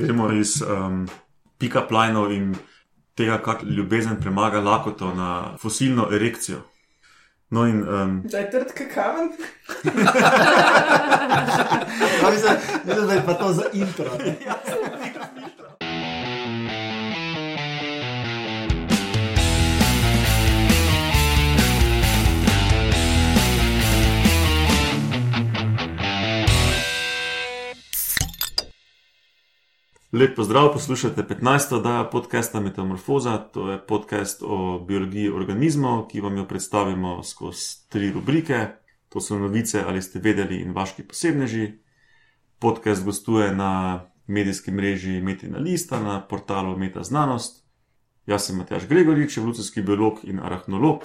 gremo 0.00 0.32
iz 0.32 0.62
um, 0.62 1.08
pika 1.58 1.82
plajnov 1.88 2.32
in 2.32 2.54
tega, 3.14 3.38
kako 3.38 3.66
ljubezen 3.66 4.16
premaga 4.20 4.60
lakoto 4.60 5.14
na 5.14 5.56
fosilno 5.58 6.08
erekcijo. 6.12 6.62
No, 7.50 7.66
in 7.66 7.88
um, 7.88 8.22
Da 8.24 8.38
je 8.38 8.50
trd 8.50 8.72
kakaven. 8.74 9.28
Ja, 12.22 12.30
mislim, 12.30 12.52
mislim, 12.84 13.06
da 13.06 13.12
je 13.12 13.22
pa 13.26 13.34
to 13.34 13.52
za 13.52 13.62
intro. 13.72 14.04
ne. 14.24 14.36
Lep 30.12 30.36
pozdrav, 30.36 30.72
poslušate 30.72 31.22
15. 31.22 31.74
oddajo 31.74 32.10
podcasta 32.10 32.60
Metamorfoza. 32.60 33.38
To 33.38 33.70
je 33.70 33.86
podcast 33.86 34.42
o 34.42 34.84
biologiji 34.88 35.30
organizmov, 35.30 36.08
ki 36.08 36.20
vam 36.20 36.36
jo 36.36 36.46
predstavimo 36.48 37.22
skozi 37.22 37.88
tri 37.88 38.12
rubrike. 38.12 38.66
To 39.08 39.20
so 39.20 39.38
novice, 39.38 39.84
ali 39.86 40.02
ste 40.02 40.18
vedeli, 40.18 40.60
in 40.62 40.72
vaški 40.72 41.02
posebneži. 41.02 41.72
Podcast 42.58 43.04
gostuje 43.04 43.54
na 43.54 44.00
medijski 44.26 44.70
mreži 44.70 45.20
Metina 45.20 45.58
Lista, 45.58 46.00
na 46.00 46.20
portalu 46.26 46.78
Meta 46.78 47.02
Znanost. 47.02 47.64
Jaz 48.26 48.46
sem 48.46 48.56
Matjaš 48.56 48.88
Gregorič, 48.88 49.36
evolucijski 49.36 49.82
biolog 49.82 50.18
in 50.22 50.40
arahnolog. 50.40 51.04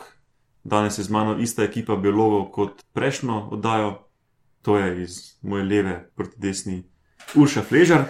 Danes 0.63 0.97
je 0.97 1.03
z 1.03 1.09
mano 1.09 1.37
ista 1.39 1.63
ekipa 1.63 1.95
biologov 1.95 2.51
kot 2.51 2.83
prejšnjo 2.93 3.49
oddajo, 3.51 3.99
to 4.61 4.77
je 4.77 5.03
iz 5.03 5.37
moje 5.41 5.63
leve 5.63 6.11
proti 6.15 6.39
desni 6.39 6.83
Urša 7.35 7.61
Fležar, 7.61 8.05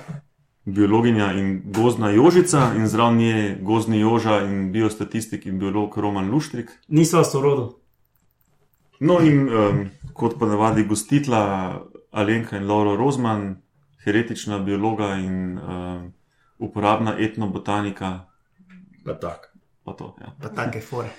biologinja 0.66 1.32
in 1.34 1.62
gozdna 1.66 2.10
jožica, 2.10 2.72
in 2.76 2.88
zraven 2.88 3.18
nje 3.18 3.58
gozdni 3.62 4.00
joža 4.00 4.42
in 4.42 4.72
biostatistik 4.72 5.46
in 5.46 5.60
biolog 5.60 5.98
Roman 5.98 6.32
Luštrik. 6.32 6.72
Nisva 6.88 7.24
sorodo. 7.24 7.80
No, 9.00 9.20
in 9.20 9.50
um, 9.50 9.90
kot 10.14 10.40
ponavadi 10.40 10.84
gostitla 10.84 11.82
Alenka 12.12 12.58
in 12.58 12.68
Lauro 12.68 12.96
Rozman, 12.96 13.56
heretična 14.06 14.60
biologa 14.60 15.16
in 15.16 15.58
um, 15.58 16.14
uporabna 16.60 17.16
etnobotanika. 17.20 18.20
Pa 19.06 19.14
tak. 19.14 19.52
Pa 19.84 19.94
to, 19.94 20.16
ja. 20.22 20.34
Pa 20.42 20.50
take 20.50 20.82
fore. 20.82 21.12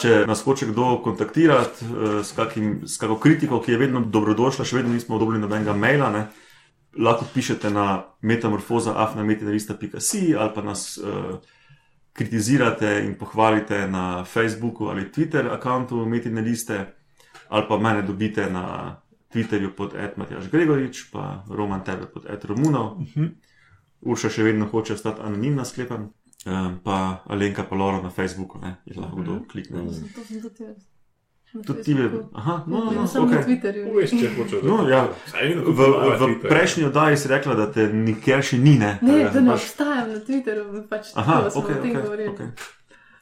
Če 0.00 0.24
nas 0.26 0.40
hoče 0.42 0.70
kdo 0.72 0.96
kontaktirati 1.04 1.84
uh, 1.84 2.20
s, 2.24 2.32
kakim, 2.32 2.80
s 2.88 2.96
kakšno 2.98 3.18
kritiko, 3.20 3.60
ki 3.60 3.76
je 3.76 3.78
vedno 3.78 4.00
dobrodošla, 4.00 4.64
še 4.64 4.80
vedno 4.80 4.96
nismo 4.96 5.18
dobili 5.20 5.38
nobenega 5.38 5.76
maila, 5.76 6.08
ne, 6.10 6.24
lahko 6.98 7.24
pišete 7.34 7.70
na 7.70 8.04
metamorfoza.afnametina.si 8.22 10.36
ali 10.38 10.50
pa 10.54 10.62
nas 10.62 10.98
uh, 10.98 11.38
kritizirate 12.12 13.02
in 13.04 13.18
pohvalite 13.18 13.88
na 13.88 14.24
Facebooku 14.24 14.86
ali 14.86 15.12
Twitter 15.12 15.46
računu 15.46 16.06
Metina 16.06 16.40
Liste, 16.40 16.94
ali 17.48 17.64
pa 17.68 17.78
mene 17.78 18.02
dobite 18.02 18.50
na 18.50 18.96
Twitterju 19.32 19.76
pod 19.76 19.94
Edmatjaš 19.94 20.50
Gregorič, 20.50 21.10
pa 21.12 21.44
Roman 21.48 21.84
tebe 21.84 22.06
pod 22.06 22.26
Ed 22.26 22.44
Romunov. 22.44 22.92
Uh 22.92 22.98
-huh. 22.98 23.30
Urša 24.00 24.28
še 24.28 24.42
vedno 24.42 24.66
hoče 24.66 24.92
ostati 24.92 25.20
anonimna, 25.22 25.64
sklepam. 25.64 26.12
Um, 26.46 26.80
pa 26.84 27.22
Alenka 27.26 27.62
pa 27.62 27.76
Loro 27.76 28.02
na 28.02 28.10
Facebooku, 28.10 28.58
ne, 28.58 28.76
lahko 28.96 29.16
kdo 29.16 29.40
klikne. 29.50 29.84
To 29.84 30.24
sem 30.24 30.42
tudi 30.42 30.64
jaz. 30.64 30.99
Na 31.52 31.62
Tudi 31.62 31.82
ti, 31.82 31.94
Facebooku. 31.94 32.30
aha, 32.32 32.64
no, 32.66 32.78
no, 32.78 32.92
Ja, 32.92 33.00
no, 33.00 33.06
Samo 33.06 33.26
na 33.26 33.32
okay. 33.32 33.44
Twitterju. 33.44 33.84
Veš, 33.92 34.10
če 34.12 34.28
hočeš. 34.30 34.60
No, 34.62 34.76
ja. 34.86 35.00
V, 35.68 35.80
v 36.16 36.38
prejšnji 36.40 36.84
oddaji 36.84 37.16
si 37.16 37.28
rekla, 37.28 37.54
da 37.54 37.66
te 37.68 37.88
nikjer 37.88 38.38
še 38.40 38.58
ni. 38.58 38.76
Ne, 38.76 38.98
Ne, 39.02 39.16
Tako 39.20 39.34
da 39.34 39.40
ne 39.40 39.50
pač- 39.50 39.60
obstajam 39.60 40.06
na 40.08 40.18
Twitterju, 40.20 40.64
pač 40.86 41.10
Aha, 41.14 41.32
tako 41.34 41.50
smo 41.50 41.60
ok, 41.60 41.68
o 41.68 41.82
tem 41.82 41.90
ok. 41.92 42.02
govorili. 42.02 42.28
okay. 42.28 42.48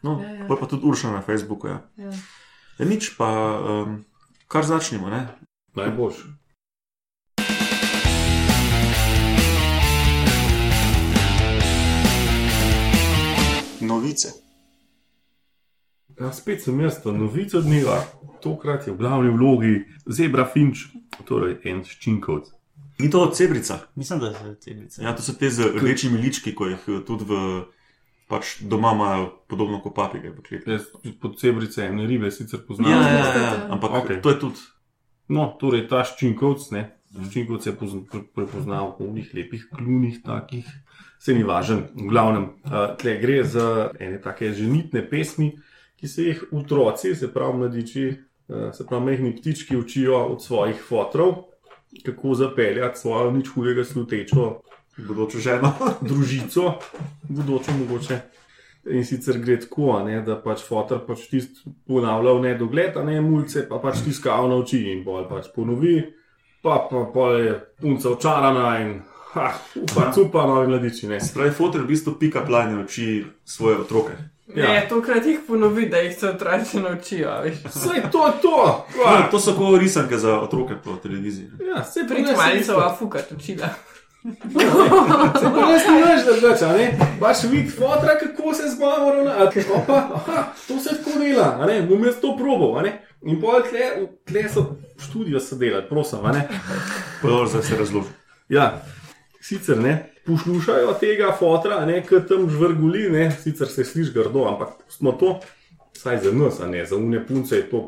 No, 0.02 0.20
Ja, 0.20 0.28
ja. 0.30 0.44
pa 0.50 0.66
tudi 0.66 0.84
Urša 0.84 1.10
na 1.10 1.22
Facebooku. 1.22 1.66
Ja. 1.66 1.78
Ja. 1.96 2.10
Ja, 2.77 2.84
nič, 2.84 3.17
pa 3.17 3.28
um, 3.58 4.05
kar 4.46 4.62
začnemo. 4.62 5.08
Ne? 5.08 5.24
Najboljši. 5.74 6.28
Novice. 13.80 14.28
Ja, 16.20 16.33
spet 16.33 16.62
sem 16.62 16.80
jaz, 16.80 16.98
novico 17.05 17.61
dneva. 17.61 18.01
Tokrat 18.42 18.86
je 18.86 18.92
v 18.92 18.96
glavni 18.96 19.30
vlogi 19.30 19.74
Zebra 20.06 20.45
Finč, 20.45 20.86
torej 21.27 21.58
en 21.64 21.83
ščinkovc. 21.83 22.51
Ni 22.98 23.11
to 23.11 23.23
cebrica. 23.30 23.79
Mislim, 23.95 24.18
da 24.20 24.33
so 24.33 24.55
ceblice. 24.61 25.02
Ja, 25.02 25.12
to 25.14 25.23
so 25.23 25.34
te 25.34 25.51
z 25.51 25.68
rdečimi 25.73 26.18
lički, 26.18 26.55
ko 26.55 26.67
jih 26.67 26.83
eh, 26.89 27.01
tudi 27.06 27.27
v, 27.27 27.39
pač 28.27 28.58
doma 28.62 28.90
imajo 28.95 29.29
podobno 29.46 29.79
kot 29.80 29.95
papige. 29.95 30.33
Jaz 30.67 30.89
pod 31.23 31.39
cebrice 31.39 31.86
ene 31.86 32.06
ribe 32.06 32.30
sicer 32.30 32.64
poznam. 32.67 32.90
Ja, 32.90 32.98
No, 32.98 33.08
ja, 33.08 33.14
ja, 33.14 33.42
ja. 33.42 33.55
ampak 33.70 33.90
Ok. 33.90 34.02
okay. 34.02 34.23
to 34.23 34.35
je 34.35 34.39
tudi. 34.40 34.67
No, 35.29 35.52
torej 35.61 35.86
ta 35.86 36.02
ščinkovc, 36.02 36.70
ne. 36.74 36.83
Ščinkovc 37.14 37.67
je 37.67 37.74
pozn- 37.77 38.05
pre- 38.11 38.27
prepoznal 38.35 38.96
v 38.98 39.06
onih 39.06 39.30
lepih 39.35 39.68
klunih 39.70 40.18
takih. 40.24 40.67
Se 41.18 41.35
ni 41.35 41.42
važen, 41.42 41.89
v 41.95 42.06
glavnem, 42.06 42.45
uh, 42.64 42.95
tle 42.98 43.17
gre 43.18 43.42
za 43.45 43.90
ene 43.98 44.18
take 44.23 44.52
ženitne 44.55 45.02
pesmi, 45.11 45.52
ki 45.98 46.09
se 46.09 46.31
jih 46.31 46.45
otroci, 46.53 47.14
se 47.14 47.29
pravi 47.35 47.59
mladiči, 47.59 48.07
uh, 48.48 48.70
se 48.75 48.86
pravi 48.86 49.05
mehni 49.05 49.35
ptički 49.36 49.77
učijo 49.77 50.25
od 50.33 50.45
svojih 50.45 50.81
fotrov, 50.89 51.35
kako 52.05 52.35
zapeljati 52.35 53.01
svojo 53.01 53.31
nič 53.31 53.48
hudega 53.55 53.85
slutečo 53.85 54.48
Bodočo 54.98 55.39
ženo. 55.39 55.73
družico, 56.09 56.73
bodočo 57.29 57.73
mogoče. 57.79 58.20
In 58.91 59.05
sicer 59.05 59.39
gre 59.39 59.59
tako, 59.61 59.92
a 59.98 60.03
ne, 60.05 60.20
da 60.25 60.39
pač 60.42 60.63
fotor 60.64 61.03
pač 61.07 61.27
tisti 61.31 61.70
ponavlja 61.86 62.33
v 62.35 62.45
nedogled, 62.47 62.97
a 62.97 63.03
ne 63.05 63.19
mulce, 63.20 63.67
pa 63.69 63.80
pač 63.83 64.01
tiskal 64.07 64.48
na 64.48 64.57
oči 64.63 64.80
in 64.95 65.03
bolj 65.05 65.27
pač 65.29 65.51
ponovi, 65.55 65.98
pa 66.65 66.80
pa 66.91 67.05
pol 67.13 67.36
je 67.42 67.53
punca 67.83 68.15
očarana 68.15 68.70
in 68.83 68.95
ha, 69.35 69.51
upa, 69.83 70.09
cupa 70.15 70.47
novi 70.48 70.73
mladiči. 70.73 71.11
Ne. 71.11 71.20
Spravi, 71.20 71.53
fotor 71.55 71.85
v 71.85 71.92
bistvu 71.92 72.17
pika 72.19 72.47
planje 72.47 72.80
oči 72.86 73.09
svoje 73.45 73.83
otroke. 73.85 74.17
Ja. 74.55 74.69
Ne, 74.73 74.86
tokrat 74.89 75.27
jih 75.27 75.41
ponovi, 75.47 75.89
da 75.89 75.98
jih 75.98 76.17
se 76.19 76.29
otroci 76.29 76.81
naučijo. 76.81 77.29
a 77.31 77.41
veš. 77.41 77.55
Saj 77.70 78.11
to 78.13 78.27
je 78.27 78.33
to! 78.42 78.86
No, 78.97 79.29
to 79.31 79.41
so 79.41 79.53
kot 79.57 79.81
risanke 79.81 80.19
za 80.19 80.41
otroke 80.41 80.75
po 80.85 80.97
televiziji. 80.97 81.51
Ja, 81.69 81.85
se 81.85 82.07
Prid 82.09 82.27
malico 82.36 82.97
učila. 83.36 83.69
Jaz 84.25 85.85
ne 85.86 86.01
veš, 86.05 86.25
da 86.27 86.48
več, 86.48 86.63
a 86.63 86.73
ne? 86.73 86.86
Baš 87.20 87.45
vidi 87.51 87.70
fotra, 87.70 88.17
kako 88.19 88.55
se 88.55 88.70
zbava 88.75 89.13
ravna. 89.14 89.51
Opa, 89.75 89.98
aha, 90.14 90.45
to 90.69 90.79
se 90.80 90.97
tako 90.97 91.19
dela, 91.19 91.57
a 91.61 91.67
ne? 91.67 91.83
Bom 91.83 92.05
jaz 92.05 92.19
to 92.20 92.35
probal, 92.36 92.79
a 92.79 92.83
ne? 92.83 92.92
In 93.23 93.41
bolj 93.41 93.69
tle, 93.70 93.86
tle 94.27 94.45
so 94.53 94.65
študijo 95.03 95.41
se 95.41 95.57
delati, 95.57 95.89
prosim, 95.89 96.25
a 96.25 96.33
ne? 96.33 96.48
Dobro, 97.23 97.47
zdaj 97.47 97.63
se 97.63 97.77
razloži. 97.79 98.09
Ja, 98.48 98.83
sicer 99.41 99.79
ne, 99.79 100.13
poslušajo 100.28 100.92
tega 101.00 101.33
fotra, 101.33 101.80
a 101.80 101.86
ne, 101.86 102.02
ki 102.02 102.20
tam 102.28 102.44
žvrguli, 102.50 103.08
ne, 103.11 103.30
sicer 103.33 103.68
se 103.68 103.84
sliši 103.84 104.12
grdo, 104.14 104.44
ampak 104.46 104.68
smo 104.89 105.12
to, 105.12 105.39
saj 105.96 106.20
za 106.22 106.33
nas, 106.33 106.61
a 106.61 106.66
ne, 106.66 106.84
za 106.86 106.96
une 106.96 107.24
punce 107.27 107.56
je 107.56 107.70
to 107.70 107.80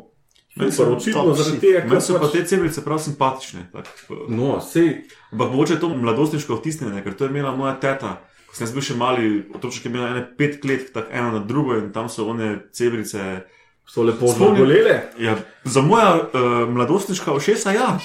očitno 0.57 1.35
zaradi 1.35 1.61
tega, 1.61 1.85
Meni 1.87 2.01
so 2.01 2.17
pa 2.19 2.25
pač- 2.27 2.33
te 2.33 2.45
cebrice 2.45 2.83
prav 2.85 2.99
simpatične. 2.99 3.69
Tak, 3.73 3.87
No, 4.29 4.59
sej, 4.61 5.05
Ampak 5.31 5.51
mogoče 5.51 5.73
je 5.73 5.81
to 5.81 5.89
mladostniško 5.89 6.57
vtisnjeno, 6.57 7.03
ker 7.05 7.15
to 7.15 7.25
je 7.25 7.31
imela 7.31 7.55
moja 7.57 7.77
teta. 7.77 8.17
Ko 8.49 8.57
sem 8.59 8.67
bil 8.75 8.83
še 8.83 8.97
mali, 8.99 9.29
otroček 9.55 9.85
je 9.85 9.91
imel 9.91 10.07
ene 10.09 10.25
pet 10.37 10.59
kletk, 10.61 10.91
tako 10.91 11.13
eno 11.13 11.31
na 11.31 11.39
drugo 11.39 11.77
in 11.79 11.93
tam 11.93 12.09
so 12.09 12.27
one 12.27 12.59
cebrice. 12.73 13.47
so 13.87 14.03
lepo 14.03 14.27
zbolele. 14.27 15.03
Ja, 15.19 15.37
za 15.65 15.83
moja 15.83 16.17
uh, 16.17 16.69
mladostniška 16.69 17.33
ošesa, 17.33 17.73
ja. 17.73 17.99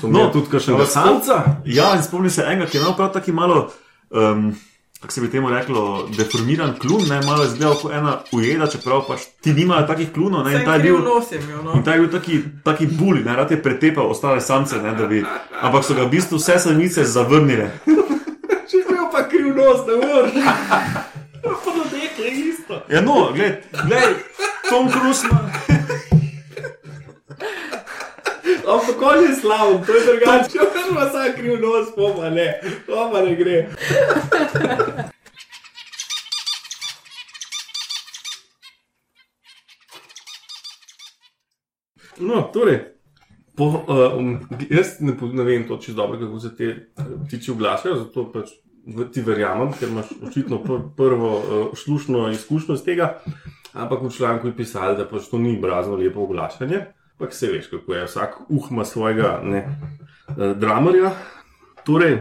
So 0.00 0.08
No, 0.08 0.28
tudi 0.32 0.50
kakšnega 0.50 0.86
samca. 0.86 1.42
Ja, 1.66 1.92
in 1.96 2.02
spomnim 2.02 2.30
se 2.30 2.42
enega, 2.46 2.66
ki 2.70 2.78
je 2.78 2.82
imel 2.82 2.94
prav 2.96 3.12
tako 3.12 3.32
malo, 3.32 3.70
um, 4.10 4.52
kako 5.00 5.12
se 5.12 5.20
bi 5.20 5.30
temu 5.30 5.50
reklo, 5.50 6.08
deformiran 6.16 6.74
klun, 6.78 7.02
ne, 7.08 7.20
malo 7.26 7.42
je 7.42 7.50
zdel 7.50 7.74
kot 7.82 7.92
ena 7.92 8.18
ujeda, 8.32 8.66
čeprav 8.66 9.04
pač 9.08 9.26
ti 9.42 9.52
nimajo 9.52 9.86
takih 9.86 10.12
klunov, 10.14 10.44
ne, 10.46 10.54
in 10.58 10.64
ta 10.64 10.74
je 10.74 10.82
bil. 10.82 10.96
je 11.30 11.38
imel, 11.38 11.64
no. 11.64 11.74
In 11.74 11.84
ta 11.84 11.94
je 11.94 12.00
bil 12.00 12.10
taki, 12.12 12.42
taki 12.64 12.86
bulj, 12.86 13.24
ne, 13.24 13.36
rad 13.36 13.50
je 13.50 13.62
pretepal 13.62 14.10
ostale 14.10 14.40
samce, 14.40 14.82
ne, 14.82 14.94
da 14.94 15.06
bi, 15.06 15.24
ampak 15.60 15.84
so 15.84 15.94
ga 15.94 16.06
v 16.06 16.10
bistvu 16.14 16.38
vse 16.38 16.58
samice 16.58 17.04
zavrnile. 17.04 17.70
Če 18.70 18.84
imel 18.84 19.10
pa 19.12 19.24
kriv 19.28 19.54
nos, 19.56 19.86
ne 19.86 19.98
moreš. 20.02 20.44
Pa 21.42 21.70
do 21.74 21.84
dekle 21.90 22.30
isto. 22.30 22.82
Ja, 22.90 23.00
no, 23.00 23.30
gled, 23.34 23.62
gled, 23.86 24.22
Tom 24.68 24.90
Cruise 24.90 25.26
ima. 28.68 28.74
Ampak 28.74 28.96
ko 28.98 29.12
je 29.12 29.34
slav, 29.34 29.86
to 29.86 29.94
je 29.94 30.06
drugače. 30.06 30.50
Če 30.52 30.58
imaš 30.58 30.94
pa 30.94 31.08
sam 31.10 31.32
kriv 31.36 31.60
nos, 31.60 31.88
pa 31.96 32.30
ne, 32.30 32.60
to 32.86 33.10
pa 33.12 33.22
ne 33.22 33.34
gre. 33.34 33.66
No, 42.18 42.50
torej, 42.52 42.98
Po, 43.58 43.64
uh, 43.64 44.18
um, 44.18 44.38
jaz 44.70 45.00
ne, 45.00 45.16
ne 45.32 45.44
vem 45.44 45.68
točno 45.68 45.94
dobro, 45.94 46.18
kako 46.20 46.40
se 46.40 46.56
te 46.56 46.64
eh, 46.64 47.04
ptiči 47.26 47.50
oglašajo, 47.50 47.96
zato 47.96 48.32
pač 48.32 48.52
v- 48.86 49.08
ti 49.12 49.22
verjamem, 49.26 49.72
ker 49.74 49.88
imaš 49.90 50.12
očitno 50.28 50.60
pr 50.62 50.76
prvo 50.96 51.30
uh, 51.38 51.72
slušno 51.74 52.28
izkušnjo 52.30 52.74
iz 52.74 52.84
tega. 52.86 53.18
Ampak 53.72 54.02
v 54.02 54.12
članku 54.14 54.46
je 54.46 54.56
pisalo, 54.56 54.94
da 54.94 55.08
pač 55.08 55.26
to 55.30 55.38
ni 55.42 55.56
brazno 55.58 55.96
lepo 55.98 56.22
oglašanje. 56.22 56.84
Ampak 57.18 57.34
se 57.34 57.50
veš, 57.50 57.66
kako 57.66 57.94
je, 57.94 58.04
vsak 58.06 58.36
uh 58.48 58.70
ima 58.70 58.84
svojega 58.84 59.40
ne, 59.42 59.64
uh, 60.28 60.52
dramarja. 60.56 61.10
Torej, 61.84 62.20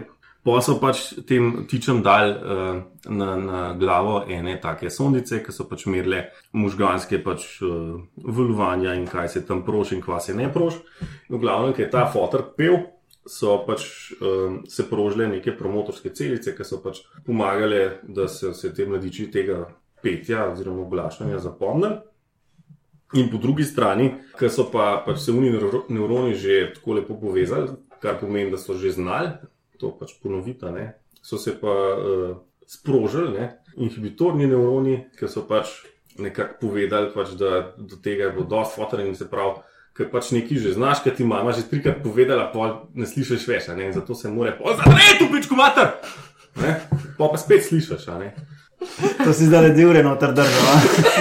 so 0.63 0.77
pač 0.81 1.11
tem 1.27 1.67
tičem 1.69 2.01
dal 2.01 2.31
uh, 2.31 2.79
na, 3.05 3.35
na 3.35 3.61
glavo 3.77 4.23
ene 4.25 4.55
take 4.63 4.89
sondice, 4.89 5.43
ki 5.43 5.53
so 5.53 5.67
pač 5.69 5.85
merile 5.85 6.31
možganske 6.57 7.19
pač, 7.21 7.45
uh, 7.61 7.99
valovanja 8.17 8.95
in 8.97 9.05
kaj 9.05 9.29
se 9.35 9.45
tam 9.45 9.61
proši 9.67 9.99
in 9.99 10.01
kaj 10.01 10.21
se 10.29 10.37
ne 10.37 10.49
proši. 10.53 10.81
V 11.29 11.41
glavnem, 11.41 11.75
ki 11.77 11.85
je 11.85 11.91
ta 11.93 12.07
fotor 12.09 12.47
pel, 12.57 12.79
so 13.27 13.59
pač 13.67 13.85
um, 14.17 14.61
se 14.71 14.87
prožile 14.89 15.27
neke 15.27 15.53
promotorske 15.57 16.13
celice, 16.15 16.55
ki 16.55 16.65
so 16.65 16.79
pač 16.81 17.03
pomagale, 17.27 17.99
da 18.03 18.25
so 18.31 18.53
se 18.55 18.73
te 18.73 18.87
mladiči 18.87 19.27
tega 19.31 19.65
petja 20.01 20.47
oziroma 20.53 20.87
oglašanja 20.87 21.43
zapomnili. 21.43 21.99
In 23.15 23.29
po 23.31 23.39
drugi 23.39 23.63
strani, 23.63 24.09
ker 24.35 24.51
so 24.51 24.65
pa, 24.71 24.97
pač 25.05 25.21
se 25.23 25.31
uni 25.31 25.51
nevro- 25.53 25.85
nevroni 25.87 26.35
že 26.35 26.73
tako 26.75 26.97
lepo 26.99 27.15
povezali, 27.15 27.77
kar 28.03 28.19
pomeni, 28.19 28.51
da 28.51 28.59
so 28.59 28.75
že 28.75 28.91
znali 28.91 29.31
to 29.77 29.93
pač 29.93 30.17
ponoviti, 30.23 30.65
a 30.65 30.71
ne, 30.71 30.85
so 31.21 31.37
se 31.37 31.53
pa 31.59 31.69
uh, 31.69 32.37
sprožili, 32.67 33.37
ne, 33.37 33.45
inhibitorni 33.77 34.49
nevroni, 34.49 34.97
ki 35.17 35.29
so 35.29 35.45
pač 35.47 35.85
nekako 36.17 36.67
povedali, 36.67 37.11
pač, 37.13 37.35
da 37.37 37.73
do 37.77 37.99
tega 38.01 38.31
bo 38.33 38.43
dosti 38.43 38.81
fotorjev 38.81 39.11
in 39.11 39.17
se 39.17 39.29
pravi. 39.29 39.61
Ker 39.97 40.11
pač 40.13 40.29
nekaj 40.33 40.59
že 40.61 40.75
znaš, 40.75 41.01
ker 41.01 41.15
ti 41.17 41.25
mama 41.25 41.53
že 41.57 41.65
trikrat 41.65 42.03
povedala, 42.03 42.51
pa 42.53 42.85
ne 42.93 43.05
slišiš 43.09 43.47
več, 43.49 43.69
ne? 43.73 43.89
in 43.89 43.95
zato 43.95 44.13
se 44.13 44.29
mora 44.29 44.53
pozadreti, 44.57 45.29
pičku 45.31 45.57
mater! 45.57 45.95
Ne? 46.57 46.75
Pa 47.17 47.29
pa 47.29 47.37
spet 47.37 47.65
slišiš, 47.65 48.05
ne? 48.21 48.33
To 49.25 49.33
si 49.33 49.45
zdaj 49.45 49.61
le 49.69 49.85
ure 49.85 50.03
noter 50.03 50.33
držal. 50.33 50.65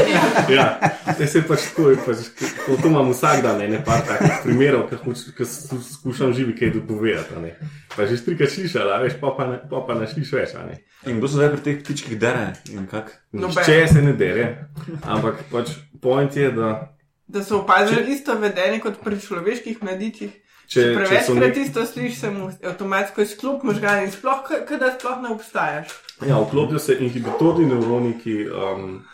Ja, 0.57 0.79
jaz 1.19 1.33
se 1.33 1.43
pač 1.43 1.69
tako, 1.71 1.95
pač, 2.07 2.29
to, 2.39 2.77
to 2.83 2.89
imam 2.89 3.11
vsak 3.11 3.43
dan, 3.43 3.59
ne, 3.59 3.81
par 3.85 4.05
takih 4.07 4.43
primerov, 4.45 4.87
ki 4.91 5.47
skušam 5.47 6.35
živi 6.37 6.57
kaj 6.59 6.75
dopovedati. 6.77 7.35
a 7.37 7.41
ne. 7.41 7.55
Pa 7.97 8.07
že 8.07 8.17
strikrat 8.17 8.53
slišal, 8.53 8.93
a 8.93 9.01
veš, 9.03 9.17
pa 9.21 9.33
pa 9.37 9.47
ne, 9.47 9.61
pa 9.71 9.81
pa 9.87 9.97
ne 9.99 10.07
slišiš 10.07 10.33
več, 10.33 10.55
a 10.55 10.67
ne. 10.67 10.83
In 11.07 11.19
kdo 11.19 11.29
se 11.29 11.41
zdaj 11.41 11.51
pri 11.55 11.63
teh 11.65 11.81
ptičkih 11.83 12.19
dere 12.21 12.53
in 12.73 12.87
kak? 12.87 13.11
Noben. 13.33 13.57
Nihče 13.57 13.89
se 13.89 14.03
ne 14.03 14.13
dere, 14.13 14.69
ampak 15.03 15.47
pač 15.51 15.73
point 16.01 16.37
je, 16.37 16.53
da 16.53 16.93
Da 17.27 17.43
so 17.43 17.59
opazili 17.59 18.13
isto 18.13 18.35
vedenje 18.39 18.79
kot 18.81 19.01
pri 19.03 19.17
človeških 19.21 19.83
mladičih. 19.83 20.31
Če, 20.67 20.81
Če 20.81 20.95
prevečkrat 20.95 21.39
nek, 21.39 21.57
isto 21.57 21.85
slišiš, 21.87 22.19
se 22.21 22.31
mu 22.31 22.51
avtomatsko 22.65 23.23
izklop 23.23 23.63
možgani 23.63 24.11
sploh, 24.11 24.51
da 24.81 24.93
sploh 24.99 25.23
ne 25.23 25.29
obstajaš. 25.29 25.89
ja, 26.27 26.41
vklopijo 26.41 26.79
se 26.79 26.97
inhibitorni 27.01 27.67
nevroni, 27.67 28.13
ki 28.23 28.37
um, 28.49 29.05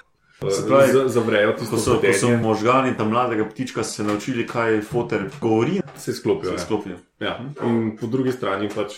pravi, 0.40 0.92
z- 0.92 1.06
zavrejo 1.08 1.52
tisto 1.58 1.76
Ko 1.76 1.82
so, 1.82 2.00
ko 2.00 2.12
so 2.12 2.28
možgani 2.36 2.96
tam 2.96 3.10
mladega 3.10 3.44
ptička 3.44 3.84
se 3.84 4.04
naučili, 4.04 4.46
kaj 4.46 4.80
fotor 4.80 5.28
govori, 5.40 5.80
se 5.96 6.12
sklopijo. 6.12 6.50
se 6.50 6.54
ja. 6.54 6.64
sklopijo. 6.66 6.96
Ja. 7.20 7.38
In 7.64 7.96
po 8.00 8.06
drugi 8.06 8.32
strani 8.32 8.68
pač. 8.68 8.92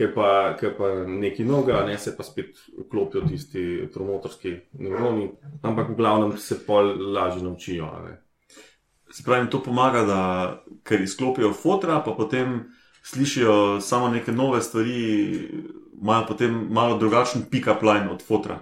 Ker 0.00 0.14
pa, 0.14 0.56
ker 0.56 0.70
pa 0.78 1.04
neki 1.04 1.44
noga, 1.44 1.82
ne 1.84 1.98
se 1.98 2.14
pa 2.16 2.22
spet 2.24 2.56
vklopijo 2.78 3.20
tisti 3.28 3.88
promotorski 3.92 4.54
nevroni, 4.72 5.26
ampak 5.62 5.90
v 5.90 5.96
glavnem 5.98 6.38
se 6.38 6.56
pol 6.64 7.12
lažje 7.12 7.42
naučijo. 7.42 7.84
a 7.84 7.98
ne. 8.06 8.14
Se 9.10 9.22
pravi, 9.26 9.50
to 9.50 9.62
pomaga, 9.62 10.04
da 10.06 10.20
ker 10.86 11.02
izklopijo 11.02 11.52
fotra, 11.52 12.02
pa 12.04 12.12
potem 12.14 12.60
slišijo 13.02 13.80
samo 13.80 14.08
neke 14.08 14.32
nove 14.32 14.62
stvari, 14.62 15.50
imajo 16.02 16.26
potem 16.28 16.66
malo 16.70 16.98
drugačen 16.98 17.42
pick-up 17.50 17.82
line 17.82 18.10
od 18.10 18.22
fotra. 18.26 18.60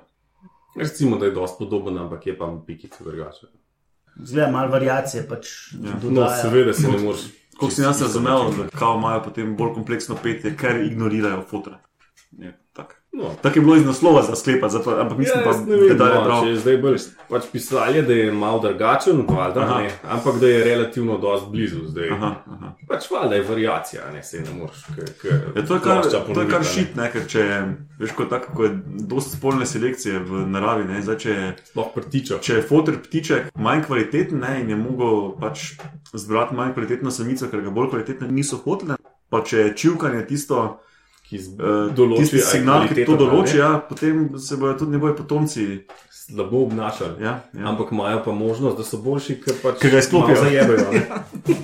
Recimo, 0.77 1.17
da 1.17 1.27
je 1.27 1.33
dosti 1.33 1.57
podoben, 1.59 1.99
ampak 1.99 2.27
je 2.27 2.39
pa 2.39 2.63
pikice 2.67 3.05
drugače. 3.05 3.47
Zgleda 4.25 4.51
malo 4.51 4.71
variacije, 4.71 5.29
pač 5.29 5.47
Ja. 5.85 5.99
No, 6.11 6.29
seveda 6.43 6.73
se 6.73 6.89
ne 6.89 6.99
moreš. 6.99 7.21
Kot 7.59 7.73
sem 7.73 7.85
jaz 7.85 8.03
razumel, 8.03 8.53
da 8.57 8.95
imajo 8.95 9.23
potem 9.25 9.57
bolj 9.57 9.75
kompleksno 9.75 10.17
petje, 10.23 10.57
ker 10.57 10.79
ignorirajo 10.85 11.43
fotra. 11.51 11.81
Je, 12.39 12.53
tak. 12.73 12.98
No. 13.13 13.31
Tako 13.43 13.59
je 13.59 13.63
bilo 13.63 13.77
iz 13.77 13.87
naslova 13.87 14.23
za 14.23 14.37
sklepati, 14.37 14.73
zato, 14.73 14.91
ampak 14.93 15.19
mislim 15.19 15.39
Ja, 15.39 15.45
pa, 15.45 15.51
vem, 15.51 15.97
da 15.97 16.05
je 16.05 16.15
no, 16.15 16.25
prav. 16.25 16.43
če 16.43 16.49
je 16.49 16.57
zdaj 16.57 16.77
bolj 16.77 16.97
pač 17.29 17.43
pisali, 17.53 18.03
da 18.03 18.13
je 18.13 18.33
malo 18.33 18.59
drugačen, 18.61 19.25
valjda, 19.29 19.61
Aha. 19.61 19.79
ne, 19.79 19.91
ampak 20.05 20.39
da 20.39 20.47
je 20.47 20.65
relativno 20.65 21.19
dosti 21.19 21.49
blizu. 21.51 21.77
Zdaj. 21.87 22.11
Aha, 22.11 22.35
aha. 22.47 22.73
Pač 22.89 23.11
valjda 23.11 23.35
je 23.35 23.43
variacija, 23.43 24.03
ne 24.13 24.23
se 24.23 24.41
ne 24.41 24.53
moreš. 24.53 24.85
Ja, 25.57 25.63
to 25.63 25.75
je 25.75 25.81
kar, 25.81 26.03
to 26.35 26.41
je 26.41 26.49
kar 26.49 26.65
šit, 26.65 26.97
ne, 26.97 27.11
ker 27.13 27.27
če 27.27 27.63
veš, 27.99 28.13
ko, 28.13 28.25
tako, 28.25 28.53
ko 28.55 28.65
je 28.65 28.71
dosti 28.87 29.37
spolne 29.37 29.67
selekcije 29.67 30.19
v 30.21 30.45
naravi, 30.47 30.85
ne, 30.85 31.03
zdaj, 31.03 31.17
če, 31.17 31.31
je- 31.31 31.55
Sploh 31.65 31.89
prtičo. 31.95 32.39
če 32.39 32.55
je 32.55 32.63
fotor 32.63 32.99
ptiček 32.99 33.51
manj 33.57 33.83
kvaliteten 33.83 34.39
ne, 34.39 34.61
in 34.61 34.71
je 34.71 34.77
mogel 34.77 35.33
pač 35.41 35.73
zbrati 36.13 36.55
manj 36.55 36.73
kvalitetno 36.73 37.11
samico, 37.11 37.49
ker 37.49 37.61
ga 37.61 37.71
bolj 37.71 37.89
kvalitetne 37.89 38.29
niso 38.31 38.57
hotele, 38.59 38.97
pa 39.29 39.41
če 39.41 39.59
je 39.59 39.77
čivkanje 39.77 40.27
tisto, 40.27 40.79
ki 41.29 41.39
z- 41.39 41.55
uh, 41.55 41.93
določi, 41.93 42.31
je 42.33 42.43
signal, 42.43 42.89
ki 42.89 43.05
to 43.05 43.17
določi, 43.17 43.59
ja, 43.59 43.79
potem 43.81 44.39
se 44.39 44.57
bodo 44.57 44.75
tudi 44.75 44.93
njegovi 44.93 45.17
potomci. 45.17 45.85
slabo 46.11 46.59
obnašali. 46.63 47.23
Ja, 47.23 47.41
ja. 47.55 47.65
Ampak 47.67 47.89
imajo 47.91 48.23
pa 48.25 48.33
možnost, 48.33 48.77
da 48.77 48.85
so 48.85 48.99
boljši, 48.99 49.41
ker 49.41 49.55
pač 49.63 49.79
Ker 49.81 49.91
ga 49.91 49.99
izklopijo. 49.99 50.37
zajebajo. 50.37 50.85
ne. 50.93 51.01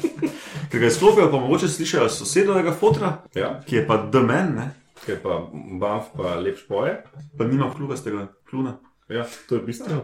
Ker 0.70 0.80
ga 0.80 0.86
izklopijo, 0.86 1.30
pa 1.30 1.36
mogoče 1.36 1.68
slišijo 1.68 2.08
sosedovega 2.10 2.72
fotra, 2.72 3.10
Ja, 3.34 3.60
ki 3.60 3.76
je 3.76 3.86
pa 3.86 3.98
demen, 4.08 4.54
ne, 4.54 4.70
ker 5.04 5.20
pa 5.20 5.36
bamf 5.78 6.04
pa 6.16 6.34
lep 6.36 6.56
špoje. 6.56 6.94
pa 7.38 7.44
nima 7.44 7.68
klugastega 7.70 8.24
kluna. 8.50 8.78
Ja, 9.08 9.26
to 9.48 9.54
je 9.54 9.60
bistveno. 9.62 10.00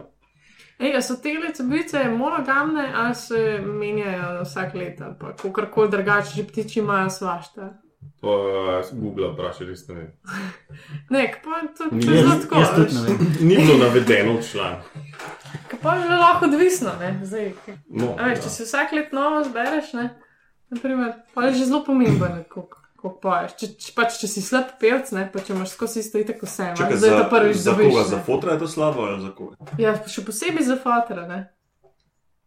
Ej, 0.79 0.93
a 0.93 1.01
so 1.01 1.15
te 1.15 1.33
lecobice 1.39 2.03
monogamne 2.11 2.85
ali 2.95 3.15
se 3.15 3.41
menjajo 3.63 4.43
vsak 4.43 4.73
let 4.75 5.01
ali 5.01 5.15
pa 5.19 5.33
kakorkoli 5.33 5.89
drugače, 5.89 6.35
že 6.35 6.43
ptiči 6.43 6.79
imajo 6.79 7.09
svašta. 7.11 7.73
Pa 8.21 8.33
Google 8.93 9.31
vprašaj, 9.31 9.67
res 9.67 9.87
ne 9.87 9.95
vem. 9.95 10.09
Ne, 11.13 11.21
pa 11.43 11.61
to 11.73 11.87
Ni- 11.91 12.05
je 12.05 12.17
zelo 12.17 12.33
Jaz, 12.33 12.43
tako. 12.43 12.59
jaz. 12.59 13.07
Ni 13.41 13.55
bilo 13.57 13.77
navedeno 13.77 14.35
v 14.37 14.43
članku. 14.45 14.87
Pa 15.81 15.95
je 15.95 16.09
lahko 16.11 16.45
odvisno, 16.45 16.91
ne, 16.99 17.19
zdaj. 17.23 17.49
No, 17.89 18.13
A 18.19 18.29
veš, 18.29 18.43
če 18.43 18.49
si 18.49 18.63
vsak 18.63 18.93
let 18.93 19.09
novo 19.11 19.41
zbereš, 19.43 19.93
ne, 19.93 20.05
naprimer, 20.69 21.13
pa 21.33 21.49
je 21.49 21.53
že 21.53 21.65
zelo 21.65 21.81
pomemben, 21.83 22.43
kako 22.45 23.09
poješ. 23.17 23.55
Če, 23.57 23.67
če, 23.75 23.93
pač, 23.97 24.19
če 24.21 24.29
si 24.29 24.41
slab 24.41 24.75
pevc, 24.79 25.09
ne, 25.11 25.25
pa 25.33 25.41
če 25.41 25.55
imaš 25.55 25.73
skozi 25.73 25.99
isto 25.99 26.21
itak 26.21 26.43
vse, 26.45 26.71
zdaj 26.77 26.97
za, 27.01 27.17
to 27.17 27.29
prvič 27.29 27.57
za 27.57 27.71
dobiš. 27.71 27.89
koga? 27.89 28.03
ne. 28.03 28.09
Za 28.09 28.19
fotra 28.21 28.53
je 28.53 28.59
to 28.59 28.67
slabo 28.69 29.01
ali 29.01 29.21
za 29.21 29.31
koga? 29.31 29.55
Ja, 29.81 29.95
še 30.07 30.21
posebej 30.21 30.63
za 30.63 30.77
fatra, 30.77 31.25
ne. 31.27 31.39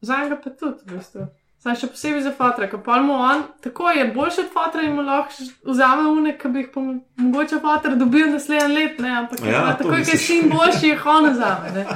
Za 0.01 0.23
enega 0.23 0.39
pa 0.39 0.51
tudi, 0.55 0.87
v 0.87 0.95
bistvu. 0.95 1.27
Sam 1.65 1.77
še 1.81 1.89
posebej 1.89 2.21
za 2.27 2.31
fatra, 2.37 2.67
ker 2.69 2.83
pa 2.85 2.99
mu 3.01 3.15
on 3.17 3.43
tako 3.65 3.89
je 3.97 4.05
boljši 4.13 4.43
od 4.43 4.49
fatra 4.53 4.83
in 4.85 4.99
mu 4.99 5.03
lahko 5.07 5.33
še 5.33 5.47
vzame 5.65 6.11
une, 6.13 6.35
ki 6.37 6.51
bi 6.53 6.61
jih 6.61 6.69
pa 6.75 6.83
mogoče 6.85 7.61
fatra 7.63 7.95
dobil 7.97 8.29
naslednji 8.35 8.75
let, 8.77 8.99
ne, 9.01 9.15
ampak 9.23 9.41
Ja, 9.41 9.53
ja, 9.53 9.63
to 9.73 9.87
tako 9.87 9.97
je, 9.97 10.05
ker 10.05 10.13
misliš. 10.13 10.27
sin 10.27 10.51
boljši, 10.53 10.91
je 10.91 10.99
on 11.09 11.31
vzame, 11.33 11.73
ne. 11.73 11.87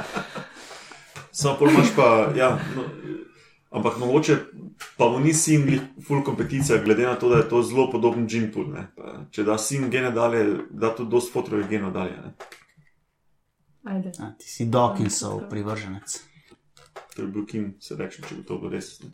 Samo 1.31 1.53
pol 1.59 1.69
imaš 1.69 1.93
pa, 1.95 2.07
ja, 2.35 2.49
no, 2.73 2.87
ampak 3.69 4.01
mogoče 4.01 4.39
pa 4.97 5.11
mu 5.13 5.21
ni 5.21 5.35
sin 5.37 5.67
glih 5.69 5.85
full 6.07 6.23
kompeticija, 6.25 6.81
glede 6.83 7.05
na 7.05 7.13
to, 7.15 7.29
da 7.29 7.43
je 7.43 7.49
to 7.49 7.61
zelo 7.61 7.91
podoben 7.91 8.25
gene 8.27 8.49
pool. 8.51 8.71
ne. 8.73 8.87
Pa 8.97 9.19
Če 9.31 9.43
da 9.43 9.57
sin 9.61 9.89
gene 9.93 10.09
dalje, 10.11 10.45
da 10.71 10.95
tudi 10.95 11.13
dosti 11.13 11.31
fotrovih 11.31 11.69
genov 11.69 11.93
dalje. 11.93 12.17
Ne. 12.17 12.33
Ajde. 13.85 14.11
A, 14.19 14.33
ti 14.33 14.49
si 14.49 14.65
Dawkinsov 14.65 15.45
privrženec. 15.49 16.21
To 17.15 17.21
je 17.21 17.27
bil 17.27 17.45
Kim 17.45 17.75
Selection, 17.79 18.25
če 18.25 18.35
bi 18.41 18.43
to 18.49 18.57
res. 18.65 18.97
Ne. 19.05 19.13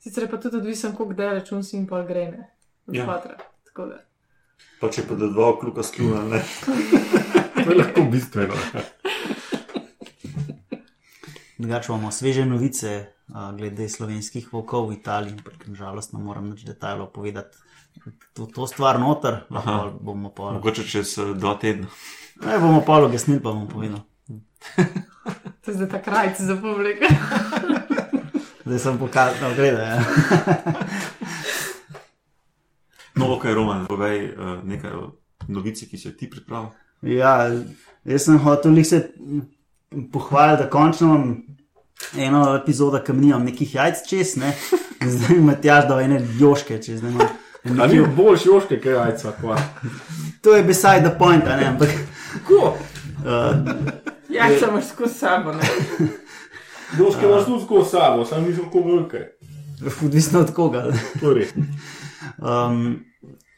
Sicer 0.00 0.22
je 0.22 0.30
pa 0.30 0.36
tudi 0.40 0.56
odvisen, 0.56 0.94
koliko 0.96 1.14
daleč 1.14 1.52
un 1.52 1.64
sin 1.64 1.86
pol 1.86 2.06
gre, 2.08 2.24
ne. 2.32 2.46
Od 2.88 2.94
Ja. 2.94 3.04
da. 3.76 3.98
Pa 4.80 4.88
če 4.88 5.04
pa 5.08 5.14
da 5.14 5.28
dva 5.28 5.52
kluka 5.60 5.82
skluna, 5.82 6.22
ne. 6.24 6.40
To 7.64 7.70
je 7.70 7.76
lahko 7.76 8.02
bistveno. 8.08 8.56
Drugače 11.58 11.92
imamo 11.92 12.10
sveže 12.10 12.46
novice 12.46 13.12
a, 13.34 13.52
glede 13.52 13.88
slovenskih 13.88 14.48
volkov 14.52 14.88
v 14.88 14.96
Italiji, 14.96 15.36
ampak 15.36 15.66
nažalost 15.68 16.16
ne 16.16 16.22
moram 16.24 16.48
nič 16.54 16.64
detajlov 16.64 17.12
povedati. 17.12 17.60
To, 18.32 18.46
to 18.46 18.66
stvar 18.66 18.96
noter, 19.00 19.42
lahko 19.50 19.92
bomo 20.00 20.32
pa. 20.32 20.54
Mogoče 20.56 20.88
čez 20.88 21.18
eh, 21.18 21.34
dva 21.36 21.58
tedna. 21.60 21.92
Ne 22.40 22.56
bomo 22.58 22.80
pa 22.80 23.02
logesnili, 23.04 23.42
pa 23.44 23.52
bom 23.52 23.68
povedal. 23.68 24.00
To 25.60 25.66
je 25.68 25.76
zdaj 25.76 25.88
ta 25.92 26.00
krajc 26.00 26.40
za 26.40 26.56
publiko. 26.56 27.04
Zdaj 28.64 28.78
sem 28.78 28.98
pokazal, 28.98 29.34
no, 29.42 29.54
gleda. 29.56 29.86
Ja. 29.90 30.00
No, 33.14 33.34
ok, 33.34 33.44
Roman, 33.54 33.86
povej 33.86 34.30
uh, 34.32 34.60
nekaj 34.64 34.92
o 34.94 35.02
novici, 35.48 35.88
ki 35.90 35.98
si 35.98 36.08
jo 36.08 36.12
ti 36.16 36.30
pripravil. 36.30 36.70
ja, 37.02 37.50
jaz 38.04 38.24
sem 38.24 38.38
hotel 38.38 38.72
lih 38.72 38.86
se 38.86 39.00
pohvaliti, 40.12 40.62
da 40.62 40.70
končno 40.70 41.06
imam 41.08 41.42
eno 42.16 42.56
epizodo, 42.56 43.00
ki 43.04 43.12
mi 43.12 43.26
nimam 43.26 43.44
nekih 43.44 43.74
jajc 43.74 44.06
čez, 44.08 44.36
ne. 44.36 44.54
Zdaj 45.00 45.36
mi 45.36 45.42
Matjaž 45.50 45.88
dal 45.88 46.00
ene 46.00 46.20
joške 46.38 46.78
čez, 46.82 47.02
ne. 47.02 47.10
imam 47.64 47.80
A 47.80 47.86
ni 47.86 48.00
boljši 48.16 48.48
joške, 48.48 48.80
kaj 48.80 48.92
jajca, 48.92 49.32
kva. 49.40 49.58
To 50.40 50.56
je 50.56 50.62
beside 50.64 51.02
the 51.04 51.12
point, 51.18 51.44
a 51.44 51.56
ne, 51.56 51.66
ampak 51.74 51.88
Ko? 52.46 52.76
uh, 53.26 53.56
Ja, 54.30 54.46
če 54.48 54.68
imaš 54.70 54.92
skozi 54.94 55.14
sabo. 55.14 55.52
Joške 56.98 57.26
imaš 57.26 57.44
tudi 57.44 57.64
skozi 57.64 57.90
sabo, 57.90 58.24
sam 58.24 58.44
nisem 58.44 58.64
tako 58.64 58.80
velike. 58.80 59.18
odvisno 60.02 60.40
od 60.40 60.52
koga. 60.52 60.92
Torej, 61.20 61.46
Um, 62.38 63.04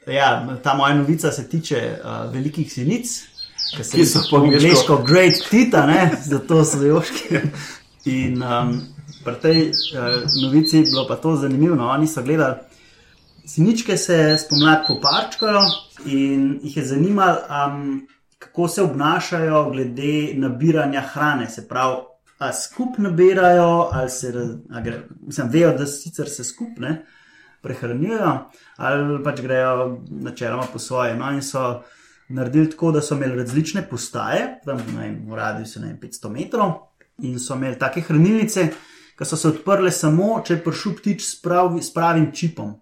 ja, 0.06 0.28
ta 0.62 0.74
moja 0.74 0.94
novica 0.94 1.30
se 1.30 1.48
tiče 1.48 1.98
uh, 1.98 2.34
velikih 2.34 2.72
sinic, 2.72 3.22
ki 3.76 3.84
se 3.84 3.96
Ki 3.96 4.06
so 4.06 4.18
po 4.30 4.36
angleško- 4.36 4.54
angliško 4.56 4.96
great 4.98 5.34
tita, 5.50 5.86
ne? 5.86 6.10
zato 6.24 6.64
so 6.64 6.78
joški. 6.78 7.38
In 8.06 8.42
um, 8.42 8.80
pri 9.24 9.34
tej 9.34 9.60
uh, 9.62 9.72
novici 10.42 10.76
je 10.76 10.82
bilo 10.82 11.06
pa 11.08 11.16
to 11.16 11.36
zanimivo. 11.36 11.76
No? 11.76 11.88
Oni 11.88 12.06
so 12.06 12.22
gledali, 12.22 12.54
siničke 13.46 13.96
se 13.96 14.36
spomladi 14.38 14.84
poparčkajo 14.88 15.60
in 16.06 16.60
jih 16.62 16.76
je 16.76 16.84
zanimalo, 16.84 17.36
um, 17.66 18.06
kako 18.38 18.68
se 18.68 18.82
obnašajo 18.82 19.70
glede 19.70 20.34
nabiranja 20.34 21.00
hrane. 21.02 21.50
Se 21.50 21.68
pravi, 21.68 21.96
ali 22.42 22.58
skupaj 22.58 23.04
nabirajo, 23.04 23.88
ali 23.92 24.10
se, 24.10 24.32
a 24.70 24.80
gre, 24.80 25.02
mislim, 25.26 25.50
vejo, 25.50 25.72
da 25.78 25.86
sicer 25.86 26.28
se 26.28 26.44
skupaj 26.44 26.96
prehranjujejo, 27.62 28.32
ali 28.76 29.18
pač 29.24 29.40
grejo 29.40 30.00
načeloma 30.10 30.66
po 30.72 30.78
svoje. 30.78 31.14
No, 31.16 31.30
in 31.30 31.42
so 31.42 31.82
naredili 32.28 32.70
tako, 32.70 32.92
da 32.92 33.02
so 33.02 33.14
imeli 33.14 33.38
različne 33.38 33.84
postaje, 33.90 34.58
tam 34.64 34.80
ne 34.94 34.98
vem, 34.98 35.20
v 35.30 35.38
radiusu 35.38 35.80
ne 35.80 35.92
vem, 35.92 36.00
500 36.02 36.32
metrov, 36.32 36.72
in 37.22 37.38
so 37.38 37.54
imeli 37.54 37.78
take 37.78 38.02
hranilnice, 38.08 38.66
ki 39.18 39.28
so 39.28 39.38
se 39.38 39.48
odprle 39.52 39.92
samo, 39.94 40.34
če 40.44 40.56
je 40.56 40.64
prišel 40.64 40.98
ptič 40.98 41.24
s, 41.26 41.38
prav, 41.42 41.76
s 41.78 41.92
pravim 41.94 42.30
čipom. 42.34 42.74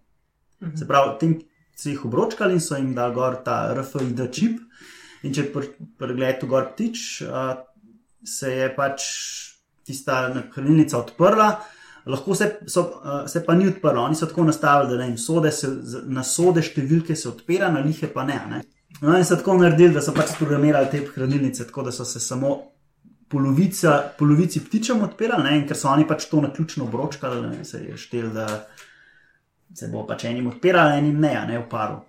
Se 0.77 0.89
pravi, 0.89 1.17
tem 1.21 1.37
so 1.77 1.89
jih 1.91 2.05
obročkali 2.09 2.57
in 2.57 2.65
so 2.65 2.79
jim 2.79 2.95
dali 2.97 3.15
gor 3.17 3.41
ta 3.45 3.63
RFID 3.77 4.27
čip. 4.33 4.61
In 5.21 5.35
če 5.37 5.51
pregledate 5.53 6.49
gor 6.49 6.71
ptič, 6.73 7.23
a, 7.29 7.51
se 8.25 8.53
je 8.53 8.71
pač 8.77 9.03
tista 9.87 10.23
hranilnica 10.55 10.99
odprla. 10.99 11.51
Lahko 12.07 12.35
se, 12.35 12.51
so, 12.67 12.87
a, 13.03 13.29
se 13.29 13.45
pa 13.45 13.55
ni 13.55 13.69
odprla, 13.69 14.01
oni 14.01 14.17
so 14.17 14.27
tako 14.27 14.45
nastavili, 14.49 14.97
da 14.99 15.17
sode 15.17 15.53
se, 15.53 15.69
na 16.09 16.25
sode 16.25 16.63
številke 16.65 17.17
se 17.17 17.29
odpira, 17.29 17.69
na 17.73 17.83
lihe 17.85 18.09
pa 18.13 18.25
ne. 18.25 18.41
ne. 18.51 18.63
No, 19.01 19.15
in 19.17 19.25
so 19.25 19.37
tako 19.37 19.59
naredili, 19.61 19.95
da 19.95 20.03
so 20.05 20.15
pač 20.17 20.35
programirali 20.39 20.91
te 20.91 21.03
hranilnice, 21.07 21.67
tako 21.69 21.87
da 21.89 21.93
so 21.95 22.05
se 22.05 22.21
samo 22.21 22.57
polovica, 23.31 24.01
polovici 24.19 24.65
ptičem 24.65 25.05
odpirali, 25.07 25.45
ne, 25.47 25.59
in 25.61 25.67
ker 25.69 25.79
so 25.79 25.93
oni 25.93 26.07
pač 26.09 26.27
to 26.31 26.41
na 26.43 26.51
ključno 26.53 26.89
obročkali, 26.89 27.43
ne, 27.47 27.65
se 27.65 27.85
je 27.85 27.97
štel, 28.01 28.33
da 28.35 28.49
se 29.77 29.89
bo 29.93 30.03
pač 30.09 30.25
enim 30.27 30.49
odpiralo, 30.51 30.97
enim 30.99 31.21
ne, 31.21 31.35
ne 31.47 31.61
v 31.61 31.69
paru. 31.71 32.01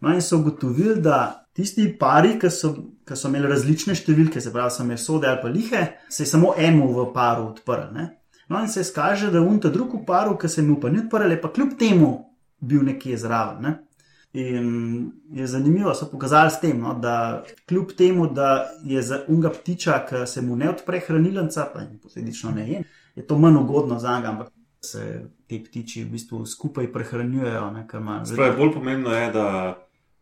No, 0.00 0.14
in 0.14 0.22
so 0.24 0.40
ugotovili, 0.40 1.02
da 1.02 1.41
tisti 1.52 1.86
pari, 1.98 2.38
ki 2.40 2.50
so, 2.50 2.72
ki 3.06 3.16
so 3.18 3.28
imeli 3.28 3.50
različne 3.50 3.94
številke, 3.98 4.40
se 4.40 4.52
pravi, 4.52 4.72
so 4.72 4.84
imeli 4.86 5.00
sode 5.00 5.28
ali 5.28 5.40
pa 5.42 5.52
lihe, 5.52 5.84
se 6.08 6.24
je 6.24 6.30
samo 6.30 6.54
eno 6.56 6.88
v 6.96 7.06
paru 7.14 7.50
odprl. 7.50 7.92
Ne? 7.94 8.08
No, 8.48 8.60
in 8.60 8.68
se 8.68 8.84
izkaže, 8.84 9.30
da 9.32 9.40
unta 9.40 9.70
drug 9.72 9.94
v 10.00 10.04
paru, 10.08 10.36
ki 10.40 10.48
se 10.48 10.64
mu 10.64 10.78
pa 10.80 10.90
ni 10.92 11.02
odprl, 11.04 11.30
je 11.30 11.40
pa 11.40 11.52
kljub 11.52 11.76
temu 11.80 12.12
bil 12.60 12.84
nekje 12.86 13.18
zraven. 13.20 13.62
Ne? 13.64 13.74
In 14.32 15.12
je 15.36 15.46
zanimivo, 15.46 15.92
so 15.94 16.08
pokazali 16.08 16.50
s 16.50 16.60
tem, 16.62 16.80
no, 16.80 16.94
da 16.96 17.44
kljub 17.68 17.92
temu, 17.98 18.30
da 18.32 18.70
je 18.84 19.02
za 19.04 19.20
unga 19.28 19.52
ptiča, 19.52 19.98
ki 20.08 20.24
se 20.26 20.40
mu 20.42 20.56
ne 20.56 20.70
odpre 20.72 21.02
hranilnica, 21.04 21.68
pa 21.74 21.84
in 21.84 21.98
posledično 22.00 22.54
ne 22.56 22.68
je, 22.70 22.82
je 23.16 23.26
to 23.26 23.38
manj 23.38 23.60
ugodno 23.60 23.98
za 24.00 24.16
njega, 24.16 24.32
ampak 24.32 24.52
se 24.80 25.28
ti 25.46 25.60
ptiči 25.64 26.04
v 26.04 26.14
bistvu 26.16 26.46
skupaj 26.46 26.88
prehranjujejo. 26.92 27.70
Ne, 27.70 27.86
Spravi, 28.24 28.56
bolj 28.56 28.72
pomembno 28.72 29.12
je, 29.14 29.28
da 29.32 29.46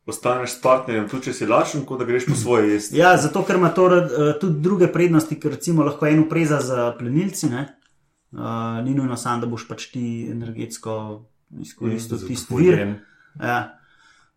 ostaneš 0.06 0.56
s 0.56 0.60
partnerjem, 0.62 1.08
tudi 1.08 1.28
če 1.28 1.34
si 1.36 1.46
lačen, 1.46 1.84
kot 1.86 2.00
da 2.00 2.06
greš 2.08 2.28
po 2.30 2.36
svoje 2.38 2.74
jesti. 2.74 2.98
Ja, 2.98 3.16
zato 3.20 3.42
ker 3.46 3.58
ima 3.60 3.72
to 3.74 3.88
eh, 3.96 4.32
tudi 4.40 4.62
druge 4.64 4.88
prednosti, 4.92 5.38
ker 5.40 5.54
recimo 5.56 5.84
lahko 5.86 6.08
eno 6.08 6.28
preza 6.28 6.60
za 6.64 6.90
plenilci, 6.98 7.50
ne? 7.52 7.66
Uh, 8.30 8.78
ni 8.84 8.94
nujno 8.94 9.16
samo, 9.18 9.40
da 9.42 9.46
boš 9.50 9.64
pač 9.66 9.88
ti 9.90 10.28
energetsko 10.30 10.92
izkoristil 11.58 12.20
za 12.20 12.28
tisti 12.28 12.54
vir. 12.54 12.82
Ja. 13.42 13.56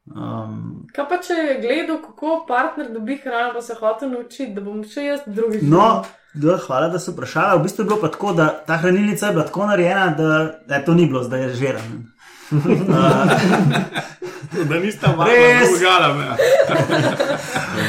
Um, 0.10 0.88
Kaj 0.96 1.06
pa 1.12 1.20
če 1.22 1.36
je 1.38 1.60
gledal, 1.62 2.00
kako 2.02 2.40
partner 2.48 2.90
dobi 2.92 3.20
hrano, 3.22 3.54
pa 3.54 3.62
se 3.62 3.78
hoče 3.78 4.10
naučiti, 4.10 4.50
da 4.56 4.64
bom 4.66 4.82
še 4.84 5.06
jaz 5.06 5.28
drugi. 5.28 5.62
no, 5.62 6.04
da, 6.34 6.58
hvala, 6.66 6.90
da 6.90 7.00
so 7.00 7.14
vprašali. 7.14 7.60
V 7.60 7.68
bistvu 7.68 7.86
je 7.86 7.92
bilo 7.92 8.00
pa 8.02 8.10
tako, 8.12 8.34
da 8.34 8.50
ta 8.68 8.80
hranilnica 8.82 9.30
je 9.30 9.38
bila 9.38 9.46
tako 9.46 9.70
narejena, 9.70 10.08
da, 10.18 10.32
da 10.68 10.82
to 10.86 10.98
ni 10.98 11.06
bilo, 11.06 11.24
zdaj 11.24 11.46
je 11.46 11.54
že 11.54 11.76
rano. 12.88 13.32
Da 14.64 14.78
nista 14.78 15.08
Res. 15.20 15.70
drugala. 15.70 16.08
ja. 16.16 16.38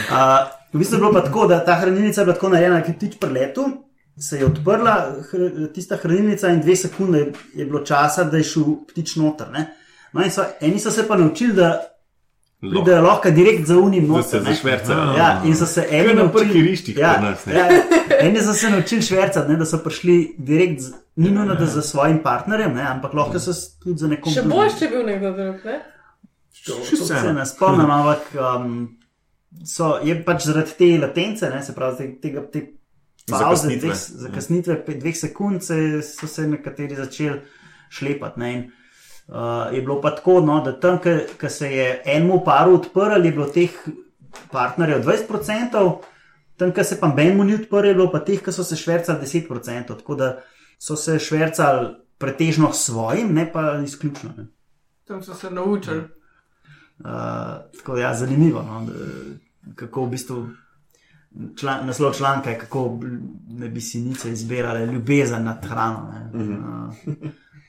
Uh, 0.07 0.49
v 0.73 0.79
bistvu 0.79 0.95
je 0.95 1.01
bilo 1.01 1.13
pa 1.13 1.21
tako, 1.21 1.47
da 1.47 1.59
ta 1.61 1.75
hranilnica 1.75 2.21
je 2.21 2.25
bila 2.25 2.35
tako 2.35 2.49
narejena, 2.49 2.81
da 2.81 2.87
je 2.87 2.99
tič 2.99 3.17
preletu. 3.17 3.65
Se 4.19 4.39
je 4.39 4.47
odprla 4.47 4.95
hr 5.23 5.39
tista 5.69 5.97
hranilnica, 5.97 6.49
in 6.49 6.61
dve 6.61 6.77
sekunde 6.77 7.19
je- 7.19 7.33
je 7.55 7.65
bilo 7.67 7.81
časa, 7.81 8.25
da 8.25 8.37
je 8.37 8.45
šel 8.45 8.65
ptič 8.89 9.17
noter. 9.17 9.51
Ne? 9.51 9.67
No, 10.13 10.23
in 10.23 10.31
so, 10.31 10.45
eni 10.61 10.79
so 10.79 10.91
se 10.91 11.05
pa 11.05 11.17
naučili, 11.17 11.53
da 11.53 11.81
pridejo 12.63 13.03
lahko 13.03 13.31
direkt 13.31 13.67
za 13.67 13.77
unim 13.77 14.03
Da 14.03 14.09
noter. 14.09 14.31
se 14.31 14.41
ne. 14.41 14.45
zašvercajo. 14.47 15.15
Ja, 15.17 15.43
in 15.45 15.57
so 15.57 15.67
se 15.67 15.87
eni 15.91 16.15
naučili- 16.15 16.93
Ja, 16.97 17.21
nas, 17.21 17.47
ne. 17.47 17.55
ja, 17.55 17.69
eni 18.21 18.41
so 18.41 18.53
se 18.55 18.71
naučili 18.71 19.03
švercati, 19.03 19.49
ne, 19.49 19.57
da 19.57 19.65
so 19.67 19.79
prišli 19.79 20.35
direkt, 20.39 20.81
ni 21.17 21.31
nujno, 21.31 21.55
da 21.55 21.67
za 21.67 21.83
svojim 21.83 22.19
partnerjem, 22.21 22.75
ne, 22.75 22.83
ampak 22.85 23.15
lahko 23.15 23.39
so 23.39 23.53
s- 23.53 23.79
tudi 23.79 23.99
za 23.99 24.09
nekom 24.09 24.33
Še 24.33 24.43
boljš, 24.45 24.79
če 24.79 24.85
je 24.85 24.91
bil 24.91 25.07
nekdo 25.07 25.33
drug, 25.33 25.65
ne? 25.65 25.81
To 26.67 26.75
se 26.99 27.33
ne 27.33 27.47
spomnim, 27.47 27.91
ampak 27.91 28.21
um, 28.35 28.97
so, 29.67 29.99
je 30.03 30.25
pač 30.25 30.43
zaradi 30.43 30.71
te 30.73 30.99
latence, 30.99 31.51
ne, 31.51 31.63
se 31.63 31.73
pravi, 31.73 31.97
te- 31.99 32.21
tega, 32.21 32.43
te 32.49 32.63
pauze, 33.25 33.45
Zakasnitve. 33.45 33.81
dveh, 33.81 33.99
zakasnitve 34.21 34.77
pe- 34.81 34.95
dveh 34.97 35.17
sekund, 35.17 35.63
se, 35.63 35.77
so 36.03 36.27
se 36.27 36.47
nekateri 36.47 36.97
začeli 36.97 37.41
šlepati. 37.91 38.41
Ne, 38.41 38.53
in, 38.53 38.65
uh, 39.29 39.37
je 39.71 39.81
bilo 39.81 40.01
pa 40.01 40.11
tako, 40.13 40.41
no, 40.41 40.61
da 40.61 40.73
tam, 40.75 40.99
ko 41.35 41.49
se 41.51 41.71
je 41.71 41.87
enemu 42.07 42.43
paru 42.45 42.75
odprl, 42.75 43.23
je 43.23 43.33
bilo 43.33 43.47
teh 43.49 43.71
partnerjev 44.51 45.03
20%, 45.03 45.99
tam, 46.57 46.73
ko 46.73 46.85
se 46.85 47.01
pa 47.01 47.07
menemu 47.09 47.45
ni 47.45 47.55
odprl, 47.55 47.87
je 47.87 47.95
bilo 47.95 48.11
pa 48.11 48.21
teh, 48.21 48.41
ki 48.41 48.53
so 48.53 48.65
se 48.65 48.77
švrcali 48.77 49.19
10%. 49.21 49.49
Tako 49.95 50.15
da 50.17 50.33
so 50.85 50.97
se 50.97 51.19
švrcali 51.19 51.97
pretežno 52.19 52.73
svojim, 52.73 53.35
ne 53.35 53.53
pa 53.53 53.81
izključno. 53.85 54.31
Ne. 54.37 54.47
Tam 55.05 55.23
so 55.23 55.35
se 55.35 55.51
naučili. 55.51 55.99
Uh, 55.99 57.07
tako 57.77 57.95
da, 57.95 58.01
ja, 58.01 58.15
zanimivo, 58.15 58.63
no, 58.63 58.87
da, 58.87 58.93
kako 59.75 60.05
v 60.05 60.11
bistvu 60.11 60.49
član, 61.61 61.87
naslov 61.87 62.15
članka 62.15 62.51
je, 62.51 62.59
kako 62.59 63.01
ne 63.49 63.69
bi 63.69 63.81
si 63.81 64.01
nice 64.01 64.33
izbirale 64.33 64.87
ljubezen 64.87 65.45
nad 65.45 65.65
hrano. 65.67 66.13
Ne, 66.33 66.59
uh, 66.59 66.95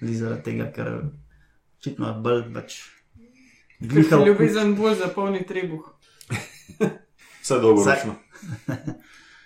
zaradi 0.01 0.43
tega, 0.43 0.71
ker 0.71 0.99
očitno 1.79 2.07
je 2.07 2.13
bolj 2.13 2.43
pač. 2.53 2.81
Ker 4.09 4.27
ljubezen 4.27 4.75
bolj 4.75 4.95
zapolni 4.95 5.45
trebuh. 5.47 5.87
Vse 7.41 7.59
dolgoročno. 7.59 8.15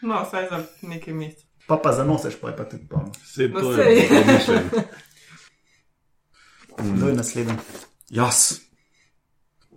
No, 0.01 0.21
vsaj 0.23 0.45
za 0.49 0.63
nekaj 0.81 1.13
mesecev. 1.13 1.48
Pa 1.69 1.77
pa 1.77 1.91
zanoseš, 1.93 2.39
pa 2.41 2.49
je 2.49 2.55
pa 2.57 2.63
tudi 2.65 2.87
polno. 2.89 3.11
Vse 3.23 3.51
to 3.53 3.71
je 3.71 4.07
premišljeno. 4.09 4.69
Kdo 6.95 7.07
je 7.07 7.15
naslednji? 7.15 7.53
Jaz. 8.09 8.59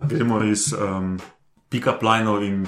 Gremo 0.01 0.43
iz 0.43 0.73
um, 0.73 1.19
pika 1.69 1.93
plajnov 1.99 2.43
in 2.43 2.65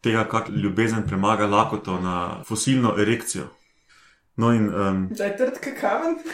tega, 0.00 0.24
kako 0.24 0.52
ljubezen 0.52 1.02
premaga 1.06 1.46
lakoto 1.46 2.00
na 2.00 2.44
fosilno 2.44 2.94
erekcijo. 2.98 3.48
No, 4.36 4.52
in 4.52 4.74
um, 4.74 5.08
Da 5.10 5.24
je 5.24 5.36
trd 5.36 5.58
kakaven. 5.60 6.16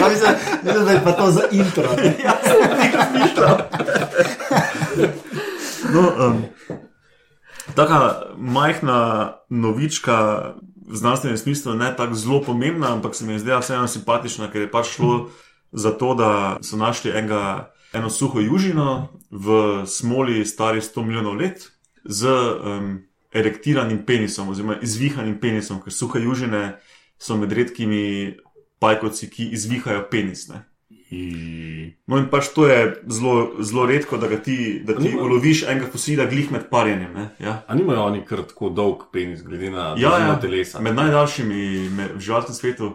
Ja, 0.00 0.08
mislim, 0.08 0.34
mislim, 0.62 0.84
da 0.84 0.90
je 0.90 1.00
pa 1.04 1.12
to 1.12 1.30
za 1.30 1.42
intro. 1.50 1.82
ja, 2.24 2.32
sem 2.44 2.78
nekaj 2.78 3.00
razmišljal. 3.00 3.58
no, 5.92 6.26
um, 6.26 6.44
taka 7.74 8.22
majhna 8.36 9.32
novička 9.48 10.54
v 10.90 10.96
znanstvenem 10.96 11.38
smislu, 11.38 11.74
ne 11.74 11.92
tako 11.96 12.14
zelo 12.14 12.42
pomembna, 12.42 12.92
ampak 12.92 13.14
se 13.14 13.24
mi 13.24 13.32
je 13.32 13.38
zdela 13.38 13.60
vseeno 13.60 13.88
simpatična, 13.88 14.50
ker 14.50 14.66
je 14.66 14.70
pač 14.70 14.96
šlo 14.96 15.30
za 15.72 15.90
to, 15.90 16.14
da 16.14 16.58
so 16.62 16.76
našli 16.76 17.10
enega, 17.10 17.70
eno 17.92 18.10
suho 18.10 18.40
južino 18.40 19.08
v 19.30 19.82
smoli, 19.86 20.44
stari 20.46 20.80
100 20.80 21.04
milijonov 21.04 21.36
let, 21.38 21.70
z 22.04 22.26
um, 22.26 22.98
erektiranim 23.32 24.02
penisom, 24.06 24.48
oziroma 24.48 24.80
izvihanim 24.82 25.38
penisom, 25.40 25.80
ker 25.82 25.92
suhe 25.92 26.22
južine 26.22 26.80
so 27.18 27.36
med 27.36 27.52
redkimi 27.52 28.36
pajkovci, 28.80 29.30
ki 29.30 29.50
izvihajo 29.54 30.06
penis. 30.10 30.48
Ne. 30.48 30.64
I... 31.10 31.22
No, 32.06 32.16
in 32.16 32.26
pač 32.26 32.48
to 32.48 32.66
je 32.66 32.78
zelo, 33.08 33.32
zelo 33.60 33.86
redko, 33.86 34.16
da, 34.16 34.28
ga 34.28 34.36
ti, 34.36 34.56
da 34.80 34.94
ti 34.94 35.08
Nima- 35.08 35.22
uloviš 35.22 35.62
enega 35.64 35.86
fosila 35.86 36.24
glih 36.24 36.52
med 36.52 36.68
parjenjem. 36.70 37.12
ne, 37.14 37.28
Ja. 37.38 37.62
A 37.66 37.74
nimajo 37.74 38.04
oni 38.04 38.24
kar 38.24 38.38
tako 38.44 38.68
dolg 38.70 39.08
penis, 39.12 39.42
glede 39.42 39.70
na 39.70 39.94
Ja, 39.98 40.18
ja, 40.18 40.36
telesa? 40.36 40.80
med 40.80 40.94
najdaljšimi 40.94 41.62
med, 41.90 42.10
v 42.14 42.20
živalskem 42.20 42.54
svetu, 42.54 42.92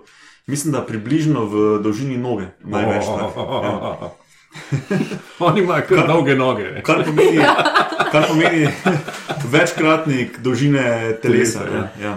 mislim, 0.48 0.72
da 0.72 0.82
približno 0.82 1.46
v 1.46 1.56
dolžini 1.80 2.18
noge. 2.18 2.46
Največ, 2.64 3.04
tak, 3.06 3.36
ja. 3.36 4.12
Oni 5.40 5.62
imajo 5.62 5.84
kar 5.90 6.08
dolge 6.08 6.36
noge. 6.36 6.64
ne. 6.72 6.84
Kar 6.84 7.04
pomeni, 7.04 7.44
kar 8.12 8.24
pomeni 8.28 8.68
večkratnik 9.52 10.40
dolžine 10.40 10.84
telesa. 11.22 11.60
Telesa, 11.60 11.92
Ja, 12.00 12.08
ja. 12.08 12.14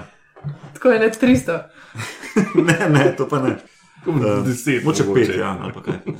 Tako 0.74 0.90
je 0.90 0.98
ne 0.98 1.10
300. 1.10 1.58
Ne, 2.54 2.88
ne, 2.88 3.14
to 3.16 3.26
pa 3.28 3.42
ne. 3.42 3.56
Eh, 4.06 4.42
Deset. 4.46 4.84
Moče 4.84 5.04
mogoče. 5.04 5.26
pet, 5.26 5.36
ja, 5.38 5.56
ali 5.60 5.72
pa 5.72 5.82
kaj. 5.82 5.94
ja. 6.06 6.12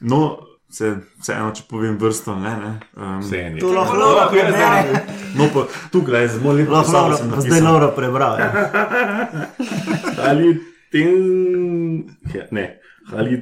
No, 0.00 0.38
se, 0.70 0.88
vseeno, 1.20 1.50
če 1.54 1.62
povem 1.68 1.98
vrsto, 1.98 2.34
ne. 2.38 2.50
ne. 2.56 2.72
Um, 2.96 3.20
Vseeno 3.20 3.56
je. 3.56 3.60
To 3.60 3.72
lahko 3.72 3.96
Laura 3.96 4.06
Laura 4.16 4.30
prebere. 4.30 4.52
prebere. 4.52 5.02
no, 5.36 5.48
pa 5.54 5.66
tukaj 5.90 6.22
je 6.22 6.28
zelo 6.28 6.52
lepo, 6.52 6.72
Lahko 6.72 6.92
Laura, 6.92 7.16
sem 7.16 7.28
napisal. 7.28 7.48
zdaj 7.48 7.60
Laura 7.60 7.88
prebral. 7.88 8.38
Ja. 8.38 8.50
Ali 10.28 10.60
ten. 10.92 11.12
Ja, 12.34 12.44
ne, 12.50 12.80
ali 13.12 13.38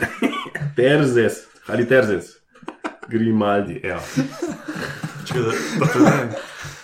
terzes, 0.76 1.32
ali 1.66 1.88
terzes, 1.88 2.24
grimaldi. 3.08 3.80
Evo. 3.84 4.00
Čakaj, 5.26 5.42
da, 5.42 5.50
da 5.78 5.86
preberem. 5.86 6.30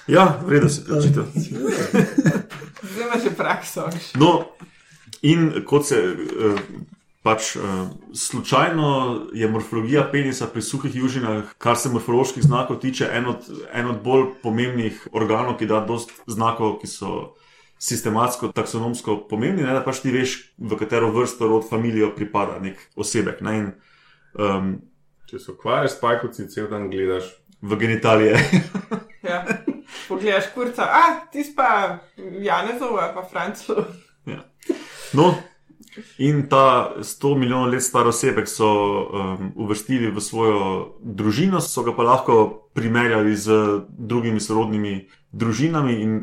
Ja, 0.06 0.38
v 0.46 0.50
redu 0.50 0.68
se 0.68 0.84
prečita. 0.84 1.24
Zdaj 2.82 3.04
imaš 3.04 3.36
prakso. 3.36 3.88
No, 4.14 4.44
in 5.26 5.48
kot 5.66 5.88
se 5.88 5.98
uh, 5.98 6.60
pač 7.26 7.56
uh, 7.56 7.88
slučajno 8.14 8.90
je 9.34 9.48
morfologija 9.50 10.04
penisa 10.12 10.46
pri 10.46 10.62
suhih 10.62 10.94
južinah, 10.94 11.56
kar 11.58 11.76
se 11.76 11.90
morfoloških 11.90 12.44
znakov 12.44 12.78
tiče, 12.84 13.08
en 13.12 13.26
od, 13.32 13.48
en 13.72 13.90
od 13.90 14.02
bolj 14.04 14.28
pomembnih 14.42 15.08
organov, 15.12 15.56
ki 15.58 15.66
da 15.66 15.80
dost 15.86 16.12
znakov, 16.30 16.78
ki 16.82 16.90
so 16.90 17.16
sistematsko, 17.82 18.52
taksonomsko 18.56 19.18
pomembni, 19.28 19.66
ne, 19.66 19.74
da 19.74 19.82
pač 19.84 20.00
ti 20.04 20.14
veš, 20.14 20.36
v 20.58 20.78
katero 20.78 21.10
vrsto 21.12 21.48
rod 21.50 21.66
familijo 21.68 22.12
pripada 22.16 22.60
nek 22.62 22.78
osebek. 22.96 23.42
Ne, 23.44 23.56
in, 23.58 23.72
um, 24.38 24.76
Če 25.26 25.42
se 25.42 25.50
ukvarjaš 25.50 25.96
s 25.96 26.00
pajkovci, 26.00 26.48
cel 26.54 26.70
dan 26.70 26.86
gledaš. 26.90 27.34
v 27.62 27.76
genitalije. 27.76 28.38
Ja. 29.26 29.42
Pogledaš 30.08 30.52
kurca, 30.54 30.86
a 30.86 31.26
ti 31.32 31.42
pa 31.56 31.98
Janezov 32.16 32.94
ali 32.94 33.14
pa 33.14 33.24
Francov. 33.26 34.05
No, 35.14 35.34
in 36.18 36.48
ta 36.48 36.94
100 37.02 37.34
milijonov 37.34 37.72
let 37.72 37.82
star 37.82 38.06
osebek 38.06 38.48
so 38.48 38.68
um, 38.68 39.52
uvrstili 39.54 40.10
v 40.10 40.20
svojo 40.20 40.60
družino, 41.02 41.60
so 41.60 41.82
ga 41.82 41.94
pa 41.96 42.02
lahko 42.02 42.68
primerjali 42.74 43.36
z 43.36 43.80
drugimi 43.88 44.40
sorodnimi 44.40 45.08
družinami. 45.32 45.94
In 46.02 46.16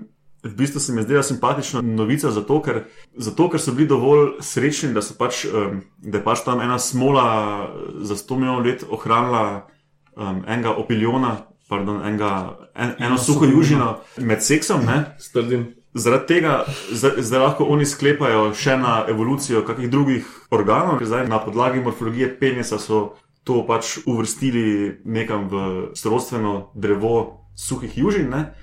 v 0.44 0.54
bistvu 0.56 0.80
se 0.80 0.94
mi 0.94 1.02
zdela 1.02 1.24
simpatična 1.24 1.82
novica, 1.82 2.32
zato 2.32 2.62
ker, 2.62 2.84
zato 3.16 3.50
ker 3.50 3.62
so 3.62 3.74
bili 3.74 3.88
dovolj 3.88 4.42
srečni, 4.42 4.94
da, 4.94 5.02
pač, 5.18 5.46
um, 5.46 5.82
da 5.98 6.20
je 6.20 6.24
pač 6.24 6.44
tam 6.46 6.62
ena 6.62 6.80
smola 6.80 7.70
za 8.02 8.16
100 8.16 8.38
milijonov 8.38 8.66
let 8.66 8.86
ohranila 8.90 9.68
um, 10.16 10.44
enega 10.48 10.76
opiljona. 10.76 11.38
Pardon, 11.70 12.04
enega, 12.06 12.60
en, 12.76 12.92
eno 13.00 13.18
suho 13.18 13.48
južino 13.48 14.04
med 14.20 14.44
seksom, 14.44 14.84
ne? 14.86 15.16
Strdim. 15.18 15.72
Zaradi 15.94 16.26
tega 16.28 16.66
zdaj, 16.92 17.40
lahko 17.40 17.68
oni 17.70 17.86
sklepajo 17.86 18.48
še 18.58 18.78
na 18.82 19.04
evolucijo 19.10 19.62
kakih 19.66 19.92
drugih 19.94 20.26
organov, 20.50 20.98
ker 20.98 21.10
zdaj 21.10 21.28
na 21.30 21.38
podlagi 21.38 21.84
morfologije 21.86 22.32
penisa 22.40 22.80
so 22.82 23.14
to 23.46 23.62
pač 23.68 24.00
uvrstili 24.10 25.00
nekam 25.06 25.46
v 25.52 25.62
sorodstveno 25.94 26.72
drevo 26.74 27.46
suhih 27.56 27.98
južin, 27.98 28.30
ne? 28.30 28.54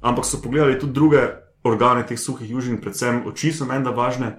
ampak 0.00 0.24
so 0.24 0.40
pogledali 0.40 0.78
tudi 0.80 0.96
druge 0.96 1.26
organe 1.64 2.06
teh 2.06 2.16
suhih 2.16 2.48
južin, 2.50 2.80
predvsem 2.80 3.26
oči 3.28 3.52
so 3.52 3.68
menda 3.68 3.92
važne 3.92 4.38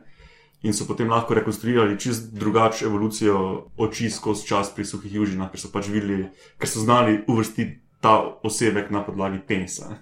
in 0.65 0.74
so 0.74 0.88
potem 0.89 1.10
lahko 1.10 1.38
rekonstruirali 1.38 2.00
čist 2.00 2.33
drugačno 2.33 2.89
evolucijo 2.89 3.38
oči 3.77 4.10
skozi 4.10 4.48
čas 4.48 4.74
pri 4.74 4.86
suhih 4.86 5.13
južinah, 5.13 5.53
ker 5.53 5.62
so 5.62 5.69
pač 5.69 5.93
videli, 5.93 6.31
ker 6.57 6.69
so 6.69 6.81
znali 6.81 7.21
uvrstiti 7.27 7.81
ta 8.01 8.17
osebek 8.41 8.89
na 8.89 9.05
podlagi 9.05 9.45
penisa. 9.45 9.93
ne. 9.93 9.99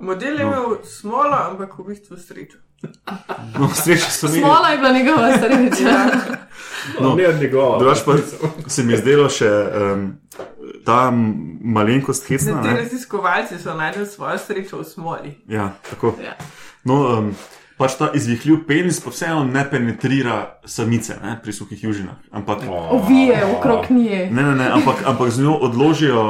Model 0.00 0.38
je 0.38 0.42
imel 0.42 0.76
smolo, 0.84 1.36
ampak 1.50 1.78
v 1.78 1.84
bistvu 1.88 2.16
srečo. 2.16 2.58
No, 3.58 3.68
sreče 3.74 4.10
so 4.10 4.26
imeli. 4.26 4.40
Smola 4.40 4.68
je 4.68 4.78
bila 4.78 4.92
njegova 4.92 5.32
sreča. 5.38 5.98
No, 7.00 7.14
ne 7.14 7.28
od 7.28 7.40
njegova. 7.40 7.78
Drugač 7.78 7.98
pa 8.04 8.12
se 8.74 8.82
mi 8.82 8.92
je 8.92 8.98
zdelo 8.98 9.28
še 9.30 9.48
um, 9.48 10.18
ta 10.84 11.12
malenkost 11.62 12.26
hecna. 12.28 12.62
Ti 12.62 12.76
raziskovalci 12.76 13.58
so 13.58 13.74
najdel 13.74 14.06
svojo 14.06 14.38
srečo 14.38 14.78
v 14.80 14.84
smoli. 14.84 15.34
Ja, 15.48 15.72
tako. 15.90 16.14
Ja. 16.24 16.34
No, 16.84 17.18
um, 17.18 17.30
pač 17.78 17.96
ta 17.98 18.10
izvihljiv 18.14 18.64
penis 18.66 19.00
pa 19.00 19.10
vseeno 19.10 19.44
ne 19.44 19.62
penetrira 19.70 20.58
samice 20.64 21.16
ne, 21.22 21.36
pri 21.42 21.52
suhih 21.52 21.84
južinah. 21.84 22.18
Ampak, 22.30 22.66
Ovije 22.68 23.44
okrog 23.56 23.90
nje. 23.90 24.28
ne, 24.32 24.42
ne, 24.42 24.54
ne, 24.54 24.70
ampak, 24.70 25.06
ampak 25.06 25.30
z 25.30 25.42
njo 25.42 25.54
odložijo 25.68 26.22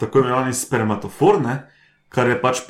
tako 0.00 0.24
imenovani 0.24 0.54
spermatofor, 0.54 1.40
ne, 1.42 1.60
kar 2.10 2.26
je 2.26 2.36
pač 2.36 2.60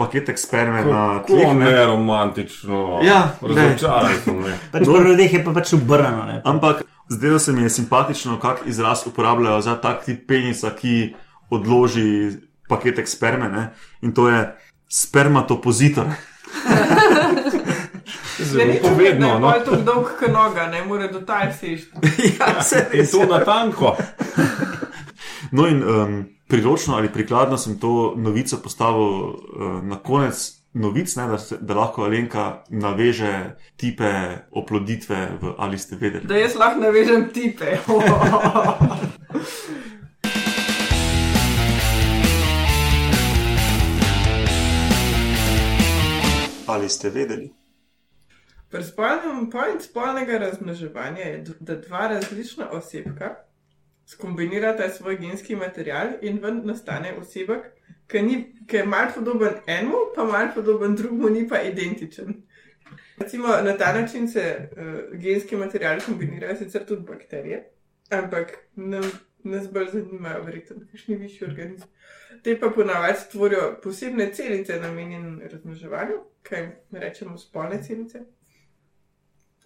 na 0.84 1.18
Kako 1.18 1.26
tleh. 1.26 1.54
ne 1.54 1.64
Ne. 1.64 1.84
romantično. 1.86 3.00
Ja, 3.02 3.32
glej. 3.40 3.56
razočaran 3.56 4.12
sem. 4.24 4.36
ne. 4.38 4.54
Pač 4.70 4.84
pri 4.84 5.04
ljudeh 5.06 5.32
je 5.32 5.44
pa 5.44 5.52
pač 5.52 5.72
obrnjeno. 5.72 6.24
ne. 6.24 6.36
Ampak 6.44 6.82
zdelo 7.08 7.38
se 7.38 7.52
mi 7.52 7.62
je 7.62 7.70
simpatično, 7.70 8.36
kak 8.36 8.58
izraz 8.66 9.06
uporabljajo 9.06 9.60
za 9.60 9.74
tak 9.76 10.04
tip 10.04 10.28
penisa, 10.28 10.70
ki 10.70 11.14
odloži 11.50 12.36
paketek 12.68 13.08
sperme. 13.08 13.48
Ne? 13.48 13.72
In 14.02 14.12
to 14.12 14.28
je 14.28 14.44
spermatopozitor. 14.88 16.06
Zelo 18.40 18.74
povedno. 18.82 19.28
No. 19.28 19.38
No. 19.38 19.54
Je 19.54 19.64
to 19.64 19.76
dolg 19.76 20.08
kot 20.16 20.30
noga, 20.30 20.66
ne 20.66 20.84
more 20.84 21.08
do 21.08 21.20
tal 21.20 21.52
sež. 21.52 21.80
ja, 22.38 22.62
se 22.62 22.88
In 22.92 23.06
to 23.06 23.26
na 23.26 23.44
tanko. 23.44 23.96
No, 25.50 25.66
in 25.66 25.82
um, 25.82 26.24
priročno 26.50 26.96
ali 26.96 27.12
prikladno 27.12 27.58
sem 27.58 27.78
to 27.80 28.14
novico 28.16 28.58
postavil 28.62 29.02
uh, 29.02 29.36
na 29.82 29.96
konec 29.96 30.60
novic, 30.72 31.16
ne, 31.16 31.26
da, 31.26 31.38
se, 31.38 31.56
da 31.60 31.74
lahko 31.74 32.04
Alenka 32.04 32.62
naveže 32.68 33.56
tipe 33.76 34.10
oploditve 34.50 35.28
v 35.42 35.54
ali 35.58 35.78
ste 35.78 35.96
vedeli. 35.96 36.26
Da 36.26 36.36
jaz 36.36 36.54
lahko 36.54 36.80
navežem 36.80 37.30
tipe. 37.34 37.78
Ali 46.70 46.88
ste 46.88 47.10
vedeli? 47.10 47.50
Pri 48.70 48.84
spolnem 48.86 49.50
point 49.50 49.82
spolnega 49.82 50.38
razmnoževanja 50.38 51.22
je, 51.22 51.44
da 51.60 51.74
dva 51.76 52.06
različna 52.06 52.68
osebka 52.70 53.34
skombinirata 54.10 54.90
svoj 54.90 55.18
genski 55.18 55.56
material 55.56 56.08
in 56.22 56.38
ven 56.42 56.62
nastane 56.64 57.14
osebek, 57.20 57.66
ki, 58.10 58.22
ni, 58.22 58.38
ki 58.66 58.76
je 58.76 58.86
mal 58.86 59.12
podoben 59.14 59.60
enemu, 59.66 60.00
pa 60.16 60.24
mal 60.24 60.48
podoben 60.54 60.96
drugemu, 60.96 61.30
ni 61.30 61.48
pa 61.48 61.62
identičen. 61.62 62.42
Recimo, 63.18 63.48
na 63.64 63.76
ta 63.78 63.92
način 63.92 64.28
se 64.28 64.68
uh, 64.72 65.18
genski 65.18 65.56
material 65.56 66.00
kombinirajo 66.06 66.56
sicer 66.56 66.86
tudi 66.86 67.06
bakterije, 67.06 67.64
ampak 68.10 68.56
nam, 68.74 69.04
nas 69.44 69.70
bolj 69.72 69.86
zanimajo 69.92 70.42
verjetno 70.42 70.76
kakšni 70.90 71.16
višji 71.16 71.46
organizmi. 71.46 71.86
Te 72.42 72.56
pa 72.60 72.70
ponavadi 72.74 73.30
tvorijo 73.32 73.80
posebne 73.82 74.32
celice 74.34 74.80
namenjene 74.80 75.48
razmnoževanju, 75.48 76.18
kaj 76.42 76.68
rečemo 76.90 77.38
spolne 77.38 77.82
celice. 77.82 78.24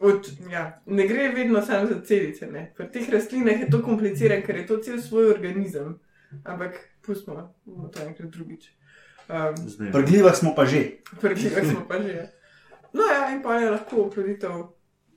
Od, 0.04 0.26
ja, 0.52 0.64
ne 0.86 1.06
gre 1.08 1.30
vedno 1.32 1.62
samo 1.64 1.86
za 1.88 2.00
celice. 2.04 2.46
Ne. 2.52 2.66
Pri 2.76 2.90
teh 2.92 3.08
rastlinah 3.08 3.60
je 3.64 3.70
to 3.72 3.80
komplicirano, 3.82 4.44
ker 4.44 4.58
je 4.60 4.66
to 4.68 4.76
cel 4.84 5.00
svoj 5.00 5.30
organizem. 5.32 5.94
Ampak 6.44 6.76
pustimo, 7.00 7.54
bomo 7.64 7.88
to 7.88 8.02
enkrat 8.04 8.28
drugič. 8.28 8.68
Um, 9.28 9.56
Pri 9.92 10.04
glivah 10.04 10.36
smo 10.36 10.52
pa 10.52 10.66
že. 10.68 11.00
Prvi 11.20 11.48
smo 11.48 11.86
pa 11.88 12.02
že. 12.02 12.28
No, 12.92 13.02
ja, 13.08 13.32
in 13.32 13.40
pa 13.42 13.56
je 13.58 13.70
lahko 13.70 14.06
oploditev. 14.06 14.76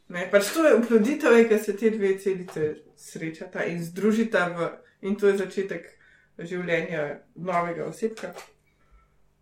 Ne, 0.10 0.30
pač 0.32 0.54
to 0.56 0.64
je 0.64 0.76
oploditev, 0.78 1.36
ker 1.50 1.60
se 1.60 1.76
te 1.76 1.92
dve 1.92 2.16
celice 2.20 2.70
srečata 2.96 3.66
in 3.68 3.84
združita 3.84 4.48
v, 4.56 4.70
in 5.04 5.20
to 5.20 5.28
je 5.28 5.38
začetek 5.44 5.92
življenja 6.40 7.20
novega 7.36 7.90
osebka. 7.92 8.32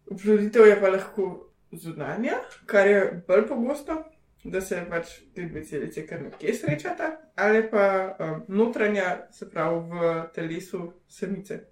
Oploditev 0.10 0.66
je 0.68 0.80
pa 0.82 0.90
lahko 0.90 1.30
zunanja, 1.72 2.42
kar 2.66 2.90
je 2.90 3.00
bolj 3.28 3.46
pogosto, 3.48 4.02
da 4.46 4.62
se 4.62 4.82
pač 4.90 5.14
te 5.34 5.48
dve 5.50 5.64
celice 5.66 6.06
kar 6.08 6.22
nekje 6.22 6.54
srečata, 6.54 7.10
ali 7.36 7.64
pa 7.70 7.86
um, 8.20 8.44
notranja, 8.48 9.18
se 9.32 9.50
pravi 9.50 9.80
v 9.90 10.12
telesu 10.36 10.92
samice. 11.08 11.64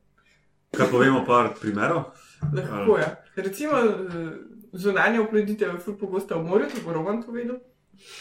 Kaj 0.74 0.90
povemo, 0.90 1.22
par 1.26 1.52
primerov? 1.60 2.16
Lahko 2.54 2.98
je. 2.98 3.10
Recimo, 3.36 3.78
eh, 3.78 4.32
zunanja 4.74 5.22
oploditev 5.22 5.76
je 5.76 5.82
ful 5.86 5.98
pogosta 5.98 6.36
v 6.36 6.48
morju, 6.50 6.70
to 6.74 6.82
bo 6.86 6.94
Roman 6.94 7.22
povedal. 7.24 7.60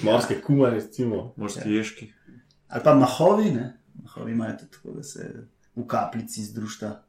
Morske 0.05 0.37
kumare, 0.45 0.83
recimo. 0.83 1.33
Morski 1.37 1.73
ježki. 1.73 2.13
Ali 2.69 2.85
pa 2.85 2.95
mahovi, 2.95 3.51
ne? 3.51 3.79
mahovi 4.03 4.33
imajo 4.33 4.59
tudi 4.59 4.71
tako, 4.71 4.93
da 4.93 5.03
se 5.03 5.47
v 5.77 5.87
kapljici 5.87 6.45
združta. 6.45 7.03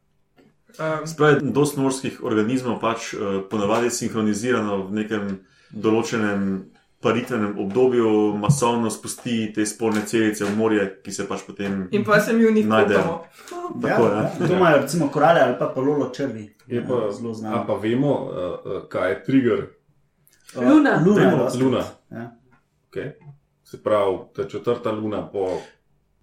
Um, 0.79 1.07
Spravi, 1.07 1.51
dost 1.51 1.77
morskih 1.77 2.23
organizmov 2.23 2.79
pač 2.81 3.13
uh, 3.13 3.43
ponavadi 3.49 3.91
sinhronizirano 3.91 4.85
v 4.87 5.03
nekem 5.03 5.27
določenem 5.69 6.71
paritvenem 7.03 7.59
obdobju 7.59 8.37
masovno 8.37 8.89
spusti 8.89 9.53
te 9.55 9.65
spolne 9.65 10.01
celice 10.05 10.45
v 10.45 10.55
morje, 10.57 10.87
ki 11.03 11.11
se 11.11 11.27
pač 11.27 11.41
potem. 11.47 11.87
in 11.91 12.03
pa 12.03 12.19
se 12.19 12.33
mi 12.33 12.45
v 12.45 12.51
njih 12.51 12.67
Najdejo. 12.67 13.01
kopamo. 13.01 13.81
Tako, 13.81 14.05
ja. 14.07 14.47
To 14.47 14.53
imajo 14.53 14.81
recimo 14.81 15.07
korale 15.09 15.41
ali 15.41 15.55
pa 15.59 15.71
pololo 15.75 16.09
črvi. 16.09 16.55
Je 16.67 16.77
Ja, 16.79 16.87
pa, 16.87 17.11
zelo 17.11 17.31
a 17.31 17.33
znano. 17.33 17.63
pa 17.67 17.73
vemo, 17.73 18.13
uh, 18.13 18.29
uh, 18.31 18.87
kaj 18.89 19.09
je 19.09 19.23
trigger. 19.23 19.67
Luna. 20.55 21.01
Luna, 21.05 21.21
je 21.21 21.27
Vemo. 21.27 21.47
Luna. 21.61 21.83
Ja. 22.11 22.35
Okay. 22.91 23.11
Se 23.63 23.83
pravi, 23.83 24.17
ta 24.35 24.43
četrta 24.47 24.91
luna 24.91 25.27
po 25.31 25.59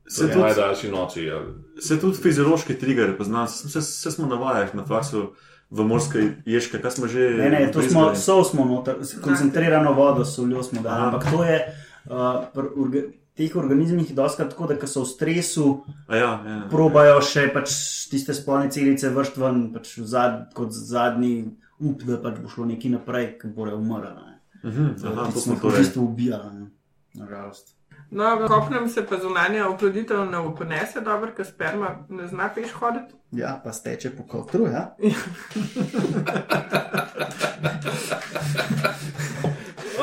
Se 0.08 0.28
tudi, 0.28 0.40
najdaljši 0.40 0.90
noči. 0.90 1.30
Ali... 1.30 1.46
se 1.80 2.00
tudi 2.00 2.16
fiziološki 2.16 2.78
trigger 2.78 3.16
pozna, 3.16 3.44
vse, 3.44 3.78
vse 3.78 4.10
smo 4.10 4.26
navajali 4.26 4.68
na 4.74 4.84
faksu 4.86 5.32
v 5.70 5.84
morske 5.84 6.18
ježke, 6.44 6.78
kaj 6.78 6.90
smo 6.90 7.06
že. 7.06 7.30
Ne, 7.32 7.48
ne, 7.48 7.70
to 7.70 7.82
smo, 7.82 8.14
sol 8.14 8.42
smo 8.42 8.64
noter, 8.64 8.98
koncentrirano 9.20 9.92
vodo, 9.92 10.24
soljo 10.24 10.62
smo 10.62 10.82
dali. 10.82 10.96
Aha. 10.96 11.06
Ampak 11.08 11.30
to 11.30 11.44
je 11.44 11.58
uh, 12.06 12.44
pri 12.50 12.66
orga, 12.76 13.00
teh 13.32 13.54
organizmih 13.54 14.10
doskrat 14.12 14.50
tako, 14.50 14.66
da 14.66 14.86
so 14.86 15.02
v 15.02 15.06
stresu, 15.06 15.66
A 16.06 16.16
Ja, 16.16 16.30
ja. 16.42 16.58
probajo 16.68 17.20
še 17.20 17.48
pač 17.48 17.70
tiste 18.06 18.34
spolne 18.34 18.68
celice 18.68 19.08
vršt 19.08 19.36
ven, 19.36 19.72
pač 19.72 19.94
zad, 20.00 20.50
kot 20.52 20.70
zadnji 20.70 21.54
up, 21.80 22.02
da 22.02 22.18
pač 22.18 22.36
bo 22.36 22.48
šlo 22.48 22.66
nekaj 22.66 22.90
naprej, 22.90 23.38
ki 23.38 23.48
bojo 23.48 23.78
umrli. 23.78 24.10
ne. 24.10 24.34
Mhm, 24.62 25.00
aha, 25.06 25.26
Ti 25.26 25.32
to 25.32 25.40
smo 25.40 25.54
v 25.54 25.60
torej. 25.60 25.78
bistvu 25.78 26.04
ubijali, 26.04 26.66
nažalost. 27.14 27.72
No, 28.10 28.36
v 28.36 28.48
kopnem 28.48 28.88
se 28.88 29.06
pa 29.06 29.16
zunanja 29.16 29.68
oploditev 29.68 30.24
ne 30.30 30.38
uponese 30.38 31.00
dobro, 31.00 31.30
ker 31.36 31.46
sperma 31.46 31.86
ne 32.08 32.26
zna 32.26 32.48
peš 32.54 32.72
hoditi. 32.72 33.14
Ja, 33.32 33.60
pa 33.64 33.72
steče 33.72 34.10
po 34.10 34.22
kotru, 34.22 34.66
ja. 34.66 34.96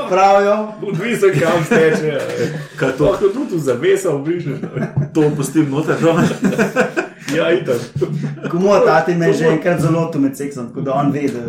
Pravijo, 0.10 0.74
Odvisno, 0.88 1.28
kam 1.41 1.63
steče. 1.65 2.20
Kaj 2.80 2.91
to, 2.98 3.06
Lahko 3.06 3.28
tudi 3.28 3.56
v 3.56 3.60
zavesa 3.60 4.10
obrišeš. 4.15 4.60
to 5.13 5.32
pustim 5.36 5.70
noter, 5.72 5.96
no? 6.02 6.15
Ja, 7.36 7.52
itak. 7.52 7.76
ko 8.52 8.58
moj 8.60 8.86
tati 8.86 9.15
me 9.15 9.28
je 9.28 9.34
že 9.34 9.46
enkrat 9.46 9.82
zelo 9.82 10.06
to 10.06 10.20
med 10.20 10.38
seksom, 10.38 10.67
tako 10.67 10.82
da 10.82 10.93
on 10.93 11.12
ve, 11.12 11.28
da 11.28 11.41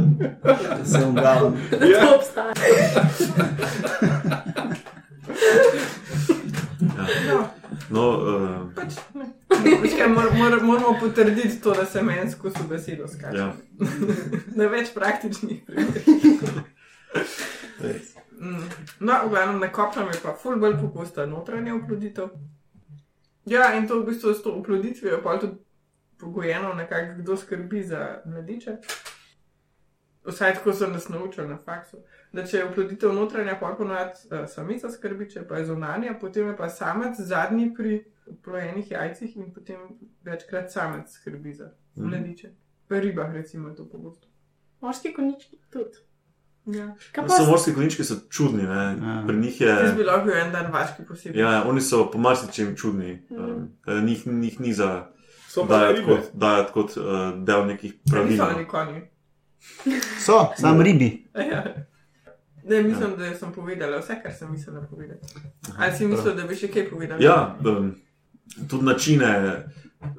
da 0.53 0.85
se 0.85 1.05
umgavam. 1.07 1.55
Ja. 1.71 2.07
To 2.07 2.15
obstaja. 2.17 2.53
No, 7.91 8.05
uh, 8.21 8.75
pač 8.77 8.99
ne. 9.15 9.31
Veš 9.83 9.95
kaj, 9.97 10.09
mor, 10.13 10.29
mor, 10.37 10.59
moramo 10.63 10.97
potrditi 11.01 11.61
to, 11.63 11.75
da 11.75 11.87
se 11.87 12.03
meni 12.03 12.31
skozi 12.31 12.67
besedo 12.69 13.09
skače. 13.09 13.39
ja. 13.39 13.53
Na 14.59 14.69
več 14.69 14.93
praktičnih 14.95 15.65
primerih. 15.67 16.09
Mm. 18.39 18.69
No, 19.01 19.15
v 19.25 19.31
glavnem 19.31 19.59
na 19.61 19.71
kopnem 19.73 20.13
je 20.13 20.21
pa 20.23 20.35
ful 20.39 20.61
bolj 20.63 20.77
pogosta 20.79 21.27
notranja 21.27 21.75
oploditev. 21.75 22.29
Ja, 23.49 23.73
in 23.75 23.89
to 23.89 24.03
v 24.03 24.13
bistvu 24.13 24.35
s 24.35 24.45
to 24.45 24.53
oploditvijo 24.61 25.23
pa 25.25 25.39
tudi 25.41 25.59
pogojeno, 26.21 26.75
nekako 26.75 27.23
kdo 27.23 27.37
skrbi 27.37 27.83
za 27.83 28.21
mladiče. 28.25 28.77
Vsaj 30.29 30.55
tako 30.55 30.73
so 30.73 30.87
nas 30.87 31.09
naučili 31.09 31.49
na 31.49 31.59
faksu. 31.65 31.97
Da 32.33 32.45
če 32.47 32.57
je 32.57 32.65
oploditev 32.65 33.13
notranja, 33.17 33.57
pa 33.61 33.73
ponovadi 33.79 34.29
uh, 34.29 34.45
samica 34.49 34.91
skrbi, 34.93 35.31
če 35.33 35.47
pa 35.49 35.61
je 35.61 35.71
zunanja, 35.71 36.15
potem 36.21 36.51
je 36.51 36.57
pa 36.57 36.69
samec 36.69 37.17
zadnji 37.17 37.71
pri 37.75 38.03
plojenih 38.45 38.91
jajcih 38.91 39.37
in 39.37 39.53
potem 39.55 39.87
večkrat 40.25 40.73
samec 40.73 41.13
skrbi 41.13 41.55
za 41.55 41.71
mladiče. 41.97 42.51
Pri 42.89 43.01
ribah 43.01 43.33
recimo 43.33 43.69
je 43.69 43.77
to 43.77 43.89
pogosto. 43.89 44.29
Morski 44.81 45.13
konjički 45.13 45.59
tudi. 45.73 46.05
Ja. 46.67 46.95
So 47.17 47.51
morski 47.51 47.73
konjički 47.75 48.05
so 48.05 48.15
čudni, 48.31 48.63
ne? 48.63 48.97
Ja. 49.01 49.25
pri 49.27 49.37
njih 49.37 49.61
Jaz 49.61 49.89
je. 49.89 49.95
bi 49.97 50.05
lahko 50.05 50.31
en 50.31 50.53
dan 50.53 50.73
vaški 50.73 51.03
posebej. 51.09 51.41
Ja, 51.41 51.65
oni 51.69 51.81
so 51.81 52.11
po 52.11 52.19
marsičem 52.19 52.77
čudni. 52.77 53.23
Um, 53.31 53.71
eh, 53.87 54.01
njih, 54.05 54.27
njih 54.27 54.61
ni 54.61 54.73
za 54.73 55.07
So 55.49 55.67
pa 55.67 55.79
dajati 55.79 56.01
ribe. 56.01 56.13
kot, 56.13 56.25
dajati 56.33 56.73
kot 56.73 56.97
uh, 56.97 57.05
del 57.45 57.67
nekih 57.67 57.95
pravil. 58.11 58.31
niso 58.31 58.45
oni 58.57 58.67
konji. 58.67 59.01
So, 60.27 60.53
sam 60.57 60.81
ribi. 60.81 61.27
Ja. 61.35 61.65
Ne, 62.69 62.83
mislim, 62.83 63.17
da 63.19 63.35
sem 63.35 63.53
povedala 63.53 63.99
vse, 63.99 64.19
kar 64.23 64.33
sem 64.33 64.51
mislila 64.53 64.81
povedati. 64.91 65.35
Ali 65.79 65.97
si 65.97 66.07
mislil, 66.07 66.35
da 66.37 66.47
bi 66.47 66.57
še 66.57 66.69
kaj 66.73 66.89
povedala? 66.91 67.21
Ja, 67.23 67.57
tudi 68.69 68.85
načine. 68.85 69.35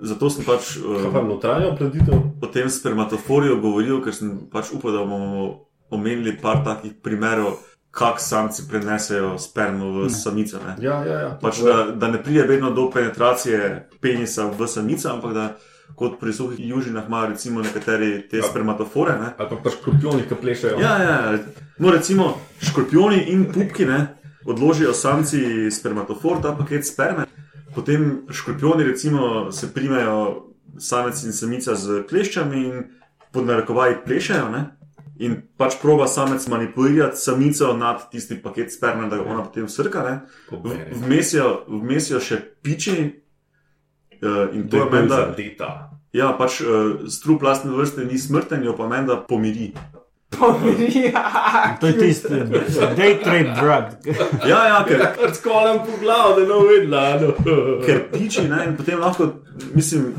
Zato 0.02 0.28
sem 0.30 0.44
pač 0.44 0.74
Kaj 0.76 1.12
pa 1.14 1.22
notranja 1.24 1.70
opreditev? 1.72 2.18
o 2.42 2.48
tem 2.52 2.68
spermatoforiju 2.70 3.62
govoril, 3.64 4.02
ker 4.04 4.16
sem 4.16 4.34
pač 4.52 4.74
upal, 4.76 4.92
da 4.92 5.06
bomo 5.08 5.70
omenili 5.90 6.36
par 6.42 6.64
takih 6.66 6.98
primerov, 7.04 7.62
kako 7.92 8.20
samci 8.20 8.68
prenesejo 8.70 9.38
spermo 9.40 9.92
v 9.92 10.10
samico. 10.10 10.60
Ne? 10.62 10.76
Ja, 10.84 11.00
ja, 11.06 11.20
ja. 11.20 11.32
Pač, 11.42 11.64
da, 11.66 11.96
da 11.96 12.12
ne 12.12 12.20
pride 12.24 12.44
vedno 12.44 12.70
do 12.76 12.90
penetracije 12.94 13.90
penisa 14.02 14.50
v 14.52 14.68
samico, 14.68 15.10
ampak 15.10 15.34
da 15.34 15.46
kot 15.96 16.20
pri 16.20 16.34
suhih 16.34 16.60
južinah 16.62 17.08
imajo 17.08 17.28
recimo 17.28 17.62
nekateri 17.62 18.28
te 18.30 18.38
Ja. 18.38 18.44
spermatofore. 18.44 19.14
Ne? 19.14 19.34
Ali 19.38 19.50
pa 19.50 19.56
pa 19.56 19.70
škorpioni, 19.70 20.24
ki 20.24 20.36
plešajo. 20.36 20.80
Ja, 20.80 20.98
ja, 20.98 21.38
no 21.78 21.92
recimo 21.92 22.38
škorpioni 22.62 23.24
in 23.24 23.46
pupki 23.46 23.86
ne, 23.86 24.08
odložijo 24.46 24.94
samci 24.94 25.42
spermatofor, 25.72 26.42
ta 26.42 26.52
paket 26.54 26.86
sperme, 26.86 27.26
potem 27.76 28.22
škorpioni 28.30 28.84
recimo 28.84 29.52
se 29.52 29.74
primejo 29.74 30.46
samec 30.80 31.24
in 31.24 31.34
samica 31.34 31.76
z 31.76 32.04
kleščami 32.04 32.58
in 32.60 32.84
pod 33.32 33.46
narekovaji 33.46 33.96
plešajo. 34.06 34.50
Ne? 34.50 34.66
In 35.20 35.36
pač 35.58 35.74
proba 35.82 36.08
samec 36.08 36.48
manipulirati 36.48 37.18
samico 37.18 37.74
nad 37.74 38.10
tisti 38.10 38.36
paket 38.36 38.72
sperme, 38.72 39.10
da 39.10 39.18
ga 39.18 39.24
ona 39.24 39.44
potem 39.44 39.68
srka. 39.68 40.04
ne. 40.04 40.20
Pobere. 40.50 40.88
V- 40.92 41.06
Vmes 41.06 41.34
jo- 41.34 41.64
Vmes 41.68 42.10
jo 42.10 42.20
še 42.20 42.38
piči. 42.64 43.22
Uh, 44.22 44.56
in 44.56 44.70
to 44.70 44.78
je 44.78 44.84
je 44.84 44.90
meni, 44.92 45.08
bil 45.08 45.16
da 45.16 45.26
zadeta. 45.26 45.92
ja, 46.14 46.34
pač, 46.38 46.62
uh, 46.62 47.08
strup 47.08 47.44
lastne 47.44 47.72
vrste 47.72 48.06
ni 48.06 48.18
smrten, 48.20 48.64
jo 48.64 48.76
pa 48.76 48.88
meni, 48.88 49.08
da 49.08 49.20
pomiri. 49.22 49.72
ja. 51.14 51.78
To 51.80 51.88
je 51.88 51.98
tisti 51.98 52.28
day 52.98 53.24
trade 53.24 53.54
drug. 53.60 54.16
Ja, 54.48 54.68
ja, 54.68 54.86
ker, 54.88 55.06
Kar 55.20 55.34
skolam 55.36 55.80
po 55.86 55.98
glavu, 56.00 56.40
da 56.40 56.42
ne 56.42 57.28
no. 57.28 57.32
ker 57.86 58.04
piči 58.12 58.46
ne, 58.48 58.66
in 58.68 58.78
potem 58.78 59.00
lahko, 59.00 59.32
mislim, 59.74 60.14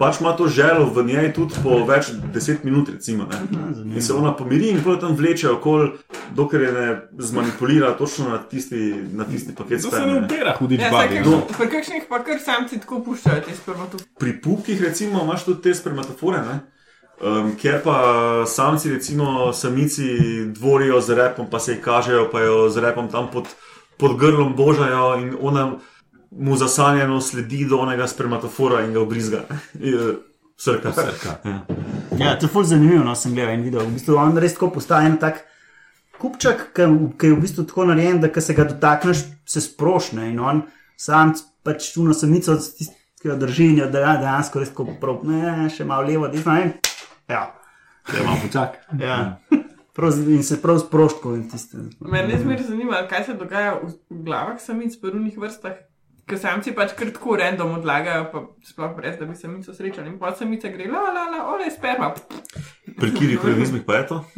pač 0.00 0.20
ima 0.20 0.32
to 0.32 0.48
želo 0.48 0.86
v 0.88 1.04
njej 1.04 1.32
tudi 1.36 1.60
po 1.62 1.82
več 1.84 2.08
deset 2.32 2.64
minut, 2.64 2.88
recimo. 2.88 3.26
Ne. 3.28 3.36
In 3.92 4.00
se 4.02 4.14
ona 4.16 4.32
pomiri 4.32 4.70
in 4.72 4.80
potem 4.80 5.00
tam 5.00 5.16
vleče 5.16 5.50
okoli, 5.50 5.90
dokler 6.34 6.62
je 6.62 6.72
ne 6.72 6.86
zmanipulira 7.18 7.92
točno 7.98 8.30
na 8.32 8.38
tisti, 8.40 8.94
na 9.12 9.24
tisti 9.28 9.52
paket 9.54 9.82
To 9.82 9.90
se 9.92 10.00
ne 10.06 10.24
upira, 10.24 10.56
hudič 10.56 10.80
Ja, 10.80 10.90
babi. 10.90 11.20
no. 11.20 11.42
pri 11.58 11.68
kakšnih 11.68 12.08
pa 12.08 12.22
kar 12.24 12.40
samci 12.40 12.80
tako 12.80 13.02
puščajo 13.04 13.44
te 13.44 13.54
spermatofore. 13.54 14.08
Pri 14.18 14.40
pupkih, 14.40 14.80
recimo, 14.82 15.20
imaš 15.24 15.44
tudi 15.44 15.62
te 15.68 15.74
spermatofore, 15.74 16.40
ne? 16.48 16.60
Um, 17.20 17.52
ker 17.60 17.82
pa 17.84 17.96
samci, 18.48 18.94
recimo, 18.96 19.52
samici 19.52 20.08
dvorijo 20.56 21.00
z 21.04 21.14
repom, 21.14 21.50
pa 21.52 21.60
se 21.60 21.76
jih 21.76 21.82
kažejo, 21.84 22.30
pa 22.32 22.40
jo 22.40 22.68
z 22.72 22.80
repom 22.80 23.12
tam 23.12 23.28
pod, 23.28 23.44
pod 24.00 24.16
grlom 24.16 24.56
božajo 24.56 25.20
in 25.20 25.36
ona 25.36 25.76
mu 26.30 26.56
zasanjeno 26.56 27.20
sledi 27.20 27.64
do 27.68 27.78
onega 27.78 28.06
spermatofora 28.06 28.84
in 28.86 28.92
ga 28.92 29.00
obrizga. 29.00 29.44
Srka. 30.60 30.92
Srka. 30.92 31.36
Ja. 31.44 31.60
Ja, 32.18 32.38
to 32.38 32.44
je 32.44 32.50
ful 32.52 32.64
zanimivo, 32.68 33.04
no, 33.04 33.14
sem 33.16 33.32
gledal 33.32 33.54
in 33.54 33.62
videl. 33.64 33.86
V 33.86 33.94
bistvu 33.96 34.18
on 34.20 34.36
res 34.36 34.52
tako 34.52 34.68
postaje 34.74 35.08
en 35.08 35.16
tak 35.16 35.40
kupček, 36.20 36.66
ki 36.76 36.88
ki 37.16 37.30
je 37.30 37.36
v 37.36 37.40
bistvu 37.40 37.64
tako 37.64 37.86
narejen, 37.88 38.20
da 38.20 38.28
ko 38.28 38.42
se 38.44 38.54
ga 38.54 38.66
dotakneš, 38.68 39.24
se 39.48 39.62
sprošne 39.64 40.28
in 40.28 40.40
on 40.40 40.62
sam 41.00 41.32
pač 41.64 41.92
čuno 41.94 42.12
samico, 42.14 42.58
tisti, 42.60 42.92
ki 43.22 43.32
jo 43.32 43.36
drži 43.40 43.70
in 43.72 43.80
jo 43.82 43.88
da 43.88 44.18
dejansko 44.20 44.60
res 44.60 44.72
tako 44.74 44.98
prav, 45.00 45.24
ne, 45.28 45.68
še 45.72 45.88
malo 45.88 46.04
levo, 46.08 46.28
desno, 46.28 46.58
ne. 46.58 46.76
Ja. 47.28 47.46
Ja, 48.10 48.24
malo 48.24 48.36
počak. 48.42 48.80
ja. 49.00 49.20
Prav, 49.96 50.16
in 50.32 50.44
se 50.46 50.60
prav 50.62 50.78
sproščko 50.80 51.34
in 51.36 51.48
tiste. 51.50 51.80
Mene 52.00 52.38
zmeraj 52.40 52.68
zanima, 52.68 53.00
kaj 53.10 53.24
se 53.26 53.34
dogaja 53.40 53.78
v, 53.80 53.94
glavah 54.28 54.60
samic 54.62 54.96
v 54.96 55.02
prvnih 55.02 55.40
vrstah. 55.40 55.80
Ker 56.30 56.38
samci 56.38 56.74
pač 56.76 56.94
kar 56.94 57.10
tako 57.10 57.34
random 57.40 57.74
odlagajo, 57.80 58.28
pa 58.30 58.44
sploh 58.66 58.94
brez, 58.94 59.16
da 59.18 59.26
bi 59.26 59.34
samico 59.34 59.74
srečali. 59.74 60.12
In 60.12 60.18
pa 60.20 60.30
samica 60.38 60.70
gre, 60.70 60.86
la, 60.86 61.02
la, 61.10 61.26
la, 61.32 61.44
ole, 61.50 61.70
sperma. 61.74 62.12
Pri 62.14 63.10
katerih 63.10 63.44
organizmih 63.44 63.82
pa 63.86 63.98
je 63.98 64.06
to? 64.12 64.24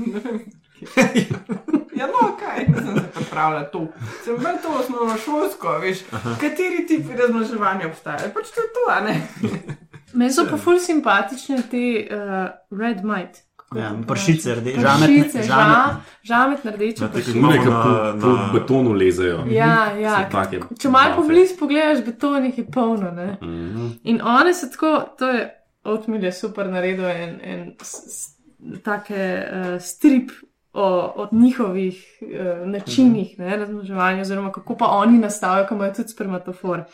Ja, 1.92 2.07
no, 2.09 2.37
kaj, 2.40 2.64
nisem 2.68 2.96
se 2.96 3.11
pripravljala 3.14 3.64
to. 3.70 3.87
Sem 4.24 4.37
bolj 4.37 4.57
to 4.62 4.70
osnovno 4.78 5.16
šolsko, 5.24 5.76
veš, 5.78 6.00
kateri 6.40 6.87
tipi 6.88 7.16
razmnoževanja 7.16 7.87
obstajajo. 7.87 8.33
Pač 8.35 8.50
to 8.50 8.64
je 8.64 8.70
to, 8.74 8.87
a 8.90 9.00
ne? 9.00 9.14
Meni 10.18 10.33
so 10.33 10.46
pa 10.50 10.59
ful 10.61 10.81
simpatične 10.81 11.62
te 11.70 11.85
uh, 12.02 12.48
red 12.81 13.05
might. 13.05 13.44
Ja, 13.74 13.90
to 13.90 14.06
pršice, 14.06 14.54
rde- 14.54 14.74
žametne- 14.76 15.42
žametne. 15.42 15.42
ža- 15.42 15.96
žametne 16.22 16.70
rdeče 16.72 17.02
Ja, 17.02 17.08
ki 17.08 17.40
Nekaj 17.40 17.66
na- 17.66 18.14
po, 18.14 18.28
betonu 18.52 18.92
lezejo. 18.92 19.44
Ja, 19.46 19.92
ja. 19.94 20.28
Take 20.28 20.61
Če 20.78 20.88
malo 20.90 21.16
pobliž 21.16 21.58
pogledaš, 21.58 22.04
beton 22.04 22.44
jih 22.44 22.58
je 22.58 22.66
polno. 22.66 23.11
Ne? 23.12 23.38
Mhm. 23.42 23.87
In 24.04 24.20
one 24.22 24.54
so 24.54 24.66
tako, 24.68 25.16
to 25.18 25.28
je 25.28 25.50
Oatmeal 25.85 26.22
je 26.22 26.32
super 26.32 26.66
naredil 26.66 27.04
en, 27.06 27.40
en 27.42 27.74
s- 27.80 28.37
take 28.85 29.14
uh, 29.44 29.80
strip 29.80 30.30
o, 30.72 30.85
o 31.16 31.28
njihovih 31.32 31.96
uh, 32.22 32.28
načinih 32.66 33.38
ne, 33.38 33.56
razmnoževanja, 33.56 34.20
oziroma 34.20 34.52
kako 34.52 34.76
pa 34.76 34.87
oni 34.87 35.18
nastavijo, 35.18 35.66
ko 35.66 35.74
imajo 35.74 35.94
tudi 35.94 36.08
spermatofor. 36.08 36.85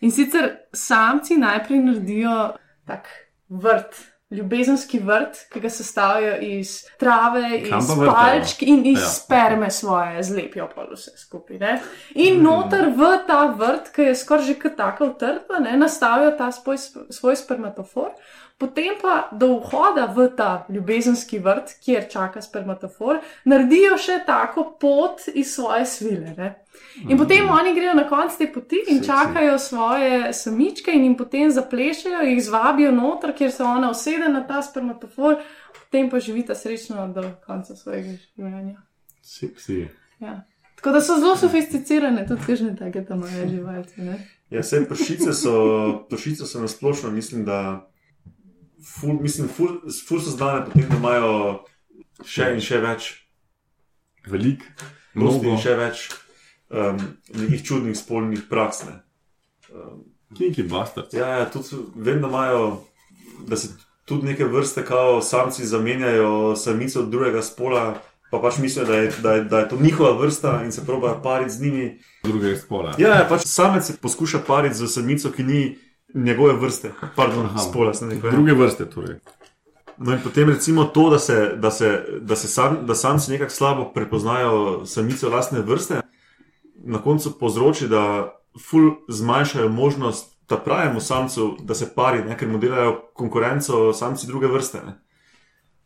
In 0.00 0.10
sicer 0.10 0.44
samci 0.72 1.36
najprej 1.36 1.78
naredijo 1.80 2.52
tak 2.86 3.08
vrt. 3.48 4.11
Ljubezenski 4.32 4.98
vrt, 5.04 5.42
ki 5.52 5.60
ga 5.60 5.70
sestavljajo 5.70 6.36
iz 6.40 6.70
trave, 6.98 7.58
iz 7.58 7.90
vrtajo? 7.90 8.12
palčk 8.12 8.62
in 8.62 8.86
iz 8.86 8.98
Ja. 8.98 9.04
ja. 9.04 9.08
sperme 9.08 9.70
svoje, 9.70 10.22
zlepijo 10.22 10.68
pa 10.74 10.86
vse 10.90 11.12
skupaj. 11.16 11.58
Ne? 11.58 11.80
In 12.14 12.42
noter 12.42 12.88
v 12.96 13.12
ta 13.26 13.44
vrt, 13.58 13.92
ki 13.92 14.08
je 14.08 14.14
skoraj 14.16 14.46
že 14.46 14.58
kot 14.62 14.76
taka 14.76 15.04
utrpa, 15.04 15.60
ne, 15.60 15.76
nastavijo 15.76 16.32
ta 16.38 16.52
svoj, 16.52 16.78
svoj 17.10 17.36
spermatofor, 17.36 18.10
potem 18.62 18.94
pa 19.02 19.28
do 19.34 19.48
vhoda 19.58 20.06
v 20.06 20.28
ta 20.38 20.50
ljubezenski 20.70 21.40
vrt, 21.42 21.74
kjer 21.82 22.06
čaka 22.10 22.42
spermatofor, 22.42 23.18
naredijo 23.44 23.98
še 23.98 24.20
tako 24.26 24.64
pot 24.80 25.24
iz 25.34 25.54
svoje 25.54 25.86
svile. 25.86 26.34
Ne? 26.38 26.50
In 27.08 27.18
potem 27.18 27.48
oni 27.50 27.74
grejo 27.74 27.94
na 27.94 28.04
konec 28.08 28.36
te 28.38 28.46
poti 28.48 28.78
in 28.88 29.00
Seksi. 29.00 29.06
čakajo 29.06 29.58
svoje 29.58 30.32
samičke 30.32 30.94
in 30.94 31.04
jim 31.04 31.16
potem 31.16 31.50
zaplešajo, 31.50 32.22
jih 32.22 32.40
zvabijo 32.44 32.92
noter, 32.92 33.34
kjer 33.34 33.52
se 33.52 33.64
ona 33.64 33.90
usede 33.90 34.28
na 34.28 34.44
ta 34.46 34.62
spermatofor, 34.62 35.36
potem 35.74 36.10
pa 36.10 36.20
živita 36.20 36.54
srečno 36.54 37.08
do 37.08 37.26
konca 37.46 37.76
svojega 37.76 38.14
življenja. 38.16 38.78
Seksi. 39.22 39.88
Ja. 40.20 40.44
Tako 40.76 40.90
da 40.90 41.00
so 41.00 41.18
zelo 41.18 41.36
sofisticirane, 41.36 42.24
tudi 42.26 42.46
kakšne 42.46 42.76
take 42.78 43.04
tam 43.04 43.20
imajo 43.20 43.48
živalce. 43.56 44.00
ne. 44.02 44.16
Ja, 44.50 44.60
vse 44.60 44.82
pršice 44.88 45.32
so, 45.32 45.52
pršice 46.10 46.44
so 46.46 46.60
nasplošno, 46.60 47.10
mislim, 47.10 47.44
da 47.44 47.88
ful, 48.84 49.18
mislim, 49.20 49.48
ful, 49.48 49.80
ful 50.08 50.20
so 50.20 50.30
znane, 50.30 50.64
potem 50.66 50.88
da 50.90 50.96
imajo 50.96 51.32
še 52.26 52.52
in 52.54 52.60
še 52.64 52.80
več, 52.82 53.12
Velik, 54.30 54.62
mnogo 55.18 55.50
in 55.50 55.58
še 55.58 55.74
več 55.74 56.04
um, 56.70 57.00
nekih 57.34 57.64
čudnih 57.66 57.96
spolnih 57.98 58.44
praks. 58.50 58.84
Ne. 58.86 59.00
Um, 59.74 60.04
Kinky 60.32 60.62
bastard. 60.62 61.12
ja, 61.12 61.42
ja, 61.42 61.48
tudi 61.50 61.80
vem, 61.94 62.22
da 62.22 62.30
imajo, 62.30 62.84
da 63.48 63.58
se 63.58 63.72
tudi 64.08 64.30
neke 64.30 64.44
vrste, 64.44 64.84
kao 64.86 65.20
samci 65.22 65.66
zamenjajo 65.66 66.56
samico 66.56 67.00
od 67.00 67.10
drugega 67.10 67.42
spola. 67.42 68.00
Pa 68.32 68.38
pač 68.40 68.62
mislijo, 68.62 68.86
da 68.88 68.96
je, 68.96 69.10
da, 69.20 69.32
je, 69.36 69.40
da 69.44 69.58
je 69.60 69.68
to 69.68 69.76
njihova 69.76 70.14
vrsta 70.16 70.62
in 70.64 70.70
se 70.72 70.86
probajo 70.86 71.18
pariti 71.22 71.52
z 71.52 71.62
njimi. 71.62 71.98
Drugega 72.24 72.56
spola. 72.56 72.94
Ja, 72.98 73.18
ja 73.18 73.26
pač 73.28 73.42
samec 73.44 73.84
se 73.84 73.96
poskuša 74.00 74.40
pariti 74.46 74.78
z 74.78 74.88
samico, 74.88 75.28
ki 75.30 75.44
ni 75.44 75.60
njegove 76.14 76.52
vrste, 76.52 76.92
pardon, 77.16 77.46
Aha. 77.46 77.58
spola. 77.58 77.94
sem 77.94 78.10
rekel, 78.10 78.30
ja. 78.30 78.32
Druge 78.32 78.52
vrste 78.52 78.90
torej. 78.90 79.18
No 79.98 80.12
in 80.12 80.20
potem 80.22 80.48
recimo 80.48 80.84
to, 80.84 81.10
da, 81.10 81.18
se, 81.18 81.52
da, 81.56 81.70
se, 81.70 82.04
da, 82.20 82.36
se 82.36 82.48
sam, 82.48 82.86
da 82.86 82.94
samci 82.94 83.30
nekako 83.30 83.50
slabo 83.50 83.92
prepoznajo 83.94 84.86
samico 84.86 85.28
lastne 85.28 85.60
vrste, 85.60 86.00
na 86.74 86.98
koncu 87.02 87.38
povzroči, 87.38 87.88
da 87.88 88.32
ful 88.70 88.90
zmanjšajo 89.08 89.68
možnost 89.68 90.32
ta 90.46 90.56
pravemu 90.56 91.00
samcu, 91.00 91.56
da 91.60 91.74
se 91.74 91.94
pari, 91.94 92.24
ne, 92.24 92.38
ker 92.38 92.48
mu 92.48 92.58
delajo 92.58 93.00
konkurenco 93.14 93.92
samci 93.92 94.26
druge 94.26 94.46
vrste. 94.46 94.80
Ne. 94.86 94.98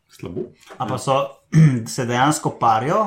Slabo. 0.08 0.40
A 0.78 0.86
pa 0.86 0.98
so 0.98 1.26
se 1.94 2.06
dejansko 2.06 2.56
parijo, 2.60 3.06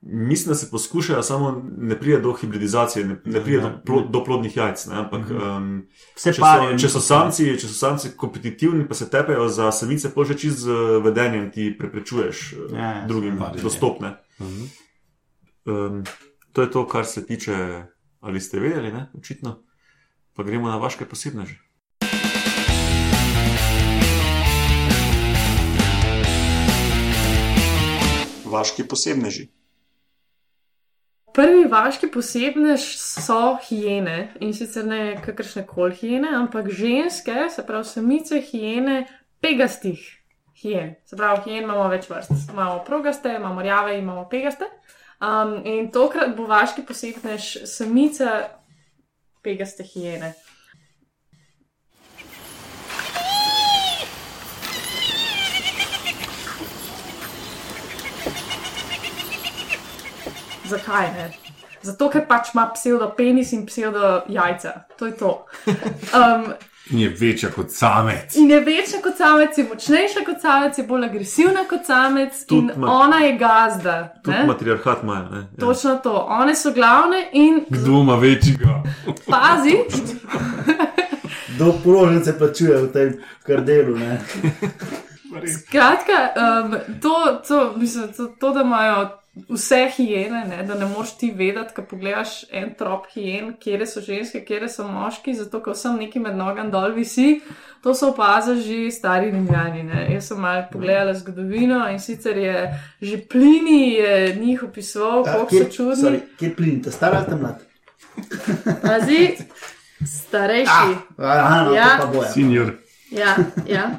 Mislim, 0.00 0.48
da 0.48 0.54
se 0.54 0.70
poskušajo, 0.70 1.22
samo 1.22 1.62
ne 1.78 1.98
pride 2.00 2.20
do 2.20 2.32
hibridizacije, 2.32 3.04
ne, 3.04 3.16
ne 3.24 3.40
pride 3.44 3.60
do, 3.60 3.70
plo, 3.86 4.00
do 4.02 4.24
plodnih 4.24 4.56
jajc. 4.56 4.86
Ne, 4.86 4.96
ampak, 4.96 5.30
um, 5.30 5.86
vse 6.16 6.32
Če 6.32 6.40
parijo. 6.40 6.70
so, 6.72 6.78
če, 6.78 6.88
so 6.88 7.00
samci, 7.00 7.46
če 7.58 7.66
so 7.66 7.74
samci 7.74 8.12
kompetitivni, 8.16 8.86
pa 8.88 8.94
se 8.94 9.10
tepejo 9.10 9.48
za 9.48 9.72
samice, 9.72 10.12
pa 10.14 10.24
že 10.24 10.34
čez 10.34 10.66
vedenjem 11.02 11.50
ti 11.50 11.70
preprečuješ 11.78 12.54
Ja, 12.72 12.78
ja, 12.78 12.92
ja, 12.92 13.06
drugim 13.06 13.38
parjenje. 13.38 13.62
dostopne. 13.62 14.14
Mhm. 14.40 14.64
Um, 15.66 16.04
to 16.52 16.62
je 16.62 16.70
to, 16.70 16.86
kar 16.86 17.04
se 17.04 17.26
tiče, 17.26 17.82
ali 18.20 18.40
ste 18.40 18.60
vedeli, 18.60 18.92
ne? 18.92 19.10
očitno. 19.18 19.62
Pa 20.34 20.42
gremo 20.42 20.68
na 20.68 20.76
vaše 20.76 21.04
posebneže. 21.04 21.58
Vaški 28.46 28.84
posebneži. 28.84 29.48
Prvi 31.36 31.66
vaški 31.68 32.08
posebnež 32.08 32.84
so 32.96 33.58
hijene 33.66 34.30
in 34.40 34.54
sicer 34.56 34.86
ne 34.88 35.18
kakršne 35.20 35.66
koli 35.68 35.92
hijene, 35.98 36.30
ampak 36.32 36.70
ženske, 36.72 37.50
se 37.52 37.64
pravi 37.66 37.84
samice 37.84 38.40
hijene, 38.40 39.02
pegastih 39.44 40.00
hijen. 40.62 40.94
Se 41.04 41.16
pravi, 41.16 41.42
hijen 41.44 41.66
imamo 41.68 41.90
več 41.92 42.08
vrst. 42.08 42.48
Imamo 42.54 42.78
progaste, 42.86 43.34
imamo 43.36 43.62
rjave, 43.62 43.98
imamo 43.98 44.24
pegaste. 44.30 44.70
Um, 45.20 45.58
in 45.64 45.90
tokrat 45.92 46.32
bo 46.36 46.48
vaški 46.48 46.86
posebnež 46.88 47.50
samica 47.68 48.38
pegaste 49.44 49.84
hijene. 49.84 50.32
Zakaj 60.66 61.06
ne? 61.08 61.30
Zato, 61.82 62.08
ker 62.10 62.24
pač 62.26 62.48
ima 62.54 62.66
pseudo 62.68 63.10
penis 63.10 63.52
in 63.52 63.66
pseudo 63.66 64.22
jajca. 64.28 64.72
To 64.98 65.06
je 65.06 65.12
to. 65.14 65.44
Um, 66.12 66.52
In 66.88 67.00
je 67.00 67.08
večja 67.10 67.50
kot 67.50 67.70
samec. 67.70 68.36
in 68.36 68.50
je 68.50 68.60
večja 68.60 69.00
kot 69.02 69.16
samec, 69.16 69.58
je 69.58 69.64
močnejša 69.64 70.20
kot 70.24 70.40
samec, 70.40 70.78
je 70.78 70.84
bolj 70.84 71.04
agresivna 71.04 71.64
kot 71.64 71.86
samec 71.86 72.44
Tudi 72.44 72.58
in 72.58 72.80
ma- 72.80 72.92
ona 72.92 73.16
je 73.18 73.32
gazda. 73.34 74.14
Tudi 74.22 74.36
ne? 74.36 74.44
matriarhat 74.44 75.02
ne, 75.02 75.12
Ja. 75.12 75.42
Točno 75.58 75.96
to. 75.96 76.12
One 76.30 76.54
so 76.54 76.72
glavne 76.72 77.28
in 77.32 77.64
Kdo 77.68 77.90
ima 77.92 78.14
večjega? 78.16 78.82
pazi, 79.26 79.74
Do 81.58 81.74
položnice 81.84 82.38
plačuje 82.38 82.76
v 82.78 82.92
tem 82.92 83.14
kardelu. 83.42 83.96
Ne? 83.96 84.20
Skratka, 85.48 86.12
um, 86.36 86.70
to, 87.00 87.14
to, 87.42 87.72
mislim, 87.76 88.12
to, 88.12 88.26
to, 88.28 88.52
da 88.52 88.60
imajo 88.60 89.08
vse 89.48 89.90
hijene, 89.96 90.44
ne, 90.44 90.62
da 90.62 90.74
ne 90.74 90.86
moreš 90.86 91.16
ti 91.18 91.30
vedeti, 91.30 91.74
ko 91.74 91.82
pogledaš 91.82 92.44
en 92.50 92.74
trop 92.78 93.06
hijen, 93.12 93.52
kje 93.60 93.86
so 93.86 94.00
ženske, 94.00 94.44
kje 94.44 94.68
so 94.68 94.86
moški, 94.88 95.34
zato 95.34 95.60
ker 95.62 95.76
vsem 95.76 95.98
neki 96.00 96.22
med 96.24 96.36
nogami 96.36 96.70
dol 96.72 96.94
visi. 96.96 97.40
To 97.84 97.94
so 97.94 98.08
opazili 98.10 98.62
že 98.62 98.90
stari 98.90 99.30
rimljani. 99.30 99.82
Ne. 99.82 100.06
Jaz 100.14 100.28
sem 100.28 100.40
malo 100.40 100.64
pogledala 100.72 101.14
zgodovino 101.14 101.84
in 101.92 102.00
sicer 102.00 102.38
je 102.38 102.80
že 103.02 103.18
plini 103.28 103.92
je 103.92 104.34
njih 104.36 104.62
opisoval, 104.62 105.24
koliko 105.24 105.64
so 105.64 105.70
čudni. 105.76 106.20
Kje 106.38 106.54
plinite, 106.56 106.90
star 106.90 107.14
ali 107.14 107.26
tam 107.26 107.40
mlad? 107.40 107.62
Pazi, 108.82 109.36
starejši. 110.06 110.96
Aha, 111.18 111.62
no, 111.64 111.74
Ja. 111.74 112.00
Senior. 112.34 112.72
Ja, 113.10 113.36
ja. 113.66 113.90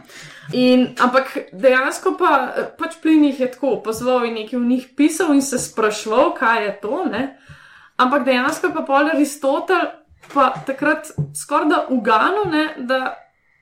In, 0.53 0.95
ampak 0.99 1.51
dejansko 1.51 2.15
pa 2.19 2.31
eh, 2.55 2.67
pač 2.79 2.97
plin 3.01 3.25
jih 3.27 3.39
je 3.39 3.51
tako 3.51 3.77
pozval 3.83 4.25
in 4.25 4.37
nekaj 4.39 4.59
v 4.59 4.69
njih 4.69 4.89
pisal 4.95 5.33
in 5.35 5.41
se 5.41 5.59
sprašval, 5.59 6.33
kaj 6.37 6.63
je 6.65 6.73
to. 6.81 7.03
Ne? 7.11 7.23
Ampak 7.97 8.23
dejansko 8.25 8.71
pa 8.73 8.85
pol 8.87 9.11
Aristotel 9.11 9.89
pa 10.33 10.51
takrat 10.65 11.11
skoraj 11.35 11.69
da 11.69 11.85
ugano, 11.89 12.43
ne, 12.51 12.73
da 12.77 13.15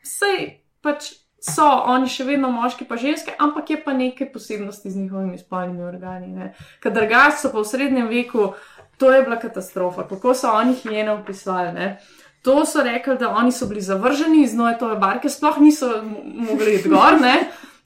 sej 0.03 0.61
pač 0.81 1.13
so 1.45 1.65
oni 1.93 2.09
še 2.09 2.25
vedno 2.25 2.49
moški 2.53 2.87
pa 2.89 2.97
ženske, 2.97 3.35
ampak 3.41 3.69
je 3.69 3.77
pa 3.83 3.93
nekaj 3.93 4.31
posebnosti 4.33 4.89
z 4.89 5.01
njihovimi 5.03 5.37
spolnimi 5.37 5.83
organi. 5.85 6.27
ne. 6.27 6.53
Ker 6.81 6.93
drugače 6.93 7.37
so 7.37 7.51
pa 7.53 7.61
v 7.61 7.69
srednjem 7.69 8.09
veku, 8.09 8.53
to 8.97 9.11
je 9.11 9.23
bila 9.23 9.37
katastrofa, 9.39 10.07
kako 10.09 10.33
so 10.33 10.53
oni 10.53 10.73
hijene 10.73 11.11
opisovali. 11.11 11.73
ne. 11.73 11.97
To 12.45 12.65
so 12.65 12.83
rekli, 12.83 13.17
da 13.17 13.29
oni 13.29 13.51
so 13.51 13.65
bili 13.65 13.81
zavrženi 13.81 14.43
iz 14.43 14.53
Noetove 14.53 14.95
barke, 15.01 15.29
sploh 15.29 15.57
niso 15.59 15.89
mogli 16.23 16.75
iti 16.75 16.89
gor, 16.89 17.17
ne? 17.21 17.39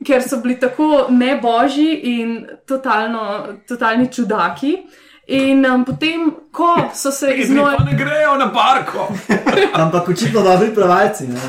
ker 0.06 0.24
so 0.24 0.38
bili 0.40 0.60
tako 0.60 1.06
nebožji 1.10 2.00
in 2.04 2.48
totalno, 2.68 3.48
totalni 3.68 4.08
čudaki. 4.12 4.78
In 5.30 5.66
um, 5.66 5.84
potem, 5.86 6.32
ko 6.52 6.74
so 6.94 7.12
se 7.12 7.34
iz 7.38 7.52
Noe. 7.54 7.76
ne 7.86 7.94
grejo 7.98 8.36
na 8.38 8.48
parko. 8.54 9.08
Ampak 9.84 10.10
očitno 10.10 10.42
dobri 10.42 10.74
plavalci. 10.76 11.28
Ne? 11.28 11.42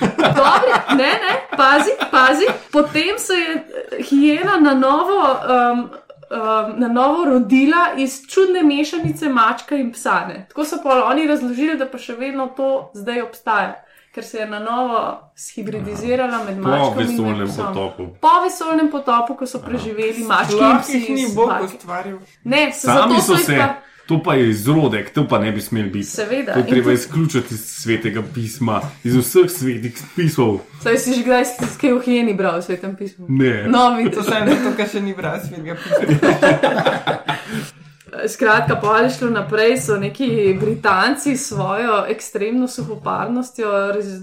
Dobri, 0.00 0.72
ne, 0.98 1.12
ne, 1.22 1.36
pazi, 1.56 1.94
pazi. 2.10 2.48
Potem 2.72 3.18
se 3.18 3.34
je 3.34 3.54
eh, 3.54 4.02
hijena 4.02 4.58
na 4.60 4.74
novo, 4.74 5.22
um, 5.22 5.88
um, 6.30 6.74
na 6.76 6.88
novo 6.88 7.24
rodila 7.24 7.92
iz 7.96 8.26
čudne 8.26 8.62
mešanice 8.62 9.28
mačka 9.28 9.76
in 9.76 9.92
psa. 9.92 10.26
Ne. 10.28 10.46
Tako 10.48 10.64
so 10.64 10.76
pa 10.82 11.04
oni 11.04 11.26
razložili, 11.26 11.78
da 11.78 11.86
pa 11.86 11.98
še 11.98 12.14
vedno 12.14 12.46
to 12.46 12.90
zdaj 12.94 13.22
obstaja. 13.22 13.84
Ker 14.14 14.24
se 14.24 14.38
je 14.38 14.46
na 14.46 14.58
novo 14.58 15.00
shibridizirala 15.36 16.44
med 16.44 16.62
Po 16.62 16.68
mačkami 16.68 17.02
in 17.02 17.08
vesolnem 17.10 17.48
potopu. 17.56 18.06
Po 18.20 18.28
vesolnem 18.42 18.90
potopu, 18.90 19.34
ko 19.34 19.46
so 19.46 19.58
preživeli 19.58 20.24
mački 20.24 20.56
in 20.56 20.78
psi. 20.80 20.98
jih 20.98 21.10
ni 21.10 21.34
Bog 21.34 21.50
ustvaril. 21.64 22.18
Ne, 22.44 22.72
Sami 22.72 23.20
so 23.20 23.32
jih 23.32 23.44
se, 23.44 23.56
pa- 23.58 23.74
to 24.08 24.22
pa 24.22 24.34
je 24.34 24.50
izrodek, 24.50 25.10
to 25.10 25.28
pa 25.28 25.38
ne 25.38 25.52
bi 25.52 25.60
smel 25.60 25.84
biti. 25.84 26.04
Seveda. 26.04 26.52
To 26.52 26.58
je 26.58 26.66
treba 26.66 26.84
tudi- 26.84 26.94
izključiti 26.94 27.54
iz 27.54 27.60
svetega 27.60 28.22
pisma, 28.34 28.80
iz 29.04 29.16
vseh 29.16 29.50
svetih 29.50 30.02
pismov. 30.16 30.60
Saj 30.80 30.98
si 30.98 31.14
že 31.14 31.22
kdaj 31.22 31.44
skaj 31.74 31.92
v 31.92 32.00
hieni 32.00 32.34
bral 32.34 32.58
v 32.58 32.62
svetem 32.62 32.96
pismu. 32.96 33.26
Ne. 33.28 33.66
No, 33.68 33.78
To 33.78 33.96
vidiš. 33.96 34.24
sem 34.24 34.48
zato, 34.48 34.76
ker 34.76 34.88
še 34.88 35.00
ni 35.00 35.14
bral 35.14 35.40
svetega 35.40 35.76
pisma. 35.76 36.08
Skratka, 38.26 38.76
pa 38.76 38.88
ali 38.88 39.10
šlo 39.10 39.30
naprej, 39.30 39.78
so 39.78 39.96
neki 39.96 40.56
Britanci 40.60 41.36
s 41.36 41.48
svojo 41.48 42.04
ekstremno 42.08 42.68
suhoparnostjo, 42.68 43.68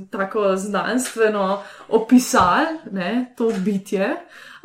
tako 0.10 0.58
znanstveno 0.58 1.60
opisali 1.90 2.66
ne, 2.92 3.34
to 3.38 3.52
bitje. 3.60 4.06
Uh, 4.06 4.18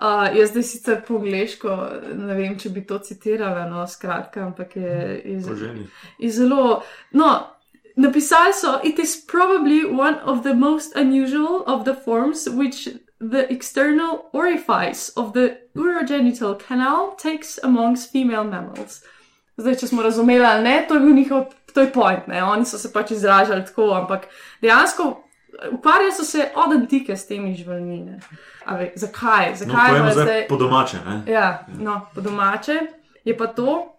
jaz 0.08 0.50
zdaj 0.50 0.62
sicer 0.62 1.02
po 1.08 1.18
angliško 1.20 1.76
ne 2.16 2.34
vem, 2.34 2.58
če 2.58 2.70
bi 2.72 2.84
to 2.86 2.98
citirala, 3.04 3.66
no, 3.68 3.86
skratka, 3.86 4.46
ampak 4.46 4.76
je, 4.76 5.22
je, 5.24 5.40
Poženi. 5.44 5.86
je 6.18 6.30
zelo. 6.30 6.82
No, 7.12 7.46
napisali 7.96 8.52
so: 8.56 8.80
It 8.84 8.98
is 8.98 9.16
probably 9.26 9.84
one 9.84 10.16
of 10.24 10.42
the 10.42 10.54
most 10.54 10.96
unusual 10.96 11.64
of 11.66 11.84
the 11.84 11.94
forms 11.94 12.48
which 12.48 12.88
the 13.20 13.52
external 13.52 14.30
orifice 14.32 15.12
of 15.16 15.32
the 15.34 15.58
urogenital 15.76 16.58
canal 16.58 17.14
takes 17.16 17.58
amongst 17.62 18.10
female 18.12 18.44
mammals. 18.44 19.02
Zdaj, 19.60 19.74
če 19.82 19.86
smo 19.86 20.02
razumeli 20.02 20.44
ali 20.44 20.64
ne, 20.64 20.76
to 20.88 20.94
je 20.96 21.00
bil 21.00 21.14
njihov, 21.14 21.50
to 21.74 21.80
je 21.80 21.92
point, 21.92 22.26
ne? 22.26 22.40
oni 22.44 22.64
so 22.64 22.78
se 22.78 22.92
pač 22.92 23.10
izražali 23.10 23.66
tako, 23.66 23.90
ampak 23.92 24.24
dejansko 24.62 25.10
ukvarjali 25.72 26.12
so 26.12 26.24
se 26.24 26.50
od 26.54 26.72
antike 26.72 27.16
s 27.16 27.26
temi 27.26 27.54
živalmi. 27.54 28.18
Zakaj? 28.94 29.50
No, 29.50 29.56
Zakaj 29.56 30.00
pa 30.00 30.10
zdaj 30.10 30.48
po 30.48 30.56
domače. 30.56 30.96
Ne? 31.06 31.32
Ja, 31.32 31.66
no, 31.78 32.06
po 32.14 32.20
domače 32.20 32.80
je 33.24 33.38
pa 33.38 33.46
to, 33.46 33.96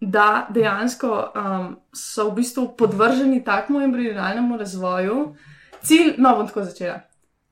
da 0.00 0.46
dejansko 0.50 1.32
um, 1.34 1.76
so 1.94 2.30
v 2.30 2.34
bistvu 2.34 2.76
podvrženi 2.76 3.44
takmu 3.44 3.80
embrionalnemu 3.80 4.56
razvoju. 4.56 5.34
Cilj, 5.82 6.14
no, 6.18 6.36
bom 6.36 6.46
tako 6.46 6.64
začela. 6.64 7.00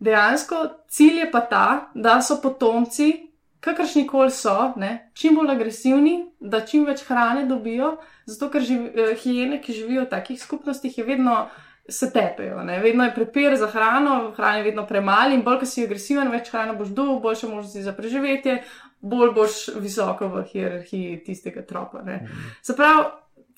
Dejansko 0.00 0.56
cilj 0.88 1.18
je 1.18 1.30
pa 1.30 1.40
ta, 1.40 1.90
da 1.94 2.22
so 2.22 2.40
potomci, 2.42 3.30
kakršni 3.60 4.06
koli 4.06 4.30
so, 4.30 4.72
ne, 4.76 5.10
čim 5.14 5.36
bolj 5.36 5.52
agresivni, 5.52 6.14
da 6.40 6.64
čim 6.66 6.86
več 6.88 7.04
hrane 7.06 7.44
dobijo, 7.46 7.96
zato 8.26 8.50
ker 8.50 8.64
živ, 8.66 8.86
eh, 8.86 9.14
hijene, 9.22 9.60
ki 9.62 9.72
živijo 9.72 10.06
v 10.06 10.10
takih 10.10 10.42
skupnostih, 10.42 10.98
je 10.98 11.04
vedno. 11.04 11.46
Se 11.90 12.12
tepejo, 12.12 12.62
ne? 12.62 12.78
vedno 12.78 13.04
je 13.04 13.14
prepir 13.14 13.56
za 13.58 13.66
hrano, 13.66 14.30
hrana 14.36 14.60
je 14.60 14.62
vedno 14.62 14.86
premalo 14.86 15.34
in 15.34 15.42
bolj, 15.42 15.56
ko 15.62 15.66
si 15.66 15.82
agresiven, 15.82 16.28
več 16.30 16.52
hrane 16.52 16.76
boš 16.78 16.92
dobil, 16.94 17.18
boljše 17.24 17.48
možnosti 17.50 17.82
za 17.82 17.94
preživetje, 17.96 18.60
bolj 19.00 19.32
boš 19.34 19.56
visoko 19.82 20.28
v 20.30 20.44
hierarhiji 20.52 21.18
tistega 21.26 21.64
tropa. 21.66 22.04
Ne? 22.06 22.20
Se 22.62 22.76
pravi, 22.78 23.08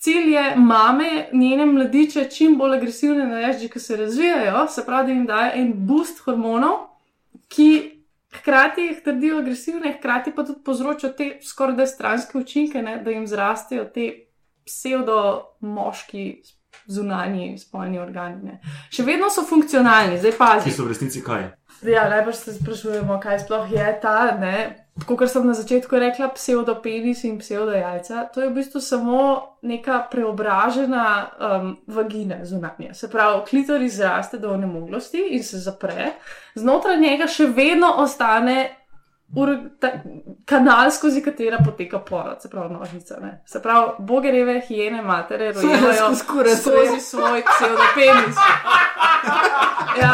cilj 0.00 0.32
je 0.32 0.44
mame, 0.56 1.10
njene 1.32 1.66
mladiče 1.66 2.24
čim 2.30 2.56
bolj 2.58 2.78
agresivne 2.78 3.26
nareči, 3.26 3.68
ki 3.68 3.80
se 3.80 3.96
razvijajo, 3.96 4.66
se 4.68 4.86
pravi, 4.86 5.06
da 5.06 5.12
jim 5.12 5.26
daje 5.26 5.52
en 5.60 5.74
boost 5.86 6.24
hormonov, 6.24 6.78
ki 7.52 7.68
hkrati 8.38 8.88
jih 8.88 9.04
trdijo 9.04 9.38
agresivne, 9.38 9.92
hkrati 9.98 10.32
pa 10.34 10.44
tudi 10.44 10.64
povzročajo 10.64 11.12
te 11.12 11.28
skoraj 11.44 11.76
da 11.76 11.86
stranske 11.86 12.38
učinke, 12.38 12.82
ne? 12.82 12.96
da 13.04 13.10
jim 13.10 13.26
zrastejo 13.26 13.84
te 13.84 14.08
pseudo-moški 14.66 16.26
zunanji 16.86 17.58
spolni 17.58 17.98
organi. 17.98 18.42
Ne? 18.42 18.60
Še 18.90 19.04
vedno 19.06 19.30
so 19.30 19.44
funkcionalni, 19.46 20.18
zdaj 20.18 20.32
Ki 20.32 20.38
pazi. 20.38 20.70
so 20.70 20.84
v 20.84 20.92
resnici 20.92 21.22
kaj? 21.24 21.50
Ja, 21.82 22.08
najbrž 22.08 22.36
se 22.36 22.54
sprašujemo, 22.54 23.18
kaj 23.20 23.38
sploh 23.42 23.70
je 23.72 23.98
ta. 24.02 24.38
Kot 25.06 25.24
sem 25.30 25.46
na 25.46 25.54
začetku 25.56 25.98
rekla, 25.98 26.28
pseudopenis 26.36 27.24
in 27.24 27.38
pseudojajca, 27.40 28.28
to 28.34 28.42
je 28.42 28.48
v 28.50 28.54
bistvu 28.54 28.80
samo 28.80 29.22
neka 29.62 30.02
preobražena 30.12 31.06
um, 31.40 31.72
vagina 31.86 32.44
zunanja. 32.44 32.92
Se 32.94 33.08
pravi, 33.10 33.40
klitoris 33.48 33.96
zraste 33.96 34.38
do 34.38 34.52
onemoglosti 34.52 35.32
in 35.32 35.42
se 35.42 35.58
zapre, 35.58 36.12
znotraj 36.54 37.00
njega 37.00 37.26
še 37.26 37.48
vedno 37.56 37.88
ostane 38.04 38.81
ur, 39.36 39.48
ta, 39.80 39.90
kanal, 40.44 40.90
skozi 40.90 41.22
katera 41.22 41.58
poteka 41.64 41.98
porod, 41.98 42.42
se 42.42 42.50
pravi 42.50 42.74
nožnica. 42.74 43.16
Ne. 43.22 43.42
Se 43.46 43.62
pravi, 43.62 43.90
bogereve 43.98 44.60
hijene 44.68 45.02
matere 45.02 45.52
rojevajo 45.56 46.14
Skozi 46.14 46.56
skozi 46.56 47.00
svoj 47.00 47.42
pseudopenis. 47.42 48.36
Ja. 50.00 50.12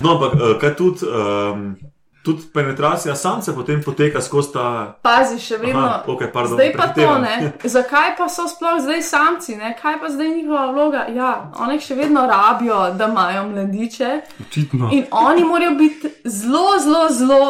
No, 0.00 0.12
ampak 0.12 0.32
eh, 0.34 0.58
kaj 0.60 0.76
tudi, 0.76 1.06
um, 1.06 1.76
tudi 2.24 2.42
penetracija 2.48 3.14
samca 3.14 3.52
potem 3.52 3.82
poteka 3.82 4.20
skozi 4.20 4.52
ta. 4.52 4.96
Pazi, 5.02 5.38
še 5.38 5.56
vedno. 5.56 5.80
Aha, 5.80 6.04
okej, 6.06 6.32
pardon, 6.32 6.54
zdaj 6.54 6.72
pa 6.72 6.86
to, 6.88 7.18
ne? 7.18 7.52
Zakaj 7.76 8.16
pa 8.16 8.28
so 8.28 8.46
sploh 8.46 8.80
zdaj 8.80 9.02
samci, 9.04 9.56
ne? 9.56 9.76
Kaj 9.76 10.00
pa 10.00 10.08
zdaj 10.08 10.28
njihova 10.30 10.66
vloga? 10.68 11.06
Ja, 11.10 11.30
oni 11.58 11.80
še 11.80 11.94
vedno 11.94 12.26
rabijo, 12.26 12.90
da 12.92 13.04
imajo 13.06 13.42
mladiče 13.46 14.10
Očitno. 14.40 14.88
in 14.92 15.04
oni 15.12 15.44
morajo 15.44 15.70
biti 15.72 16.08
zelo, 16.24 16.78
zelo, 16.80 17.08
zelo, 17.10 17.42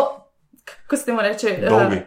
kako 0.65 0.97
se 0.97 1.05
temu 1.05 1.21
reče, 1.23 1.49
eh, 1.51 1.69
Dolgi. 1.69 2.01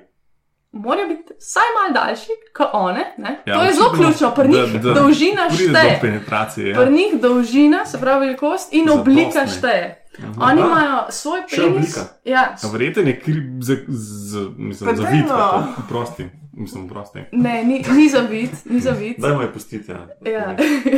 morajo 0.73 1.07
biti 1.07 1.33
vsaj 1.39 1.63
malo 1.73 1.93
daljši 1.95 2.31
kot 2.53 2.67
one. 2.73 3.13
Ne? 3.17 3.39
Ja, 3.45 3.55
to 3.55 3.63
je 3.63 3.73
zelo 3.73 3.89
ključno, 3.91 4.31
pri 4.31 4.47
njih 4.49 4.73
da- 4.73 4.79
da 4.83 4.93
dolžina 4.95 5.49
šteje. 5.51 5.99
penetracije. 6.01 6.73
Pri 6.73 6.83
Ja. 6.83 6.89
njih 6.91 7.21
dolžina, 7.21 7.85
se 7.85 7.97
pravi 7.99 8.25
velikost 8.25 8.73
in 8.73 8.85
Zadostne. 8.85 9.01
oblika 9.01 9.47
šteje. 9.49 10.03
Oni 10.37 10.61
Aha. 10.61 10.69
imajo 10.69 11.05
svoj 11.09 11.39
penis. 11.49 11.97
Ja, 12.25 12.55
A 12.63 12.67
Verjeten 12.67 13.07
je 13.07 13.19
kri, 13.19 13.33
z, 13.59 13.77
z, 13.87 14.49
mislim, 14.57 14.89
Pa 14.89 14.95
za 14.95 15.09
vid, 15.09 15.25
no. 15.27 15.67
prosti. 15.89 16.29
Mislim, 16.53 16.87
prosti. 16.89 17.19
ne, 17.31 17.63
ni, 17.63 17.85
ni 17.91 18.09
za 18.09 18.19
vid, 18.19 18.49
ni 18.65 18.79
za 18.79 18.91
vid. 18.91 19.15
Dajmo 19.17 19.41
je 19.41 19.53
pustiti. 19.53 19.91
Ja. 19.91 20.31
Ja. 20.31 20.55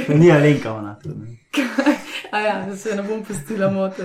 Ni 0.10 0.32
Alenka 0.32 0.73
ona. 0.73 0.95
tudi, 0.95 1.15
ne. 1.19 1.38
A 2.32 2.39
ja, 2.39 2.65
da 2.65 2.75
se 2.75 2.95
ne 2.95 3.03
bom 3.03 3.23
pustila 3.23 3.71
motiti. 3.71 4.03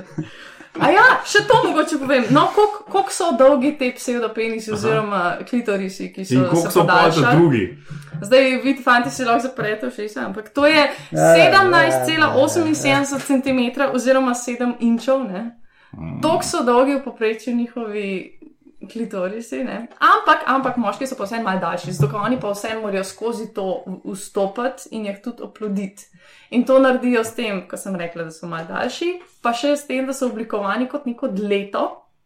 A 0.80 0.90
ja, 0.90 1.02
še 1.24 1.38
to 1.46 1.62
mogoče 1.64 1.98
povem. 1.98 2.24
No, 2.30 2.48
koliko 2.54 2.84
kolik 2.90 3.10
so 3.10 3.32
dolgi 3.32 3.78
te 3.78 3.92
pseudopenisi 3.92 4.72
oziroma 4.72 5.36
klitorisi, 5.48 6.12
ki 6.12 6.24
so 6.24 6.34
In 6.34 6.40
se 6.40 6.46
koliko 6.50 6.70
so 6.70 6.80
pa 6.80 6.86
ta 6.86 6.92
podaljšali? 6.94 7.36
drugi? 7.36 7.78
Zdaj, 8.22 8.60
vid, 8.62 8.82
fanti 8.84 9.10
si 9.10 9.24
lahko 9.24 9.42
zaprete 9.42 9.86
v 9.86 9.92
šest, 9.92 10.16
ampak 10.18 10.48
to 10.50 10.66
je 10.66 10.90
ja, 11.12 11.12
17,78 11.12 13.20
cm 13.20 13.58
oziroma 13.92 14.34
7 14.34 14.74
inčov, 14.80 15.24
ne? 15.24 15.50
Tok 16.22 16.44
so 16.44 16.62
dolgi 16.62 16.94
v 16.94 17.02
povprečju 17.04 17.54
njihovi 17.54 18.38
klitorisi, 18.92 19.64
ne? 19.64 19.86
Ampak, 19.98 20.38
ampak 20.46 20.76
moški 20.76 21.06
so 21.06 21.14
pa 21.14 21.24
vseeno 21.24 21.44
malo 21.44 21.60
daljši, 21.60 21.92
zato 21.92 22.16
oni 22.16 22.40
pa 22.40 22.50
vseeno 22.50 22.80
morajo 22.80 23.04
skozi 23.04 23.54
to 23.54 23.82
v- 23.86 24.12
vstopati 24.12 24.82
in 24.90 25.06
jih 25.06 25.16
tudi 25.24 25.42
oploditi. 25.42 26.02
In 26.50 26.64
to 26.64 26.78
naredijo 26.78 27.24
s 27.24 27.34
tem, 27.34 27.68
ko 27.68 27.76
sem 27.76 27.96
rekla, 27.96 28.24
da 28.24 28.30
so 28.30 28.46
malo 28.46 28.64
daljši, 28.68 29.20
pa 29.44 29.52
še 29.56 29.76
s 29.76 29.86
tem, 29.88 30.06
da 30.08 30.16
so 30.16 30.30
oblikovani 30.30 30.88
kot 30.90 31.06
neko 31.06 31.28
dleto, 31.32 31.84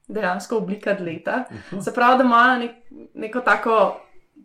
dejansko 0.09 0.63
oblika 0.63 0.95
dleta. 0.97 1.45
Se 1.85 1.93
pravi, 1.95 2.23
da 2.23 2.29
imajo 2.29 2.61
nek, 2.63 2.77
neko 3.27 3.43
tako 3.45 3.79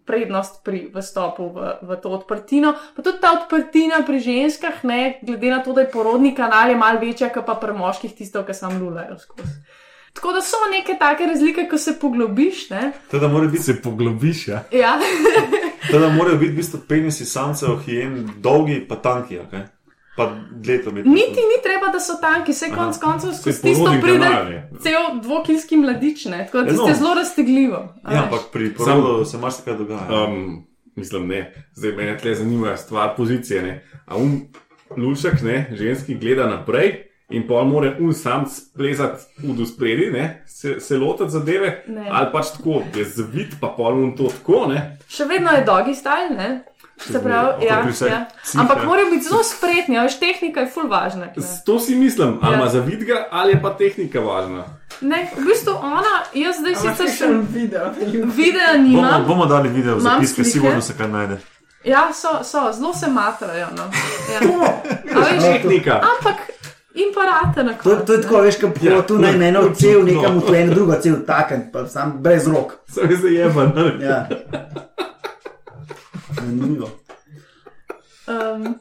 prednost 0.05 0.63
pri 0.65 0.89
vstopu 0.91 1.47
v, 1.53 1.69
v 1.81 1.97
to 2.03 2.11
odprtino. 2.17 2.73
Pa 2.95 3.05
tudi 3.05 3.21
ta 3.23 3.31
odprtina 3.37 4.01
pri 4.03 4.19
ženskah, 4.19 4.83
ne, 4.83 5.19
glede 5.23 5.53
na 5.53 5.61
to, 5.63 5.71
da 5.73 5.85
je 5.85 5.93
porodni 5.93 6.33
kanal 6.35 6.73
je 6.73 6.79
malo 6.79 6.99
večja, 6.99 7.31
kot 7.31 7.47
pa 7.47 7.55
pri 7.55 7.75
moških 7.77 8.11
tisto, 8.17 8.43
ki 8.43 8.55
sam 8.57 8.81
lulajo 8.81 9.15
skozi. 9.21 9.55
Tako 10.13 10.33
da 10.35 10.41
so 10.45 10.57
neke 10.71 10.93
take 10.99 11.25
razlike, 11.25 11.65
ko 11.69 11.77
se 11.77 11.95
poglobiš. 11.99 12.69
Ne? 12.69 12.91
Teda 13.11 13.27
mora 13.27 13.47
biti, 13.47 13.63
Se 13.63 13.81
poglobiš, 13.81 14.47
ja. 14.47 14.63
Ja. 14.71 14.99
teda 15.91 16.09
morajo 16.09 16.37
biti 16.37 16.51
v 16.51 16.55
bistvu 16.55 16.79
penisi 16.87 17.25
samcev, 17.25 17.79
hijen, 17.85 18.29
dolgi, 18.37 18.83
pa 18.89 18.95
tanki. 18.95 19.39
Okay? 19.39 19.65
Pa. 20.17 20.35
Niti 21.05 21.41
ni 21.49 21.57
treba, 21.63 21.89
da 21.93 21.99
so 21.99 22.13
tanki, 22.21 22.53
vse 22.53 22.69
konc 22.75 22.97
koncev 23.01 23.33
skozi 23.33 23.61
tisto 23.61 23.93
pride 24.01 24.29
cel 24.83 25.21
dvokilski 25.23 25.77
mladič, 25.77 26.25
ne? 26.25 26.43
tako 26.45 26.61
da 26.61 26.69
tiste 26.69 26.83
no. 26.83 26.89
je 26.89 26.95
zelo 26.95 27.13
raztegljivo. 27.13 27.79
a 28.03 28.13
Ja, 28.13 28.23
ampak 28.23 28.51
pri 28.51 28.73
porodu 28.73 29.25
se 29.25 29.37
marsikaj 29.37 29.77
dogaja. 29.77 30.23
Um, 30.23 30.67
mislim, 30.95 31.27
ne. 31.27 31.65
Zdaj 31.73 31.91
me 31.91 32.17
tle 32.17 32.35
zanima 32.35 32.77
stvar 32.77 33.15
pozicije. 33.17 33.61
Ne. 33.61 33.81
A 34.05 34.17
um 34.17 34.41
lušek, 34.97 35.41
ne, 35.41 35.69
ženski 35.71 36.15
gleda 36.15 36.47
naprej. 36.47 37.09
In 37.29 37.47
pol 37.47 37.65
mora 37.65 37.95
un 37.99 38.13
sam 38.13 38.43
splezati 38.45 39.23
v 39.41 39.65
spredi, 39.65 40.11
ne, 40.11 40.43
se, 40.47 40.79
se 40.79 40.97
lotiti 40.97 41.31
zadeve, 41.31 41.83
Ne. 41.87 42.07
ali 42.11 42.27
pač 42.31 42.51
tako, 42.57 42.83
je 42.95 43.05
zvit, 43.05 43.55
pa 43.61 43.67
pol 43.77 44.03
un 44.03 44.11
to 44.15 44.27
tako, 44.29 44.67
ne. 44.69 44.99
Še 45.09 45.25
vedno 45.25 45.55
je 45.55 45.63
dogi 45.65 45.95
style, 45.97 46.35
ne? 46.37 46.49
Se 46.97 47.19
pravi, 47.19 47.65
ja, 47.65 47.83
ja. 48.07 48.25
Ampak 48.57 48.77
ja. 48.77 48.83
morajo 48.83 49.09
biti 49.11 49.23
zelo 49.23 49.43
spretni, 49.43 49.97
a 49.97 50.03
veš, 50.03 50.19
tehnika 50.19 50.59
je 50.59 50.67
full 50.67 50.87
važna. 50.87 51.25
ne. 51.25 51.43
To 51.65 51.79
si 51.79 51.95
mislim, 51.95 52.39
ali 52.41 52.53
Ja. 52.53 52.59
ima 52.59 52.69
zavid 52.69 53.03
ga, 53.03 53.27
ali 53.31 53.51
je 53.51 53.61
pa 53.61 53.69
tehnika 53.71 54.19
važna. 54.19 54.63
Ne, 55.01 55.31
v 55.37 55.45
bistvu 55.45 55.73
ona, 55.73 56.01
jaz 56.33 56.55
zdaj 56.57 56.73
Ampak 56.73 56.91
sicer 56.91 57.07
še 57.07 57.17
sem 57.17 57.41
video. 57.43 57.89
videa 58.27 58.73
Bomo, 58.73 58.83
nimam. 58.83 59.25
bomo 59.27 59.45
dali 59.45 59.69
video 59.69 59.99
zapiske, 59.99 60.43
sigurno 60.43 60.81
se 60.81 60.93
kaj 60.93 61.07
najde. 61.07 61.37
Ja, 61.83 62.09
so, 62.13 62.43
so 62.43 62.71
zelo 62.71 62.93
se 62.93 63.07
matrajo. 63.07 63.67
No. 63.77 63.83
Ja. 64.29 64.39
A 65.15 65.19
veš, 65.21 65.43
Tehnika. 65.43 65.93
ampak 65.93 66.35
in 66.95 67.11
pa 67.11 67.21
rate 67.21 67.63
na 67.63 67.73
To, 67.73 67.83
koncu. 67.83 68.05
to 68.05 68.13
je 68.13 68.21
tako, 68.21 68.37
veš, 68.37 68.55
kot 68.55 68.83
Ja, 68.83 68.93
ja, 68.93 69.01
tu 69.01 69.17
naj 69.17 69.33
no, 69.33 69.45
eno 69.45 69.61
no, 69.61 69.73
cel, 69.75 70.03
nekam 70.03 70.39
v 70.39 70.55
eno 70.55 70.73
drugo 70.73 70.95
cel, 70.95 71.15
taken, 71.27 71.71
pa 71.73 71.87
sam 71.87 72.13
brez 72.17 72.47
rok. 72.47 72.73
Sem 72.87 73.17
se 73.17 73.27
jeban. 73.29 73.73
Ja. 74.01 74.27
Zanimivo. 76.39 76.89
Um, 78.27 78.79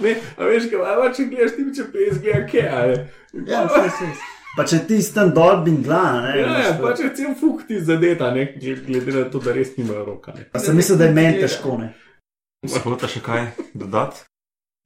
Ne, 0.00 0.14
a 0.38 0.46
veš, 0.48 0.70
kaj 0.70 0.78
ima, 0.80 1.08
če 1.12 1.24
gledaš 1.28 1.56
ti, 1.56 1.64
če 1.76 1.84
PSG, 1.92 2.28
kaj 2.48 2.88
je. 2.88 3.00
Ja, 3.50 3.64
vse, 3.68 3.82
vse. 3.90 4.06
Pa 4.56 4.64
če 4.64 4.78
ti 4.88 5.00
tam 5.14 5.32
dol 5.34 5.64
bingla, 5.66 6.02
ne? 6.22 6.34
Ja, 6.38 6.52
ja, 6.62 6.70
pa 6.80 6.92
če 6.96 7.10
cel 7.16 7.34
fuk 7.36 7.66
ti 7.68 7.80
zadeta, 7.82 8.30
ne, 8.30 8.46
gled- 8.54 8.86
glede 8.86 9.12
na 9.12 9.24
to, 9.28 9.42
da 9.42 9.52
res 9.52 9.74
nimajo 9.76 10.04
roka. 10.06 10.32
Ne. 10.32 10.46
Pa 10.52 10.62
sem 10.62 10.76
mislil, 10.78 10.96
da 10.96 11.04
je 11.04 11.12
meni 11.12 11.42
težko, 11.42 11.74
ne. 11.82 11.90
Hočeš 12.64 13.18
še 13.18 13.24
kaj 13.26 13.42
dodati? 13.74 14.24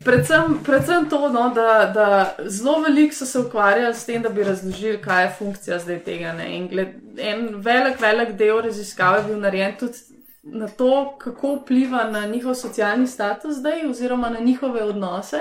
predvsem, 0.04 0.58
predvsem 0.64 1.08
to, 1.10 1.18
no, 1.28 1.48
da, 1.54 1.90
da 1.94 2.08
zelo 2.46 2.80
veliko 2.80 3.14
so 3.14 3.26
se 3.26 3.38
ukvarjali 3.38 3.94
s 3.94 4.06
tem, 4.06 4.22
da 4.22 4.28
bi 4.30 4.44
razložili, 4.46 5.00
kaj 5.02 5.24
je 5.24 5.32
funkcija 5.38 5.78
zdaj 5.78 5.98
tega. 6.06 6.32
Ne. 6.32 6.46
In 6.56 6.68
gled, 6.68 6.92
en 7.18 7.48
velik, 7.62 8.00
velik 8.00 8.36
del 8.38 8.62
raziskav 8.62 9.18
je 9.18 9.24
bil 9.26 9.40
narejen 9.42 9.74
tudi 9.78 9.98
na 10.52 10.68
to, 10.68 11.14
kako 11.18 11.54
vpliva 11.54 12.04
na 12.10 12.26
njihov 12.26 12.54
socialni 12.54 13.06
status 13.06 13.56
zdaj, 13.56 13.86
oziroma 13.90 14.30
na 14.30 14.40
njihove 14.40 14.82
odnose. 14.82 15.38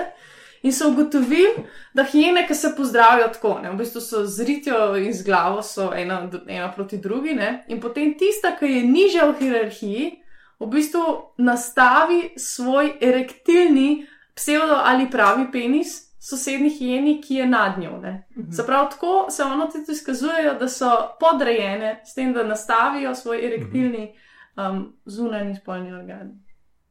In 0.62 0.72
so 0.72 0.88
ugotovili, 0.88 1.64
da 1.94 2.04
hijene, 2.04 2.46
ki 2.46 2.54
se 2.54 2.74
pozdravijo 2.76 3.28
tako, 3.28 3.60
ne, 3.62 3.70
v 3.70 3.76
bistvu 3.76 4.00
so 4.00 4.24
zritijo 4.26 4.96
in 4.96 5.12
z 5.14 5.24
glavo, 5.24 5.62
so 5.62 5.92
ena, 5.94 6.30
ena 6.46 6.72
proti 6.72 6.98
drugi, 6.98 7.34
ne, 7.34 7.64
in 7.68 7.80
potem 7.80 8.16
tista, 8.18 8.56
ki 8.58 8.66
je 8.66 8.82
nižja 8.82 9.28
v 9.30 9.36
hierarhiji, 9.38 10.10
v 10.58 10.66
bistvu 10.66 11.04
nastavi 11.38 12.32
svoj 12.36 12.92
erektilni 13.00 14.06
pseudo 14.34 14.74
ali 14.84 15.10
pravi 15.10 15.46
penis 15.52 16.08
sosednji 16.20 16.70
hijeni, 16.70 17.22
ki 17.22 17.34
je 17.34 17.46
nad 17.46 17.78
njo. 17.78 17.98
Ne. 18.02 18.26
Se 18.56 18.66
pravi, 18.66 18.90
tako 18.90 19.26
se 19.30 19.42
ono 19.42 19.66
tudi 19.66 19.92
izkazujejo, 19.92 20.54
da 20.54 20.68
so 20.68 20.90
podrejene 21.20 22.00
s 22.04 22.14
tem, 22.14 22.32
da 22.32 22.42
nastavijo 22.42 23.14
svoj 23.14 23.46
erektilni 23.46 24.14
um, 24.58 24.92
zunanji 25.06 25.56
spolni 25.56 25.92
organ. 25.92 26.32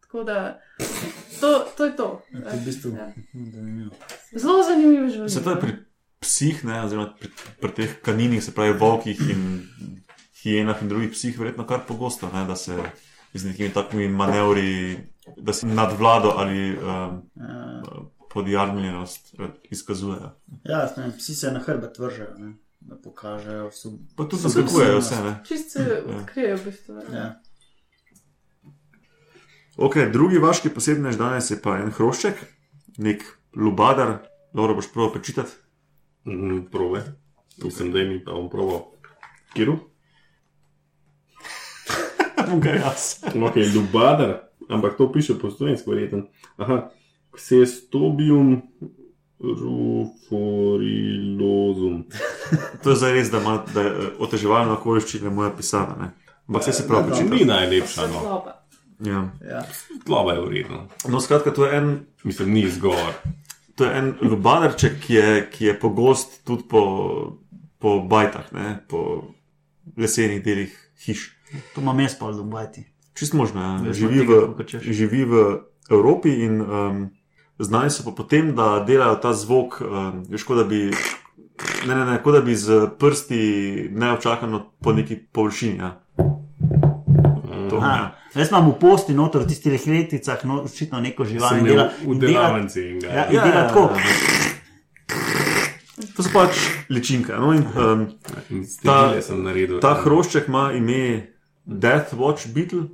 Tako 0.02 0.24
da 0.24 0.60
to, 1.42 1.66
to 1.78 1.86
je 1.86 1.96
to. 1.96 2.22
To 2.32 2.50
je 2.50 2.60
v 2.60 2.66
bistvu 2.66 2.92
Ja. 2.96 3.12
zanimivo. 3.54 3.92
Zelo 4.36 4.64
zanimivo 4.64 5.08
življenje. 5.08 5.30
Se 5.30 5.44
to 5.44 5.50
je 5.52 5.60
pri 5.60 5.74
psih, 6.20 6.64
ne, 6.66 6.82
oziroma 6.82 7.14
pri, 7.20 7.30
pri 7.62 7.72
teh 7.72 7.98
kaninih, 8.02 8.44
se 8.44 8.52
pravi 8.52 8.74
volkih 8.74 9.20
in 9.30 9.68
hijenah 10.42 10.82
in 10.82 10.90
drugih 10.90 11.12
psih, 11.12 11.40
verjetno 11.40 11.68
kar 11.68 11.84
pogosto, 11.88 12.30
ne, 12.34 12.46
da 12.46 12.56
se 12.56 12.78
z 13.34 13.46
nekimi 13.46 13.70
takimi 13.70 14.08
manevri, 14.08 14.98
da 15.38 15.54
se 15.54 15.68
nadvlado 15.68 16.34
ali 16.38 16.78
um, 16.78 17.22
Ja, 17.36 17.82
podjarmljenost 18.30 19.36
izkazujejo. 19.64 20.32
Ja, 20.64 20.94
ne, 20.98 21.12
psi 21.18 21.36
se 21.36 21.52
na 21.52 21.60
hrbet 21.60 22.00
vržejo, 22.00 22.34
ne, 22.38 22.54
da 22.80 22.96
pokažejo. 22.96 23.72
So, 23.72 23.90
Pa 24.16 24.24
tudi 24.24 24.42
zaskakujejo 24.42 25.00
vse. 25.00 25.16
Ne. 25.24 25.36
Čist 25.48 25.72
se 25.72 26.04
odkrijejo 26.08 26.58
v 26.58 26.66
bistvu. 26.66 26.96
Ja. 27.14 27.42
Ja. 29.78 29.86
Ok, 29.86 29.96
drugi 30.14 30.38
vaški 30.38 30.70
posebnež 30.74 31.18
danes 31.18 31.52
je 31.52 31.62
pa 31.62 31.78
en 31.78 31.92
hrošček, 31.94 32.34
nek 32.98 33.24
lubadar, 33.56 34.18
dobro 34.54 34.76
boš 34.76 34.90
prav 34.94 35.14
prečitati. 35.14 35.52
Mm, 36.26 36.66
prove. 36.72 37.04
Mislim, 37.64 37.92
da 37.92 38.00
je 38.00 38.06
mi 38.06 38.26
pa 38.26 38.32
bom 38.32 38.50
proval. 38.50 38.82
Kiru? 39.54 39.78
Bom 42.50 42.62
ga 42.62 42.70
jaz. 42.70 43.16
Ok, 43.36 43.56
Lubadar, 43.76 44.40
ampak 44.70 44.98
to 44.98 45.12
piše 45.12 45.40
po 45.40 45.52
slovensko, 45.52 45.92
verjeten. 45.92 46.28
Aha, 46.58 46.90
Xestobium 47.34 48.62
ruforilozum. 49.40 52.04
To 52.84 52.90
je 52.90 52.96
zdaj 52.96 53.14
res, 53.14 53.32
da 53.32 53.38
ima 53.42 53.66
eh, 53.76 53.82
oteževalna 54.20 54.74
okoliščina 54.78 55.30
moja 55.30 55.52
pisava. 55.58 55.96
Ne. 56.02 56.12
Ampak 56.48 56.62
vse 56.64 56.74
si 56.74 56.88
prav 56.88 57.10
Ja, 57.12 57.26
Ni 57.26 57.46
najlepša, 57.46 58.08
no. 58.08 58.44
Ja. 59.00 59.30
Ja. 59.46 59.62
Tlova 60.06 60.34
je 60.34 60.42
vredna. 60.42 60.88
No, 61.10 61.20
skratka, 61.22 61.54
to 61.54 61.66
je 61.66 61.78
en 61.78 61.92
Mislim, 62.28 62.54
ni 62.54 62.62
izgovor. 62.62 63.14
To 63.76 63.86
je 63.86 63.98
en 63.98 64.14
lubadarček, 64.22 65.00
ki 65.00 65.14
je, 65.14 65.50
ki 65.52 65.66
je 65.66 65.80
pogost 65.80 66.42
tudi 66.44 66.64
po, 66.70 66.82
po 67.80 68.00
bajtah, 68.04 68.52
ne? 68.52 68.80
po 68.90 69.30
lesenih 69.98 70.42
delih 70.44 70.74
hiš. 71.06 71.30
To 71.76 71.82
ima 71.82 71.94
mes 71.94 72.18
pa 72.20 72.32
dubajti. 72.32 72.84
Čist 73.14 73.34
možno, 73.34 73.62
ja. 73.62 73.76
Veš, 73.86 73.98
živi, 73.98 74.20
tega, 74.20 74.40
v, 74.58 74.82
živi 74.94 75.24
v 75.26 75.46
Evropi 75.90 76.34
in 76.44 76.60
um, 76.62 77.00
znani 77.60 77.94
so 77.94 78.04
pa 78.04 78.12
potem, 78.18 78.52
da 78.56 78.84
delajo 78.88 79.16
ta 79.24 79.32
zvok, 79.34 79.80
um, 79.82 80.20
veš, 80.30 80.44
kot 80.44 80.60
da 80.60 80.68
bi. 80.68 80.90
Ne, 81.88 81.96
ne, 81.96 82.04
ne, 82.06 82.18
kot 82.22 82.36
da 82.36 82.42
bi 82.46 82.54
z 82.56 82.84
prsti 83.00 83.40
neočakano 83.94 84.66
po 84.84 84.94
neki 84.94 85.16
površini. 85.32 85.80
Ja. 85.80 85.96
To, 87.78 87.86
ja. 87.86 88.16
Jaz 88.36 88.50
imam 88.52 88.70
v 88.70 88.76
posti 88.82 89.14
noter 89.14 89.42
v 89.46 89.48
tistih 89.50 89.78
leticah, 89.88 90.42
no, 90.46 90.62
očitno 90.66 91.00
neko 91.02 91.26
žival. 91.26 91.50
Sem 91.50 91.60
in 91.60 91.66
imel 91.66 91.78
dela- 91.78 91.94
v 92.04 92.20
delavnici 92.20 92.82
in 92.90 93.00
ga. 93.00 93.08
Ja, 93.08 93.14
Ja, 93.14 93.26
in 93.30 93.52
dela 93.52 93.68
tako. 93.70 93.90
To 96.18 96.22
so 96.22 96.30
pač 96.30 96.58
ličinke. 96.94 97.34
No, 97.34 97.54
in, 97.54 97.66
um, 97.74 98.06
in 98.54 98.66
Stile 98.66 99.22
sem 99.26 99.42
naredil. 99.42 99.80
Ta 99.82 99.96
hrošček 99.98 100.50
ima 100.50 100.70
ime 100.78 101.34
Death 101.66 102.14
Watch 102.14 102.50
Beetle, 102.54 102.90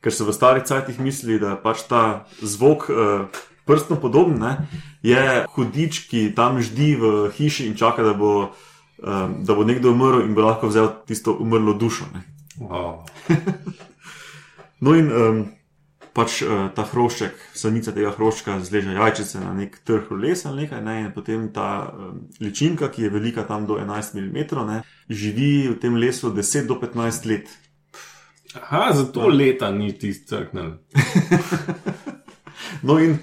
ker 0.00 0.14
so 0.14 0.24
v 0.26 0.34
starih 0.34 0.62
cajtih 0.66 0.98
mislili, 1.02 1.40
da 1.42 1.56
pač 1.58 1.82
ta 1.90 2.26
zvok 2.42 2.86
uh, 2.90 3.26
prstno 3.66 3.98
podoben, 3.98 4.38
ne, 4.38 4.66
je 5.02 5.44
hudič, 5.54 6.06
ki 6.10 6.30
tam 6.34 6.62
ždi 6.62 6.94
v 6.98 7.04
hiši 7.34 7.66
in 7.70 7.74
čaka, 7.78 8.02
da 8.06 8.14
bo, 8.14 8.54
um, 9.02 9.42
da 9.42 9.54
bo 9.54 9.66
nekdo 9.66 9.90
umrl 9.90 10.22
in 10.22 10.34
bo 10.34 10.46
lahko 10.46 10.70
vzel 10.70 10.90
tisto 11.06 11.34
umrlo 11.34 11.74
dušo. 11.74 12.06
Ne. 12.14 12.22
Wow. 12.62 13.02
No 14.80 14.94
in 14.96 15.10
um, 15.12 15.40
pač 16.16 16.40
uh, 16.42 16.68
ta 16.74 16.84
hrošček, 16.88 17.36
sanica 17.54 17.92
tega 17.94 18.12
hroščka 18.16 18.58
zleže 18.64 18.96
jajčice 18.96 19.42
na 19.42 19.52
nek 19.54 19.76
trh 19.86 20.10
lesa 20.16 20.50
ali 20.50 20.64
nekaj, 20.64 20.82
ne, 20.84 20.96
in 21.04 21.10
potem 21.14 21.48
ta 21.54 21.68
um, 21.92 22.22
ličinka, 22.40 22.90
ki 22.92 23.06
je 23.06 23.12
velika 23.12 23.44
tam 23.48 23.66
do 23.68 23.78
11 23.78 24.16
mm, 24.16 24.64
ne, 24.68 24.80
živi 25.08 25.68
v 25.68 25.76
tem 25.82 25.98
lesu 26.00 26.32
10 26.34 26.70
do 26.70 26.78
15 26.80 27.28
let. 27.30 27.52
Aha, 28.58 28.90
zato 28.98 29.28
leta 29.28 29.70
ni 29.70 29.92
tisti 29.92 30.26
crknil. 30.32 30.76
No, 32.84 32.98
in 33.00 33.16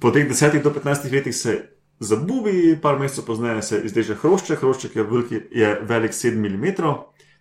po 0.00 0.10
teh 0.12 0.28
10 0.28 0.62
do 0.62 0.70
15 0.70 1.08
letih 1.12 1.34
se 1.36 1.54
zabubi, 2.00 2.76
par 2.82 2.98
mesecev 3.00 3.24
pozneje 3.26 3.62
se 3.62 3.80
izdeže 3.84 4.14
hrošček, 4.20 4.60
hrošček 4.60 4.96
je, 4.96 5.04
veliki, 5.04 5.40
je 5.50 5.70
velik 5.88 6.12
7 6.12 6.36
mm, 6.36 6.74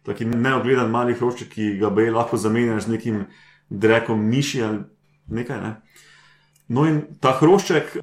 taki 0.08 0.26
neogledan 0.26 0.92
mali 0.92 1.16
hrošček, 1.18 1.50
ki 1.52 1.70
ga 1.82 1.92
bi 1.94 2.10
lahko 2.12 2.40
zamenjal 2.40 2.80
z 2.82 2.96
nekim 2.96 3.24
drekom 3.70 4.24
miši 4.32 4.64
ali 4.64 4.84
nekaj. 5.28 5.62
Ne? 5.64 5.74
No, 6.68 6.86
in 6.88 7.02
ta 7.24 7.36
hrošček 7.40 7.98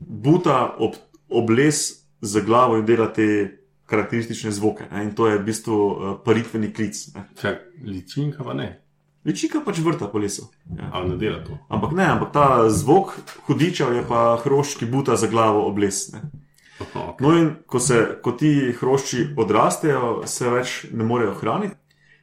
buta 0.00 0.64
ob, 0.78 0.96
ob 1.28 1.50
les 1.50 1.82
z 2.22 2.44
glavo 2.46 2.78
in 2.80 2.86
dela 2.88 3.10
te 3.12 3.26
karakteristične 3.92 4.52
zvoke. 4.52 4.86
Ne? 4.90 5.04
In 5.08 5.12
to 5.16 5.28
je 5.28 5.38
v 5.38 5.44
bistvu 5.44 5.76
uh, 5.76 6.14
paritveni 6.24 6.72
klic. 6.72 7.00
Ne? 7.16 7.26
Čak, 7.40 7.66
ličinka 7.84 8.44
pa 8.44 8.56
ne. 8.56 8.70
Ličika 9.24 9.60
pač 9.62 9.78
vrta 9.78 10.08
po 10.10 10.18
lesu. 10.18 10.48
Ja. 10.74 10.88
Ali 10.98 11.12
ne 11.12 11.16
dela 11.20 11.42
to. 11.44 11.58
Ampak 11.70 11.92
ne, 11.94 12.06
ampak 12.16 12.32
ta 12.34 12.46
zvok 12.72 13.14
hudičev 13.46 13.92
je 13.94 14.06
pa 14.08 14.40
hrošč, 14.42 14.80
ki 14.80 14.88
buta 14.90 15.16
za 15.20 15.28
glavo 15.30 15.66
obles. 15.68 16.08
Ne. 16.14 16.24
Okay. 16.80 17.02
No, 17.20 17.32
in 17.38 17.50
ko, 17.66 17.78
se, 17.78 18.18
ko 18.22 18.32
ti 18.32 18.72
hrošči 18.80 19.34
odrastejo, 19.38 20.22
se 20.26 20.50
več 20.50 20.76
ne 20.92 21.04
morejo 21.04 21.34
hraniti 21.40 21.76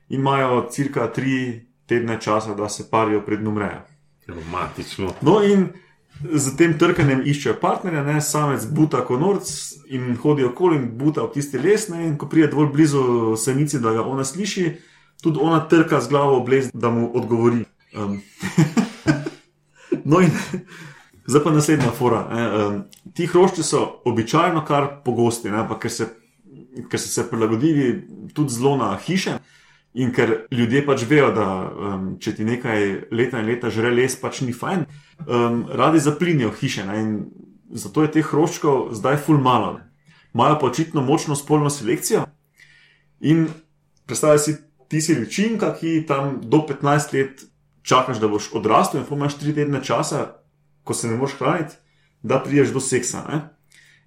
in 0.09 0.19
imajo 0.19 0.65
cirka 0.71 1.07
tri 1.13 1.67
tedne 1.85 2.17
časa, 2.21 2.55
da 2.55 2.69
se 2.69 2.89
parijo, 2.91 3.21
predn 3.25 3.47
umrejo. 3.47 3.81
Romantično. 4.27 5.13
No, 5.21 5.39
in 5.43 5.69
z 6.23 6.55
tem 6.57 6.75
trkanjem 6.77 7.21
iščejo 7.25 7.55
partnerja, 7.61 8.03
ne, 8.03 8.19
samec 8.21 8.65
buta 8.75 9.01
konorc 9.07 9.49
in 9.87 10.17
hodi 10.19 10.45
okoli 10.45 10.77
in 10.77 10.89
buta 10.99 11.23
v 11.23 11.33
tisti 11.37 11.61
les, 11.61 11.87
ne, 11.89 12.03
in 12.09 12.17
ko 12.19 12.27
pride 12.29 12.51
dovolj 12.51 12.73
blizu 12.73 13.03
samici, 13.39 13.79
da 13.79 13.93
ga 13.95 14.03
ona 14.03 14.25
sliši, 14.27 14.67
tudi 15.23 15.39
ona 15.41 15.61
trka 15.69 16.01
z 16.01 16.11
glavo 16.11 16.37
oblez, 16.41 16.69
da 16.73 16.91
mu 16.93 17.09
odgovori. 17.15 17.63
Um. 17.95 18.19
no, 20.09 20.21
in 20.21 20.33
zdaj 21.29 21.43
pa 21.43 21.51
naslednja 21.53 21.91
fora. 21.93 22.23
Ne, 22.33 22.65
um, 22.65 22.81
ti 23.13 23.27
hrošči 23.29 23.63
so 23.63 23.83
običajno 24.05 24.65
kar 24.65 24.87
pogosti, 25.05 25.51
ne, 25.51 25.61
ampak 25.61 25.83
ker, 25.85 25.91
se, 25.93 26.07
ker 26.89 26.99
so 26.99 27.09
se 27.09 27.27
prilagodili 27.29 28.07
tudi 28.33 28.53
zelo 28.53 28.77
na 28.77 28.95
hiše. 29.05 29.37
In 29.93 30.11
ker 30.13 30.45
ljudje 30.53 30.83
pač 30.85 31.03
vejo, 31.09 31.31
da 31.33 31.45
um, 31.65 32.09
če 32.21 32.35
ti 32.37 32.45
nekaj 32.45 32.83
leta 33.11 33.41
in 33.41 33.49
leta 33.49 33.71
žre 33.73 33.89
les, 33.93 34.15
pač 34.21 34.43
ni 34.45 34.53
fajn, 34.53 34.85
um, 35.25 35.63
radi 35.69 36.01
zaplinijo 36.01 36.51
hiše. 36.59 36.85
Ne? 36.85 36.99
Zato 37.73 38.05
je 38.05 38.11
teh 38.17 38.25
hroščkov 38.25 38.93
zdaj 38.97 39.17
ful 39.25 39.41
malo. 39.41 39.77
ne. 39.77 39.85
Imajo 40.33 40.59
pa 40.61 40.67
očitno 40.67 41.01
močno 41.01 41.35
spolno 41.35 41.69
selekcijo. 41.73 42.25
In 43.19 43.47
predstavljaj 44.05 44.39
si, 44.39 44.55
ti 44.87 45.01
si 45.01 45.15
ličinka, 45.17 45.73
ki 45.77 46.05
tam 46.07 46.37
do 46.41 46.61
15 46.69 47.13
let 47.13 47.45
čakaš, 47.81 48.21
da 48.21 48.29
boš 48.29 48.51
odrastel 48.53 49.01
in 49.01 49.05
potem 49.05 49.23
imaš 49.23 49.37
tri 49.41 49.53
tedne 49.57 49.81
časa, 49.83 50.38
ko 50.89 50.93
se 50.97 51.07
ne 51.07 51.17
moreš 51.17 51.35
hraniti, 51.37 51.75
da 52.25 52.39
priješ 52.41 52.73
do 52.73 52.81
seksa. 52.81 53.21
Ne? 53.29 53.39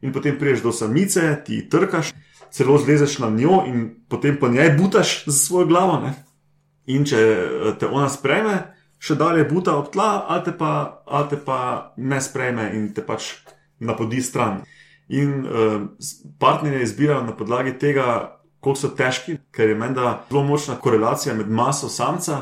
In 0.03 0.12
potem 0.12 0.35
priješ 0.39 0.64
do 0.64 0.72
samice, 0.74 1.28
ti 1.47 1.61
trkaš, 1.70 2.11
celo 2.51 2.78
zlezeš 2.78 3.20
na 3.22 3.28
njo 3.30 3.62
in 3.70 3.85
potem 4.09 4.37
po 4.41 4.49
njej 4.49 4.74
butaš 4.78 5.24
za 5.26 5.33
svojo 5.33 5.66
glavo. 5.66 6.01
Ne? 6.03 6.14
In 6.91 7.07
če 7.07 7.20
eh, 7.20 7.68
te 7.78 7.87
ona 7.87 8.09
sprejme, 8.11 8.57
še 8.99 9.14
dalje 9.14 9.47
buta 9.47 9.76
ob 9.78 9.93
tla, 9.95 10.24
ali 10.28 10.43
te 10.49 10.57
pa, 10.59 10.72
ali 11.07 11.30
te 11.30 11.39
pa 11.39 11.59
ne 11.97 12.18
sprejme 12.20 12.66
in 12.74 12.91
te 12.95 13.07
pač 13.07 13.30
napodi 13.78 14.22
stran. 14.22 14.64
In 15.12 15.43
uh, 15.43 15.83
partnerje 16.39 16.83
izbirajo 16.87 17.24
na 17.26 17.35
podlagi 17.37 17.74
tega, 17.78 18.05
koliko 18.62 18.80
so 18.80 18.91
težki, 18.97 19.35
ker 19.53 19.72
je 19.74 19.78
menda 19.78 20.22
zelo 20.30 20.45
močna 20.47 20.78
korelacija 20.80 21.35
med 21.35 21.51
maso 21.51 21.91
samca 21.91 22.39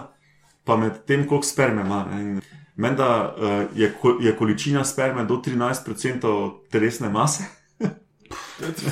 pa 0.65 0.77
med 0.77 1.01
tem, 1.09 1.25
koliko 1.27 1.49
sperme 1.49 1.83
ima. 1.83 2.05
ne. 2.11 2.23
In 2.23 2.41
Menda 2.81 3.09
uh, 3.37 3.63
je, 3.77 3.93
je 4.25 4.33
količina 4.37 4.85
sperme 4.89 5.25
do 5.29 5.37
13% 5.45 6.51
telesne 6.73 7.11
mase. 7.13 7.45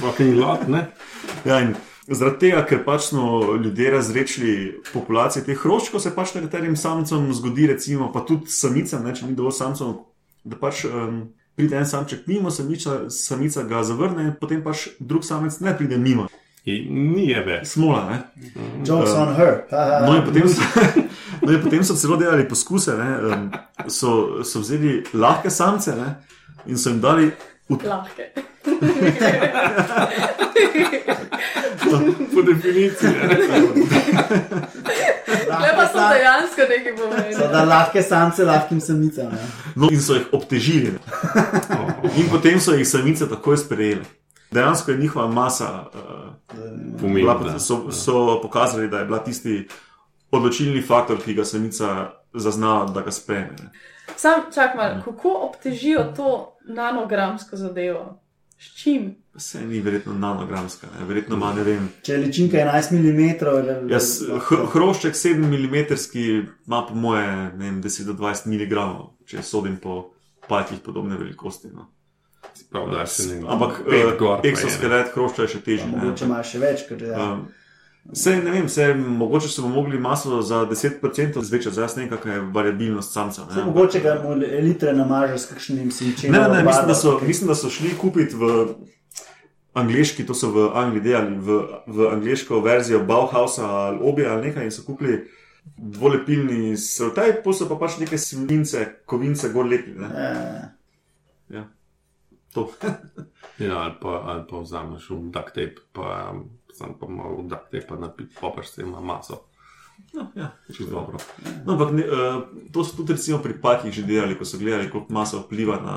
Fucking 0.00 0.36
lot, 0.36 0.68
ne? 0.68 0.90
Ja, 1.44 1.60
in 1.60 1.74
zaradi 2.08 2.48
tega, 2.48 2.62
ker 2.68 2.82
pač 2.84 3.10
smo 3.10 3.54
ljudje 3.56 3.90
razrečili 3.90 4.52
populacije 4.92 5.44
teh 5.44 5.58
hroščkov, 5.60 6.02
se 6.04 6.12
pač 6.14 6.34
nekaterim 6.36 6.76
samcem 6.76 7.30
zgodi, 7.36 7.68
recimo, 7.72 8.10
pa 8.12 8.24
tudi 8.28 8.52
samicam, 8.52 9.04
ne, 9.04 9.14
če 9.16 9.28
ni 9.28 9.36
dovolj 9.38 9.56
samcev, 9.60 9.94
da 10.48 10.60
pač 10.60 10.84
um, 10.88 11.22
pride 11.56 11.80
en 11.80 11.88
samček 11.88 12.26
mimo, 12.28 12.52
samica, 12.54 13.06
samica 13.12 13.64
ga 13.68 13.84
zavrne, 13.84 14.30
in 14.30 14.36
potem 14.40 14.64
pač 14.64 14.88
drug 15.00 15.24
samec 15.24 15.60
ne 15.64 15.76
pride 15.76 16.00
mimo. 16.00 16.28
In 16.68 17.12
Ni 17.14 17.30
je 17.30 17.42
več. 17.46 17.70
Smola, 17.70 18.02
ne. 18.10 18.16
Jokes 18.84 19.14
on 19.16 19.30
her. 19.38 19.62
No, 20.04 20.18
in 20.18 20.24
potem 20.26 20.48
so, 20.52 20.64
no, 21.48 21.56
in 21.56 21.62
potem 21.64 21.84
so 21.84 21.96
celo 21.96 22.16
delali 22.20 22.44
poskuse. 22.48 22.92
Ne, 22.98 23.08
um, 23.32 23.50
so, 23.88 24.44
so 24.44 24.60
vzeli 24.60 25.00
lahke 25.14 25.50
samce 25.50 25.96
ne, 25.96 26.12
in 26.66 26.76
so 26.78 26.90
jim 26.92 27.00
dali 27.00 27.30
Lahke. 27.68 28.30
Po 32.34 32.42
definiciji. 32.42 33.10
Le 35.60 35.70
pa 35.76 35.84
so 35.92 35.98
dejansko 36.12 36.62
nekaj 36.68 36.96
So 36.96 37.02
pomenili. 37.04 37.52
da 37.52 37.64
lahke 37.64 38.02
samce 38.02 38.44
lahkim 38.44 38.80
samicam. 38.80 39.24
Ja. 39.32 39.46
no, 39.76 39.88
in 39.92 40.00
so 40.00 40.14
jih 40.14 40.26
obtežili. 40.32 40.92
In 42.16 42.28
potem 42.30 42.60
so 42.60 42.72
jih 42.74 42.88
samice 42.88 43.28
takoj 43.28 43.56
sprejeli. 43.56 44.04
Dejansko 44.50 44.90
je 44.90 44.98
njihova 44.98 45.28
masa, 45.28 45.84
uh, 45.94 46.60
bila, 47.02 47.34
Pomembna. 47.34 47.58
so, 47.58 47.90
so 47.92 48.40
pokazali, 48.42 48.88
da 48.88 48.98
je 48.98 49.04
bila 49.04 49.18
tisti 49.18 49.68
odločilni 50.30 50.82
faktor, 50.82 51.20
ki 51.24 51.34
ga 51.34 51.44
samica 51.44 52.10
zazna, 52.34 52.84
da 52.94 53.00
ga 53.00 53.10
sprejme. 53.10 53.70
Sam 54.16 54.48
čak 54.54 54.76
malo, 54.76 55.02
kako 55.04 55.34
obtežijo 55.48 56.12
to 56.16 56.56
nanogramsko 56.68 57.56
zadevo? 57.56 58.20
S 58.58 58.74
čim? 58.74 59.14
Vse 59.34 59.60
ni 59.66 59.80
verjetno 59.80 60.14
nanogramska, 60.14 60.86
ne. 60.98 61.06
verjetno 61.06 61.36
ima 61.36 61.52
ne 61.54 61.62
vem. 61.62 61.88
Če 62.02 62.12
je 62.12 62.18
ličinka 62.18 62.58
11 62.58 62.92
mm, 62.92 63.90
Jaz, 63.90 64.08
hr, 64.48 64.64
hrošček 64.72 65.14
7 65.14 65.36
mm 65.38 65.76
ima 66.66 66.86
po 66.88 66.94
moje 66.94 67.50
vem, 67.54 67.82
10 67.82 68.04
do 68.04 68.16
20 68.18 68.46
mg, 68.46 68.82
če 69.26 69.42
sodim 69.42 69.76
po 69.76 70.10
pajkih 70.48 70.80
podobne 70.84 71.16
velikosti. 71.16 71.68
No. 71.74 71.86
Prav, 72.70 72.90
da 72.90 73.04
Ampak 73.48 73.80
uh, 73.86 73.94
je, 73.94 74.50
eksoskelet 74.50 75.14
hrošča 75.14 75.42
je 75.42 75.48
še 75.48 75.60
težji. 75.60 75.86
ne. 75.86 75.96
mogoče 75.96 76.26
ima 76.26 76.42
še 76.42 76.58
več, 76.58 76.84
ker 76.88 77.04
ja. 77.06 77.28
Um, 77.32 77.46
Sej, 78.12 78.38
ne 78.40 78.50
vem, 78.50 78.68
sej, 78.68 78.94
mogoče 78.94 79.48
so 79.48 79.68
mogli 79.68 79.98
maso 80.00 80.42
za 80.42 80.62
10% 80.66 81.42
zvečati, 81.42 81.74
zdaj 81.74 81.88
ne 81.96 82.02
vem, 82.02 82.10
kakšna 82.10 82.32
je 82.32 82.40
variabilnost 82.40 83.12
samca. 83.12 83.44
ne. 83.44 83.54
Saj 83.54 83.64
mogoče 83.64 84.00
ga 84.00 84.14
mu 84.24 84.34
litre 84.62 84.92
namažeš 84.92 85.40
s 85.40 85.46
kakšnim 85.46 85.90
sinčem. 85.90 86.32
Ne, 86.32 86.38
ne, 86.38 86.48
ne 86.48 86.62
mislim, 86.64 86.86
da 86.88 86.94
so, 86.94 87.20
mislim, 87.26 87.48
da 87.48 87.54
so 87.54 87.70
šli 87.70 87.92
kupiti 88.00 88.36
v 88.36 88.66
angliški, 89.74 90.26
to 90.26 90.34
so 90.34 90.50
v 90.50 90.70
Angliji 90.74 91.02
delali, 91.02 91.36
v, 91.36 91.60
v 91.86 92.08
angliško 92.12 92.60
verzijo 92.60 93.04
Bauhausa 93.04 93.66
ali 93.66 93.98
Obi 94.02 94.26
ali 94.26 94.48
nekaj 94.48 94.64
in 94.64 94.72
so 94.72 94.82
kupili 94.86 95.28
dvolepilni 95.76 96.76
srtaj, 96.76 97.42
pa 97.44 97.52
so 97.52 97.68
pa 97.68 97.76
pač 97.76 97.98
neke 98.00 98.18
svince, 98.18 98.86
kovince 99.06 99.52
gor 99.52 99.66
lepili. 99.66 100.00
Ne? 100.00 100.72
Ja. 101.48 101.68
To. 102.54 102.70
Ja, 103.58 103.74
ali 103.78 103.94
pa, 104.00 104.22
ali 104.22 104.44
pa 104.46 104.60
vzameš 104.62 105.08
v 105.10 105.16
duct 105.34 105.54
tape, 105.54 105.82
pa 105.92 106.30
sam 106.78 106.94
pa 107.00 107.10
malo 107.10 107.42
v 107.42 107.48
duct 107.50 107.70
tape 107.74 108.00
napiti, 108.00 108.34
popaš 108.40 108.70
se 108.74 108.86
ima 108.86 109.00
maso. 109.00 109.42
No, 110.14 110.30
ja. 110.36 110.52
Čisto 110.66 110.90
dobro. 110.90 111.18
No, 111.66 111.72
ampak 111.74 111.92
ne, 111.92 112.04
uh, 112.06 112.42
to 112.72 112.84
so 112.84 112.96
tudi 112.96 113.18
recimo 113.18 113.42
pri 113.42 113.58
pakih 113.58 113.92
že 113.92 114.06
delali, 114.06 114.38
ko 114.38 114.46
so 114.46 114.58
gledali, 114.58 114.90
koliko 114.90 115.12
masa 115.12 115.42
vpliva 115.42 115.82
na 115.82 115.96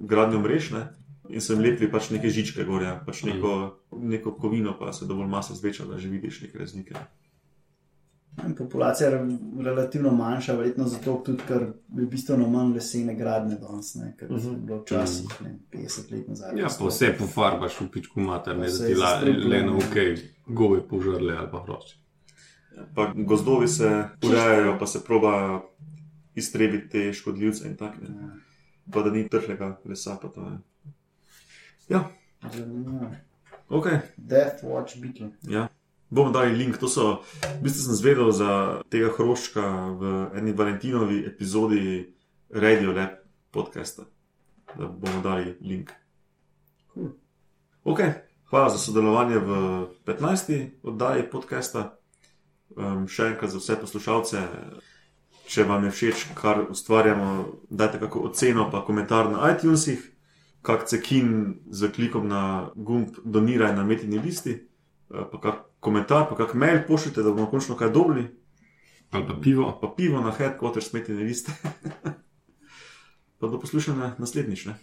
gradnjo 0.00 0.40
mrež. 0.40 0.72
Ne? 0.72 0.82
In 1.28 1.40
so 1.40 1.52
jim 1.52 1.62
lepili 1.62 1.90
pač 1.92 2.10
neke 2.10 2.32
žičke 2.32 2.64
gor, 2.64 2.82
ja, 2.82 2.96
pač 3.06 3.22
neko, 3.28 3.78
neko 3.92 4.34
kovino, 4.40 4.74
pa 4.78 4.92
se 4.92 5.06
dovolj 5.06 5.28
masa 5.28 5.54
zveča, 5.54 5.86
da 5.88 6.00
že 6.00 6.08
vidiš 6.08 6.42
neke 6.48 6.58
razlike. 6.58 6.96
In 8.46 8.54
Populacija 8.56 9.08
je 9.08 9.26
relativno 9.64 10.10
manjša, 10.10 10.54
verjetno 10.56 10.86
zato 10.88 11.22
tudi, 11.24 11.42
ker 11.48 11.62
je 11.96 12.06
bistveno 12.06 12.48
manj 12.48 12.72
lesene 12.74 13.14
gradnje 13.14 13.56
danes, 13.60 13.94
ne, 13.94 14.14
ker 14.18 14.30
je 14.30 14.56
bilo 14.56 14.78
včasih 14.82 15.42
ne, 15.44 15.58
50 15.72 16.12
let 16.12 16.28
nazaj. 16.28 16.58
Ja, 16.58 16.68
pa 16.78 16.86
vse 16.86 17.12
pofarbaš 17.18 17.80
v 17.80 17.88
pičku 17.92 18.20
mater, 18.20 18.56
ne 18.58 18.70
da 18.70 19.20
ti 19.20 19.32
le 19.32 19.62
na 19.62 19.76
ok, 19.76 19.96
gobe 20.46 20.80
požrle 20.88 21.36
ali 21.36 21.50
pa 21.50 21.60
hrošče. 21.66 21.96
Pa 22.94 23.12
gozdovi 23.16 23.68
se 23.68 24.04
urejajo, 24.24 24.78
pa 24.78 24.86
se 24.86 25.04
proba 25.04 25.60
iztrebiti 26.34 26.88
te 26.88 27.12
škodljivce 27.12 27.68
in 27.68 27.76
tako. 27.76 27.96
ne. 28.00 28.30
Pa 28.92 29.02
da 29.02 29.10
ni 29.10 29.28
trhlega 29.28 29.80
lesa. 29.84 30.16
Pa 30.22 30.28
to, 30.28 30.40
je. 30.40 30.58
ja, 31.88 32.08
Zanimivo. 32.52 33.10
ok. 33.68 33.86
Death 34.16 34.64
Watch 34.64 35.00
Beetle. 35.00 35.30
Ja. 35.42 35.68
Bomo 36.12 36.30
dali 36.30 36.52
link. 36.52 36.76
To 36.76 36.88
so, 36.88 37.24
v 37.40 37.64
bistvu 37.64 37.88
sem 37.88 37.96
zvedel 37.96 38.28
za 38.36 38.84
tega 38.92 39.08
hroščka 39.16 39.64
v 39.96 40.10
eni 40.36 40.52
Valentinovi 40.52 41.22
epizodi 41.24 42.04
Radio 42.52 42.92
Lab 42.92 43.16
podcasta. 43.48 44.04
Da 44.76 44.92
bomo 44.92 45.22
dali 45.24 45.56
link. 45.64 45.88
Cool. 46.92 47.16
Ok, 47.88 48.04
hvala 48.52 48.68
za 48.68 48.76
sodelovanje 48.76 49.40
v 49.40 49.50
15. 50.04 50.84
oddaji 50.84 51.24
podcasta. 51.32 51.96
Um, 52.76 53.08
še 53.08 53.32
enkrat 53.32 53.56
za 53.56 53.64
vse 53.64 53.80
poslušalce, 53.80 54.44
če 55.48 55.64
vam 55.64 55.88
je 55.88 55.96
všeč, 55.96 56.28
kar 56.36 56.66
ustvarjamo, 56.68 57.32
dajte 57.72 58.04
kako 58.04 58.28
oceno, 58.28 58.68
pa 58.68 58.84
komentar 58.84 59.32
na 59.32 59.48
iTunesih, 59.48 60.04
kak 60.60 60.84
cekin 60.92 61.56
z 61.72 61.88
klikom 61.88 62.28
na 62.28 62.68
gumb 62.76 63.16
doniraj 63.24 63.72
na 63.80 63.88
metini 63.88 64.20
listi, 64.20 64.60
eh, 64.60 65.28
pa 65.32 65.40
kak 65.40 65.71
komentar, 65.82 66.28
pa 66.30 66.38
kak 66.38 66.54
mail 66.54 66.84
pošljite, 66.86 67.22
da 67.22 67.34
bomo 67.34 67.50
končno 67.50 67.76
kaj 67.76 67.90
dobili, 67.90 68.28
Ali 69.12 69.26
pa 69.26 69.34
pivo. 69.42 69.78
pa 69.80 69.94
pivo 69.96 70.20
na 70.20 70.32
headquarters 70.32 70.92
metine 70.92 71.22
liste. 71.22 71.52
pa 73.38 73.48
do 73.48 73.60
poslušanja 73.60 74.14
naslednjič. 74.18 74.66
Ne? 74.66 74.74